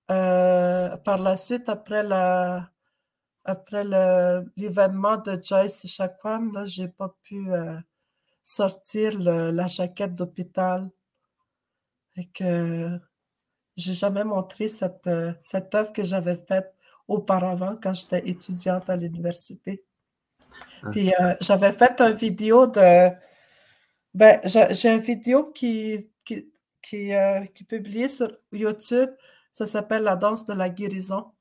par 0.08 1.18
la 1.18 1.36
suite, 1.38 1.70
après 1.70 2.04
l'événement 4.56 5.18
de 5.18 5.40
Joyce 5.42 5.86
Echaquan, 5.86 6.52
là, 6.54 6.66
j'ai 6.66 6.88
pas 6.88 7.14
pu 7.24 7.50
sortir 8.50 9.18
le- 9.20 9.52
la 9.52 9.68
jaquette 9.68 10.16
d'hôpital. 10.16 10.90
Et 12.16 12.28
que 12.30 13.00
j'ai 13.78 13.94
jamais 13.94 14.24
montré 14.24 14.68
cette, 14.68 15.10
cette 15.42 15.74
œuvre 15.76 15.94
que 15.94 16.04
j'avais 16.04 16.36
faite 16.36 16.74
auparavant 17.08 17.78
quand 17.82 17.94
j'étais 17.94 18.28
étudiante 18.28 18.90
à 18.90 18.96
l'université. 18.96 19.84
Ah. 20.84 20.90
Puis 20.90 21.14
euh, 21.14 21.36
j'avais 21.40 21.72
fait 21.72 22.02
une 22.02 22.16
vidéo 22.16 22.66
de. 22.68 23.12
Ben, 24.14 24.42
j'ai 24.44 24.90
une 24.92 25.00
vidéo 25.00 25.52
qui, 25.52 26.12
qui, 26.26 26.52
qui, 26.82 27.14
euh, 27.14 27.46
qui 27.46 27.64
est 27.64 27.68
publiée 27.68 28.08
sur 28.08 28.36
YouTube. 28.52 29.12
Ça 29.52 29.68
s'appelle 29.68 30.04
La 30.04 30.16
danse 30.16 30.46
de 30.46 30.54
la 30.54 30.70
guérison. 30.70 31.32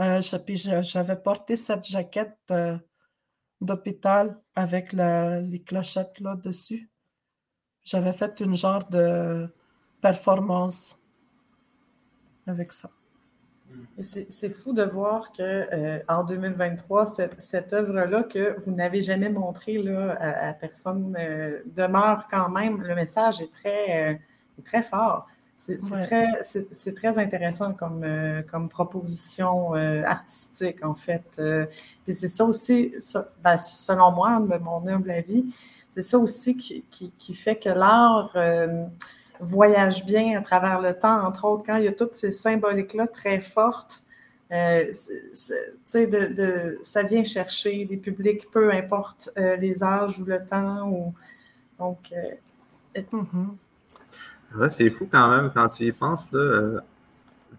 Euh, 0.00 0.22
j'avais 0.22 1.16
porté 1.16 1.56
cette 1.56 1.86
jaquette 1.86 2.38
d'hôpital 3.60 4.40
avec 4.54 4.92
les 4.92 5.62
clochettes 5.64 6.20
là 6.20 6.36
dessus. 6.36 6.90
J'avais 7.84 8.12
fait 8.12 8.40
une 8.40 8.56
genre 8.56 8.84
de 8.88 9.48
performance 10.00 10.98
avec 12.46 12.72
ça. 12.72 12.90
Et 13.98 14.02
C'est 14.02 14.50
fou 14.50 14.72
de 14.72 14.82
voir 14.82 15.32
que 15.32 15.42
euh, 15.42 16.00
en 16.08 16.24
2023, 16.24 17.06
cette, 17.06 17.40
cette 17.40 17.72
œuvre-là 17.72 18.24
que 18.24 18.58
vous 18.60 18.72
n'avez 18.72 19.00
jamais 19.00 19.28
montrée 19.28 19.82
à 20.18 20.52
personne 20.54 21.16
euh, 21.18 21.60
demeure 21.66 22.26
quand 22.28 22.48
même. 22.48 22.82
Le 22.82 22.94
message 22.94 23.40
est 23.40 23.52
très, 23.52 24.12
euh, 24.12 24.14
est 24.58 24.62
très 24.64 24.82
fort. 24.82 25.26
C'est 25.62 25.92
Ouais. 25.92 26.06
très, 26.06 26.92
très 26.94 27.18
intéressant 27.18 27.74
comme, 27.74 28.02
euh, 28.02 28.40
comme 28.50 28.70
proposition 28.70 29.74
euh, 29.74 30.02
artistique, 30.04 30.82
en 30.82 30.94
fait. 30.94 31.22
Euh, 31.38 31.66
Puis 32.04 32.14
c'est 32.14 32.28
ça 32.28 32.46
aussi, 32.46 32.94
ça- 33.02 33.28
ben, 33.44 33.58
selon 33.58 34.10
moi, 34.12 34.38
mon 34.40 34.86
humble 34.88 35.10
avis, 35.10 35.44
c'est 35.90 36.00
ça 36.00 36.16
aussi 36.18 36.56
qui, 36.56 36.82
qui, 36.90 37.12
qui 37.18 37.34
fait 37.34 37.56
que 37.56 37.68
l'art 37.68 38.32
euh, 38.36 38.86
voyage 39.38 40.06
bien 40.06 40.38
à 40.38 40.42
travers 40.42 40.80
le 40.80 40.98
temps, 40.98 41.26
entre 41.26 41.44
autres, 41.44 41.64
quand 41.66 41.76
il 41.76 41.84
y 41.84 41.88
a 41.88 41.92
toutes 41.92 42.14
ces 42.14 42.30
symboliques-là 42.32 43.06
très 43.06 43.40
fortes. 43.40 44.02
euh, 44.52 44.86
sais, 44.92 46.06
de, 46.06 46.20
de- 46.40 46.78
ça 46.82 47.02
vient 47.02 47.22
chercher 47.22 47.84
des 47.84 47.98
publics, 47.98 48.50
peu 48.50 48.72
importe 48.72 49.28
euh, 49.36 49.56
les 49.56 49.82
âges 49.84 50.18
ou 50.20 50.24
le 50.24 50.42
temps. 50.44 50.88
Ou, 50.88 51.12
donc, 51.78 51.98
euh. 52.12 52.34
Ouais, 54.54 54.68
c'est 54.68 54.90
fou 54.90 55.08
quand 55.10 55.28
même, 55.30 55.50
quand 55.52 55.68
tu 55.68 55.84
y 55.84 55.92
penses, 55.92 56.30
là. 56.32 56.80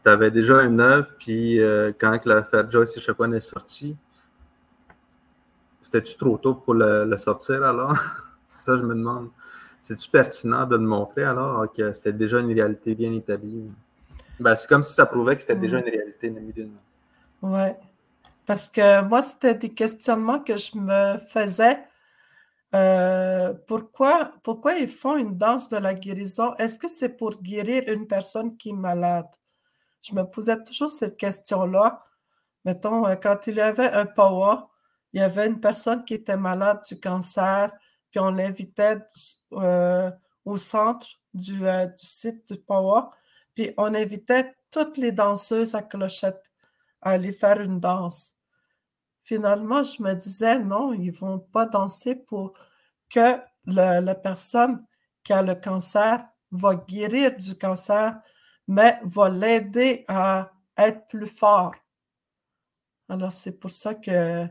tu 0.04 0.10
avais 0.10 0.32
déjà 0.32 0.64
une 0.64 0.80
œuvre, 0.82 1.08
puis 1.20 1.60
euh, 1.60 1.92
quand 2.00 2.26
l'affaire 2.26 2.70
Joyce 2.70 2.98
Echaquan 2.98 3.32
est 3.32 3.39
sortie, 3.39 3.96
c'était-tu 5.82 6.16
trop 6.18 6.38
tôt 6.38 6.56
pour 6.56 6.74
le, 6.74 7.06
le 7.06 7.18
sortir 7.18 7.64
alors? 7.64 7.96
Ça, 8.50 8.78
je 8.78 8.84
me 8.84 8.94
demande. 8.94 9.30
C'est-tu 9.80 10.10
pertinent 10.10 10.66
de 10.66 10.76
le 10.76 10.84
montrer 10.84 11.24
alors 11.24 11.72
que 11.74 11.92
c'était 11.92 12.14
déjà 12.14 12.39
une 12.39 12.54
réalité 12.54 12.94
bien 12.94 13.12
établie? 13.14 13.64
Ben, 14.39 14.56
c'est 14.56 14.68
comme 14.68 14.84
si 14.84 14.94
ça 14.94 15.06
prouvait 15.06 15.36
que 15.36 15.42
c'était 15.42 15.56
déjà 15.56 15.80
une 15.80 15.89
réalité, 15.89 16.30
Namidine. 16.30 16.72
Ouais. 17.42 17.76
Parce 18.46 18.70
que 18.70 19.02
moi, 19.04 19.22
c'était 19.22 19.56
des 19.56 19.70
questionnements 19.70 20.39
que 20.39 20.56
je 20.58 20.78
me 20.78 21.18
faisais. 21.30 21.80
Euh, 22.74 23.54
pourquoi, 23.68 24.32
ils 24.80 24.88
font 24.88 25.18
une 25.18 25.38
danse 25.38 25.68
de 25.70 25.78
la 25.78 25.94
guérison? 25.94 26.54
Est-ce 26.56 26.80
que 26.80 26.88
c'est 26.88 27.10
pour 27.10 27.42
guérir 27.42 27.84
une 27.88 28.08
personne 28.08 28.58
qui 28.58 28.70
est 28.70 28.74
malade? 28.74 29.28
Je 30.02 30.16
me 30.16 30.24
posais 30.24 30.62
toujours 30.64 30.90
cette 30.90 31.18
question-là. 31.18 32.04
Mettons, 32.66 33.06
euh, 33.08 33.16
quand 33.16 33.48
il 33.48 33.56
y 33.56 33.62
avait 33.62 33.92
un 33.92 34.06
POA, 34.06 34.70
il 35.14 35.20
y 35.22 35.24
avait 35.24 35.48
une 35.48 35.60
personne 35.60 36.06
qui 36.06 36.14
était 36.16 36.38
malade 36.38 36.82
du 36.88 37.00
cancer, 37.00 37.72
puis 38.10 38.20
on 38.20 38.32
l'invitait 38.32 38.98
euh, 39.54 40.12
au 40.46 40.58
centre 40.58 41.08
du, 41.34 41.60
du 41.60 42.06
site 42.06 42.52
du 42.52 42.60
POA, 42.60 43.12
puis 43.54 43.74
on 43.78 43.94
invitait 43.94 44.56
toutes 44.72 44.98
les 44.98 45.12
danseuses 45.12 45.76
à 45.76 45.82
clochette 45.84 46.52
à 47.02 47.12
aller 47.12 47.34
faire 47.34 47.60
une 47.60 47.80
danse. 47.80 48.36
Finalement, 49.24 49.84
je 49.84 50.02
me 50.02 50.14
disais, 50.14 50.60
non, 50.60 50.94
ils 50.94 51.12
vont 51.12 51.40
pas 51.40 51.66
danser 51.66 52.16
pour 52.16 52.54
que 53.10 53.38
la 53.66 54.16
personne 54.16 54.86
qui 55.24 55.34
a 55.34 55.42
le 55.42 55.56
cancer 55.56 56.26
va 56.52 56.76
guérir 56.76 57.36
du 57.36 57.56
cancer, 57.56 58.20
mais 58.68 59.00
va 59.04 59.30
l'aider 59.30 60.04
à 60.08 60.52
être 60.78 61.08
plus 61.08 61.28
fort. 61.28 61.74
Alors, 63.10 63.34
c'est 63.34 63.52
pour 63.60 63.72
ça 63.72 63.94
que 63.96 64.48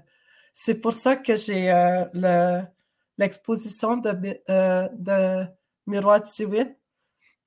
c'est 0.54 0.74
pour 0.80 0.92
ça 0.92 1.16
que 1.16 1.36
j'ai 1.36 1.70
euh, 1.70 2.04
le- 2.12 2.62
l'exposition 3.18 3.96
de, 3.96 4.10
euh, 4.50 4.88
de 4.92 5.46
Miroir 5.86 6.24
Siwin 6.26 6.74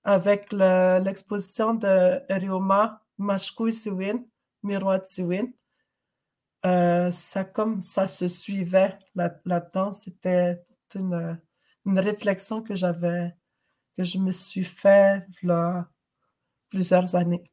avec 0.03 0.51
le- 0.51 0.99
l'exposition 1.03 1.73
de 1.75 2.21
Rioma 2.33 3.01
Mashkui 3.17 3.73
Siwin, 3.73 4.25
Miroir 4.63 5.05
Siwin. 5.05 5.51
Euh, 6.65 7.11
ça 7.11 7.43
comme 7.45 7.81
ça 7.81 8.07
se 8.07 8.27
suivait 8.27 8.97
là- 9.15 9.39
là-dedans. 9.45 9.91
C'était 9.91 10.61
une, 10.95 11.39
une 11.85 11.99
réflexion 11.99 12.61
que 12.63 12.75
j'avais, 12.75 13.33
que 13.97 14.03
je 14.03 14.19
me 14.19 14.31
suis 14.31 14.63
fait 14.65 15.25
là, 15.43 15.89
plusieurs 16.69 17.15
années. 17.15 17.43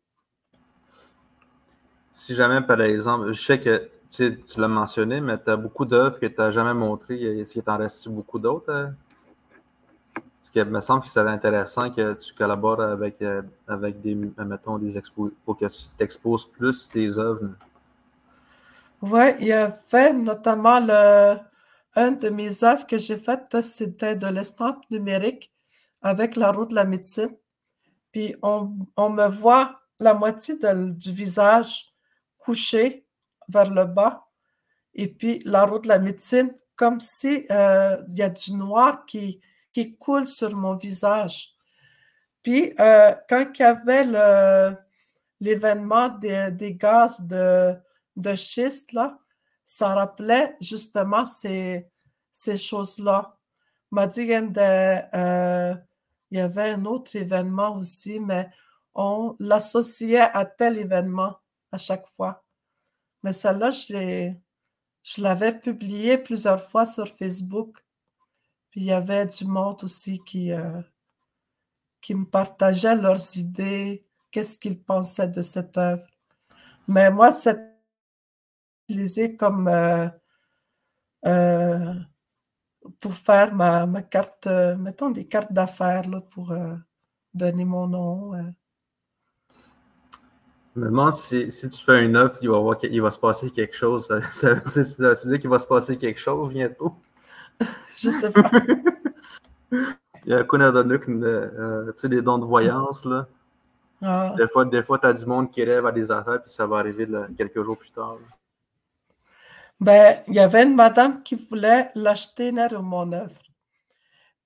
Si 2.13 2.35
jamais, 2.35 2.61
par 2.61 2.81
exemple, 2.83 3.33
je 3.33 3.41
sais 3.43 3.59
que 3.61 3.91
tu 4.11 4.43
tu 4.45 4.61
l'as 4.61 4.69
mentionné, 4.69 5.21
mais 5.21 5.43
tu 5.43 5.51
as 5.51 5.57
beaucoup 5.57 5.85
d'œuvres 5.85 6.19
que 6.21 6.27
tu 6.27 6.35
n'as 6.39 6.51
jamais 6.51 6.75
montrées. 6.75 7.21
Est-ce 7.41 7.53
qu'il 7.53 7.63
t'en 7.63 7.79
reste 7.79 8.09
beaucoup 8.09 8.39
d'autres? 8.39 8.71
euh? 8.71 8.89
Parce 10.41 10.51
qu'il 10.51 10.65
me 10.65 10.81
semble 10.81 11.03
que 11.03 11.09
c'est 11.09 11.21
intéressant 11.21 11.91
que 11.91 12.15
tu 12.15 12.35
collabores 12.35 12.81
avec, 12.81 13.21
euh, 13.23 13.43
avec 13.69 14.01
des, 14.01 14.15
mettons, 14.15 14.79
des 14.79 14.99
expos 14.99 15.33
pour 15.45 15.57
que 15.57 15.67
tu 15.67 15.89
t'exposes 15.97 16.47
plus 16.47 16.89
tes 16.89 17.19
œuvres. 17.19 17.51
Oui, 19.03 19.23
il 19.41 19.47
y 19.47 19.53
avait 19.53 20.13
notamment 20.13 20.79
le, 20.79 21.39
un 21.95 22.13
de 22.13 22.29
mes 22.29 22.63
œuvres 22.65 22.87
que 22.87 22.99
j'ai 22.99 23.17
faites, 23.17 23.61
c'était 23.63 24.15
de 24.15 24.27
l'estampe 24.27 24.85
numérique 24.91 25.53
avec 26.03 26.37
la 26.37 26.53
roue 26.53 26.67
de 26.67 26.75
la 26.75 26.85
médecine. 26.85 27.35
Puis 28.13 28.35
on, 28.43 28.69
me 29.11 29.29
voit 29.29 29.81
la 29.99 30.15
moitié 30.15 30.57
du 30.59 31.13
visage 31.13 31.95
couché 32.39 33.07
vers 33.49 33.71
le 33.71 33.85
bas 33.85 34.27
et 34.95 35.09
puis 35.09 35.43
la 35.45 35.65
roue 35.65 35.79
de 35.79 35.89
la 35.89 35.99
médecine 35.99 36.55
comme 36.77 37.01
si 37.01 37.47
il 37.49 38.19
y 38.19 38.23
a 38.23 38.29
du 38.29 38.55
noir 38.55 39.05
qui, 39.07 39.41
coule 39.99 40.27
sur 40.27 40.55
mon 40.57 40.75
visage. 40.77 41.55
Puis, 42.43 42.75
quand 42.77 43.45
il 43.55 43.61
y 43.61 43.63
avait 43.63 44.07
l'événement 45.41 46.09
des, 46.09 46.75
gaz 46.79 47.21
de, 47.21 47.77
de 48.21 48.35
schiste, 48.35 48.93
là, 48.93 49.19
ça 49.65 49.95
rappelait 49.95 50.57
justement 50.61 51.25
ces, 51.25 51.87
ces 52.33 52.57
choses-là. 52.57 53.37
M'a 53.91 54.07
dit 54.07 54.27
de, 54.27 55.77
il 56.31 56.39
y 56.39 56.41
avait 56.41 56.71
un 56.71 56.85
autre 56.85 57.17
événement 57.17 57.77
aussi, 57.77 58.21
mais 58.21 58.49
on 58.95 59.37
l'associait 59.39 60.21
à 60.21 60.45
tel 60.45 60.79
événement 60.79 61.37
à 61.73 61.79
chaque 61.79 62.07
fois. 62.09 62.45
Mais 63.23 63.33
celle-là, 63.33 63.71
je, 63.71 64.33
l'avais 65.19 65.59
publiée 65.59 66.19
plusieurs 66.19 66.63
fois 66.63 66.87
sur 66.87 67.09
Facebook. 67.09 67.79
Puis 68.71 68.83
il 68.83 68.87
y 68.87 68.93
avait 68.93 69.27
du 69.27 69.45
monde 69.45 69.83
aussi 69.83 70.21
qui, 70.25 70.53
euh, 70.53 70.81
qui 72.01 72.15
me 72.15 72.25
partageait 72.25 72.95
leurs 72.95 73.37
idées, 73.37 74.07
qu'est-ce 74.31 74.59
qu'ils 74.59 74.81
pensaient 74.81 75.29
de 75.29 75.43
cette 75.43 75.77
œuvre. 75.77 76.07
Mais 76.87 77.11
moi, 77.11 77.33
c'est 77.33 77.70
utilisé 78.91 79.37
comme 79.37 79.69
euh, 79.69 80.09
euh, 81.27 81.95
pour 82.99 83.15
faire 83.15 83.55
ma, 83.55 83.87
ma 83.87 84.03
carte, 84.03 84.49
mettons 84.79 85.11
des 85.11 85.27
cartes 85.27 85.53
d'affaires 85.53 86.09
pour 86.31 86.55
donner 87.35 87.65
mon 87.65 87.87
nom. 87.87 88.33
Mais 90.77 91.13
si, 91.13 91.51
si, 91.53 91.69
tu 91.69 91.85
fais 91.85 92.05
une 92.05 92.17
œuvre, 92.17 92.35
il 92.43 92.49
va, 92.49 92.77
il 92.83 93.03
va 93.03 93.11
se 93.11 93.19
passer 93.19 93.51
quelque 93.51 93.77
chose. 93.77 94.07
Ça, 94.07 94.21
ça, 94.33 94.61
ça, 94.65 95.15
veut 95.15 95.31
dire 95.31 95.39
qu'il 95.39 95.51
va 95.51 95.59
se 95.59 95.67
passer 95.67 95.97
quelque 95.97 96.21
chose 96.21 96.49
bientôt? 96.49 96.95
Je 97.97 98.11
sais 98.11 98.31
pas. 98.31 98.51
il 99.73 99.89
y 100.27 100.33
a 100.33 100.39
euh, 100.39 101.93
tu 101.93 101.93
sais, 101.97 102.09
des 102.09 102.23
dons 102.23 102.39
de 102.39 102.45
voyance, 102.45 103.05
là. 103.05 103.27
Ah. 104.03 104.35
Des 104.39 104.49
fois, 104.49 104.65
des 104.65 104.83
fois 104.83 104.99
tu 104.99 105.07
as 105.07 105.13
du 105.13 105.27
monde 105.27 105.51
qui 105.51 105.63
rêve 105.63 105.85
à 105.85 105.93
des 105.93 106.11
affaires, 106.11 106.43
puis 106.43 106.51
ça 106.51 106.67
va 106.67 106.79
arriver 106.79 107.07
quelques 107.37 107.63
jours 107.63 107.77
plus 107.77 107.91
tard. 107.91 108.17
Ben, 109.81 110.23
il 110.29 110.35
y 110.35 110.41
avait 110.41 110.65
une 110.65 110.75
madame 110.75 111.23
qui 111.23 111.35
voulait 111.35 111.91
l'acheter 111.95 112.53
mon 112.53 113.13
œuvre. 113.13 113.39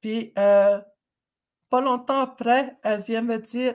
Puis, 0.01 0.33
euh, 0.39 0.81
pas 1.69 1.81
longtemps 1.81 2.21
après, 2.21 2.77
elle 2.83 3.03
vient 3.03 3.23
me 3.23 3.39
dire 3.39 3.75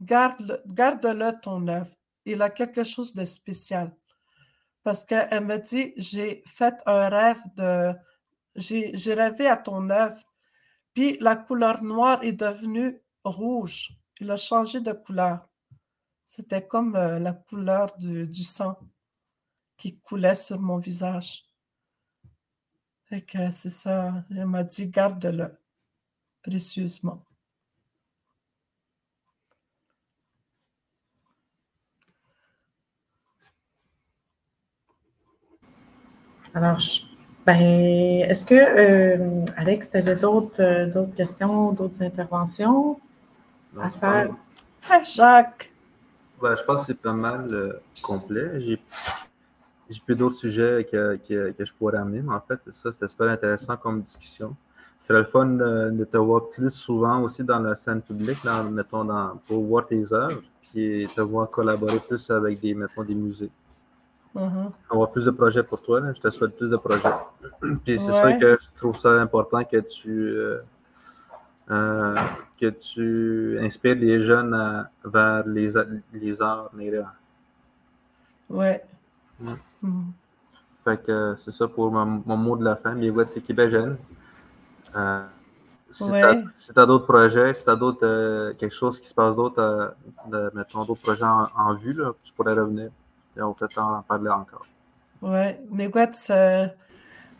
garde-le 0.00 0.62
garde 0.66 1.40
ton 1.40 1.66
œuvre. 1.68 1.94
Il 2.26 2.42
a 2.42 2.50
quelque 2.50 2.84
chose 2.84 3.14
de 3.14 3.24
spécial. 3.24 3.94
Parce 4.82 5.04
qu'elle 5.04 5.44
me 5.44 5.56
dit, 5.56 5.94
j'ai 5.96 6.42
fait 6.46 6.74
un 6.86 7.08
rêve 7.08 7.40
de... 7.56 7.94
J'ai 8.56 9.14
rêvé 9.14 9.48
à 9.48 9.56
ton 9.56 9.88
œuvre. 9.90 10.20
Puis 10.92 11.16
la 11.20 11.36
couleur 11.36 11.82
noire 11.82 12.22
est 12.22 12.32
devenue 12.32 13.00
rouge. 13.24 13.92
Il 14.20 14.30
a 14.30 14.36
changé 14.36 14.80
de 14.80 14.92
couleur. 14.92 15.48
C'était 16.26 16.66
comme 16.66 16.94
euh, 16.94 17.18
la 17.18 17.32
couleur 17.32 17.96
du, 17.96 18.32
sang 18.34 18.78
qui 19.76 19.98
coulait 19.98 20.34
sur 20.34 20.60
mon 20.60 20.78
visage. 20.78 21.44
Et 23.10 23.22
que 23.22 23.50
c'est 23.50 23.70
ça. 23.70 24.24
Elle 24.30 24.46
m'a 24.46 24.64
dit, 24.64 24.88
garde-le 24.88 25.56
précieusement. 26.42 27.24
Alors, 36.54 36.78
ben, 37.44 37.60
est-ce 37.60 38.46
que, 38.46 38.54
euh, 38.54 39.44
Alex, 39.56 39.90
tu 39.90 39.96
avais 39.96 40.14
d'autres, 40.14 40.62
euh, 40.62 40.86
d'autres 40.86 41.14
questions, 41.14 41.72
d'autres 41.72 42.00
interventions 42.02 43.00
à 43.78 43.88
faire? 43.88 44.30
Jacques! 45.02 45.72
Ben, 46.40 46.56
je 46.56 46.62
pense 46.62 46.82
que 46.82 46.86
c'est 46.86 47.00
pas 47.00 47.12
mal 47.12 47.52
euh, 47.52 47.82
complet. 48.02 48.60
J'ai, 48.60 48.80
j'ai 49.90 50.00
plus 50.00 50.16
d'autres 50.16 50.36
sujets 50.36 50.86
que, 50.90 51.16
que, 51.16 51.50
que, 51.50 51.64
je 51.64 51.72
pourrais 51.74 51.98
amener, 51.98 52.22
mais 52.22 52.34
en 52.34 52.40
fait, 52.40 52.58
c'est 52.64 52.72
ça, 52.72 52.92
c'était 52.92 53.08
super 53.08 53.28
intéressant 53.28 53.76
comme 53.76 54.02
discussion. 54.02 54.56
C'est 54.98 55.12
le 55.12 55.24
fun 55.24 55.46
de, 55.46 56.04
te 56.04 56.16
voir 56.16 56.48
plus 56.48 56.70
souvent 56.70 57.20
aussi 57.22 57.44
dans 57.44 57.58
la 57.58 57.74
scène 57.74 58.00
publique, 58.00 58.38
dans, 58.44 58.64
mettons, 58.64 59.04
dans, 59.04 59.36
pour 59.46 59.62
voir 59.64 59.86
tes 59.86 60.12
œuvres, 60.12 60.40
puis 60.62 61.06
te 61.14 61.20
voir 61.20 61.50
collaborer 61.50 61.98
plus 61.98 62.30
avec 62.30 62.60
des, 62.60 62.74
mettons, 62.74 63.02
des 63.02 63.14
musées. 63.14 63.50
Uh-huh. 64.34 64.72
Avoir 64.90 65.12
plus 65.12 65.26
de 65.26 65.30
projets 65.30 65.62
pour 65.62 65.80
toi. 65.80 66.12
Je 66.12 66.20
te 66.20 66.28
souhaite 66.30 66.56
plus 66.56 66.68
de 66.68 66.76
projets. 66.76 67.08
Puis 67.84 67.98
c'est 67.98 68.12
sûr 68.12 68.38
que 68.40 68.58
je 68.60 68.78
trouve 68.78 68.96
ça 68.96 69.10
important 69.10 69.62
que 69.62 69.76
tu, 69.76 70.10
euh, 70.10 70.58
euh, 71.70 72.16
que 72.60 72.66
tu 72.66 73.58
inspires 73.60 73.94
les 73.94 74.20
jeunes 74.20 74.88
vers 75.04 75.46
les, 75.46 75.68
les 76.12 76.42
arts 76.42 76.70
Ouais. 78.50 78.84
Mm. 79.84 80.10
Fait 80.84 81.02
que 81.02 81.34
c'est 81.38 81.50
ça 81.50 81.68
pour 81.68 81.90
mon, 81.90 82.36
mot 82.36 82.56
de 82.56 82.64
la 82.64 82.76
fin. 82.76 82.94
Mais 82.94 83.10
ouais, 83.10 83.26
c'est 83.26 83.40
Québec 83.40 83.70
jeune. 83.70 83.96
Euh, 84.94 85.24
si 85.90 86.04
tu 86.04 86.80
as, 86.80 86.86
d'autres 86.86 87.06
projets, 87.06 87.54
si 87.54 87.64
tu 87.64 87.70
as 87.70 87.76
d'autres, 87.76 88.52
quelque 88.52 88.74
chose 88.74 89.00
qui 89.00 89.08
se 89.08 89.14
passe 89.14 89.36
d'autre, 89.36 89.94
mettons 90.54 90.84
d'autres 90.84 91.02
projets 91.02 91.24
en, 91.24 91.74
vue, 91.74 91.92
là, 91.92 92.12
tu 92.22 92.32
pourrais 92.32 92.54
revenir 92.54 92.90
on 93.42 93.48
va 93.48 93.54
peut-être 93.54 93.78
en 93.78 94.02
parler 94.02 94.30
encore. 94.30 94.66
Oui, 95.22 95.54
mais 95.70 95.90
euh, 95.94 96.68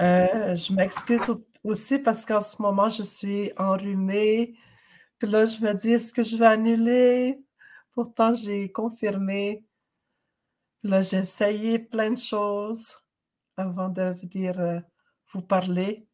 euh, 0.01 0.55
je 0.55 0.73
m'excuse 0.73 1.31
aussi 1.63 1.99
parce 1.99 2.25
qu'en 2.25 2.41
ce 2.41 2.61
moment, 2.61 2.89
je 2.89 3.03
suis 3.03 3.53
enrhumée. 3.57 4.55
Puis 5.19 5.31
là, 5.31 5.45
je 5.45 5.61
me 5.65 5.73
dis, 5.75 5.93
est-ce 5.93 6.13
que 6.13 6.23
je 6.23 6.37
vais 6.37 6.47
annuler? 6.47 7.39
Pourtant, 7.93 8.35
j'ai 8.35 8.71
confirmé. 8.73 9.65
Là, 10.85 11.01
j'ai 11.01 11.19
essayé 11.19 11.79
plein 11.79 12.11
de 12.11 12.19
choses 12.19 12.95
avant 13.57 13.89
de 13.89 14.15
venir 14.23 14.61
euh, 14.61 14.81
vous 15.33 15.41
parler. 15.41 16.07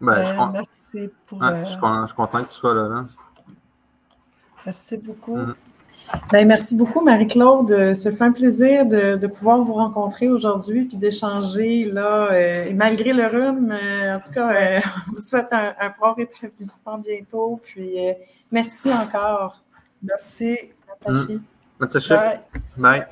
Ben, 0.00 0.24
je, 0.24 0.52
merci 0.52 1.10
pour. 1.26 1.42
je, 1.42 1.64
suis 1.64 2.14
content 2.14 2.44
que 2.44 2.50
tu 2.50 2.54
sois 2.54 2.74
là. 2.74 2.82
Hein. 2.82 3.06
Merci 4.66 4.96
beaucoup. 4.98 5.38
Mm-hmm. 5.38 5.54
Ben, 6.32 6.46
merci 6.46 6.76
beaucoup, 6.76 7.00
Marie-Claude. 7.00 7.94
Ce 7.94 8.10
fut 8.10 8.22
un 8.22 8.32
plaisir 8.32 8.86
de, 8.86 9.26
pouvoir 9.26 9.60
vous 9.60 9.74
rencontrer 9.74 10.28
aujourd'hui 10.28 10.84
puis 10.84 10.96
d'échanger. 10.96 11.84
là. 11.84 12.30
Euh, 12.32 12.66
et 12.66 12.74
malgré 12.74 13.12
le 13.12 13.26
rhume, 13.26 13.72
euh, 13.72 14.14
en 14.14 14.20
tout 14.20 14.32
cas, 14.32 14.54
euh, 14.54 14.80
on 15.08 15.12
vous 15.12 15.22
souhaite 15.22 15.52
un, 15.52 15.74
un 15.80 15.94
bon 16.00 16.12
rétablissement 16.14 16.98
bientôt. 16.98 17.60
Puis 17.64 17.96
merci 18.50 18.92
encore. 18.92 19.62
Merci, 20.02 20.58
That's 21.78 21.94
a 21.94 22.00
ship. 22.00 22.18
Night. 22.18 22.44
Night. 22.76 23.08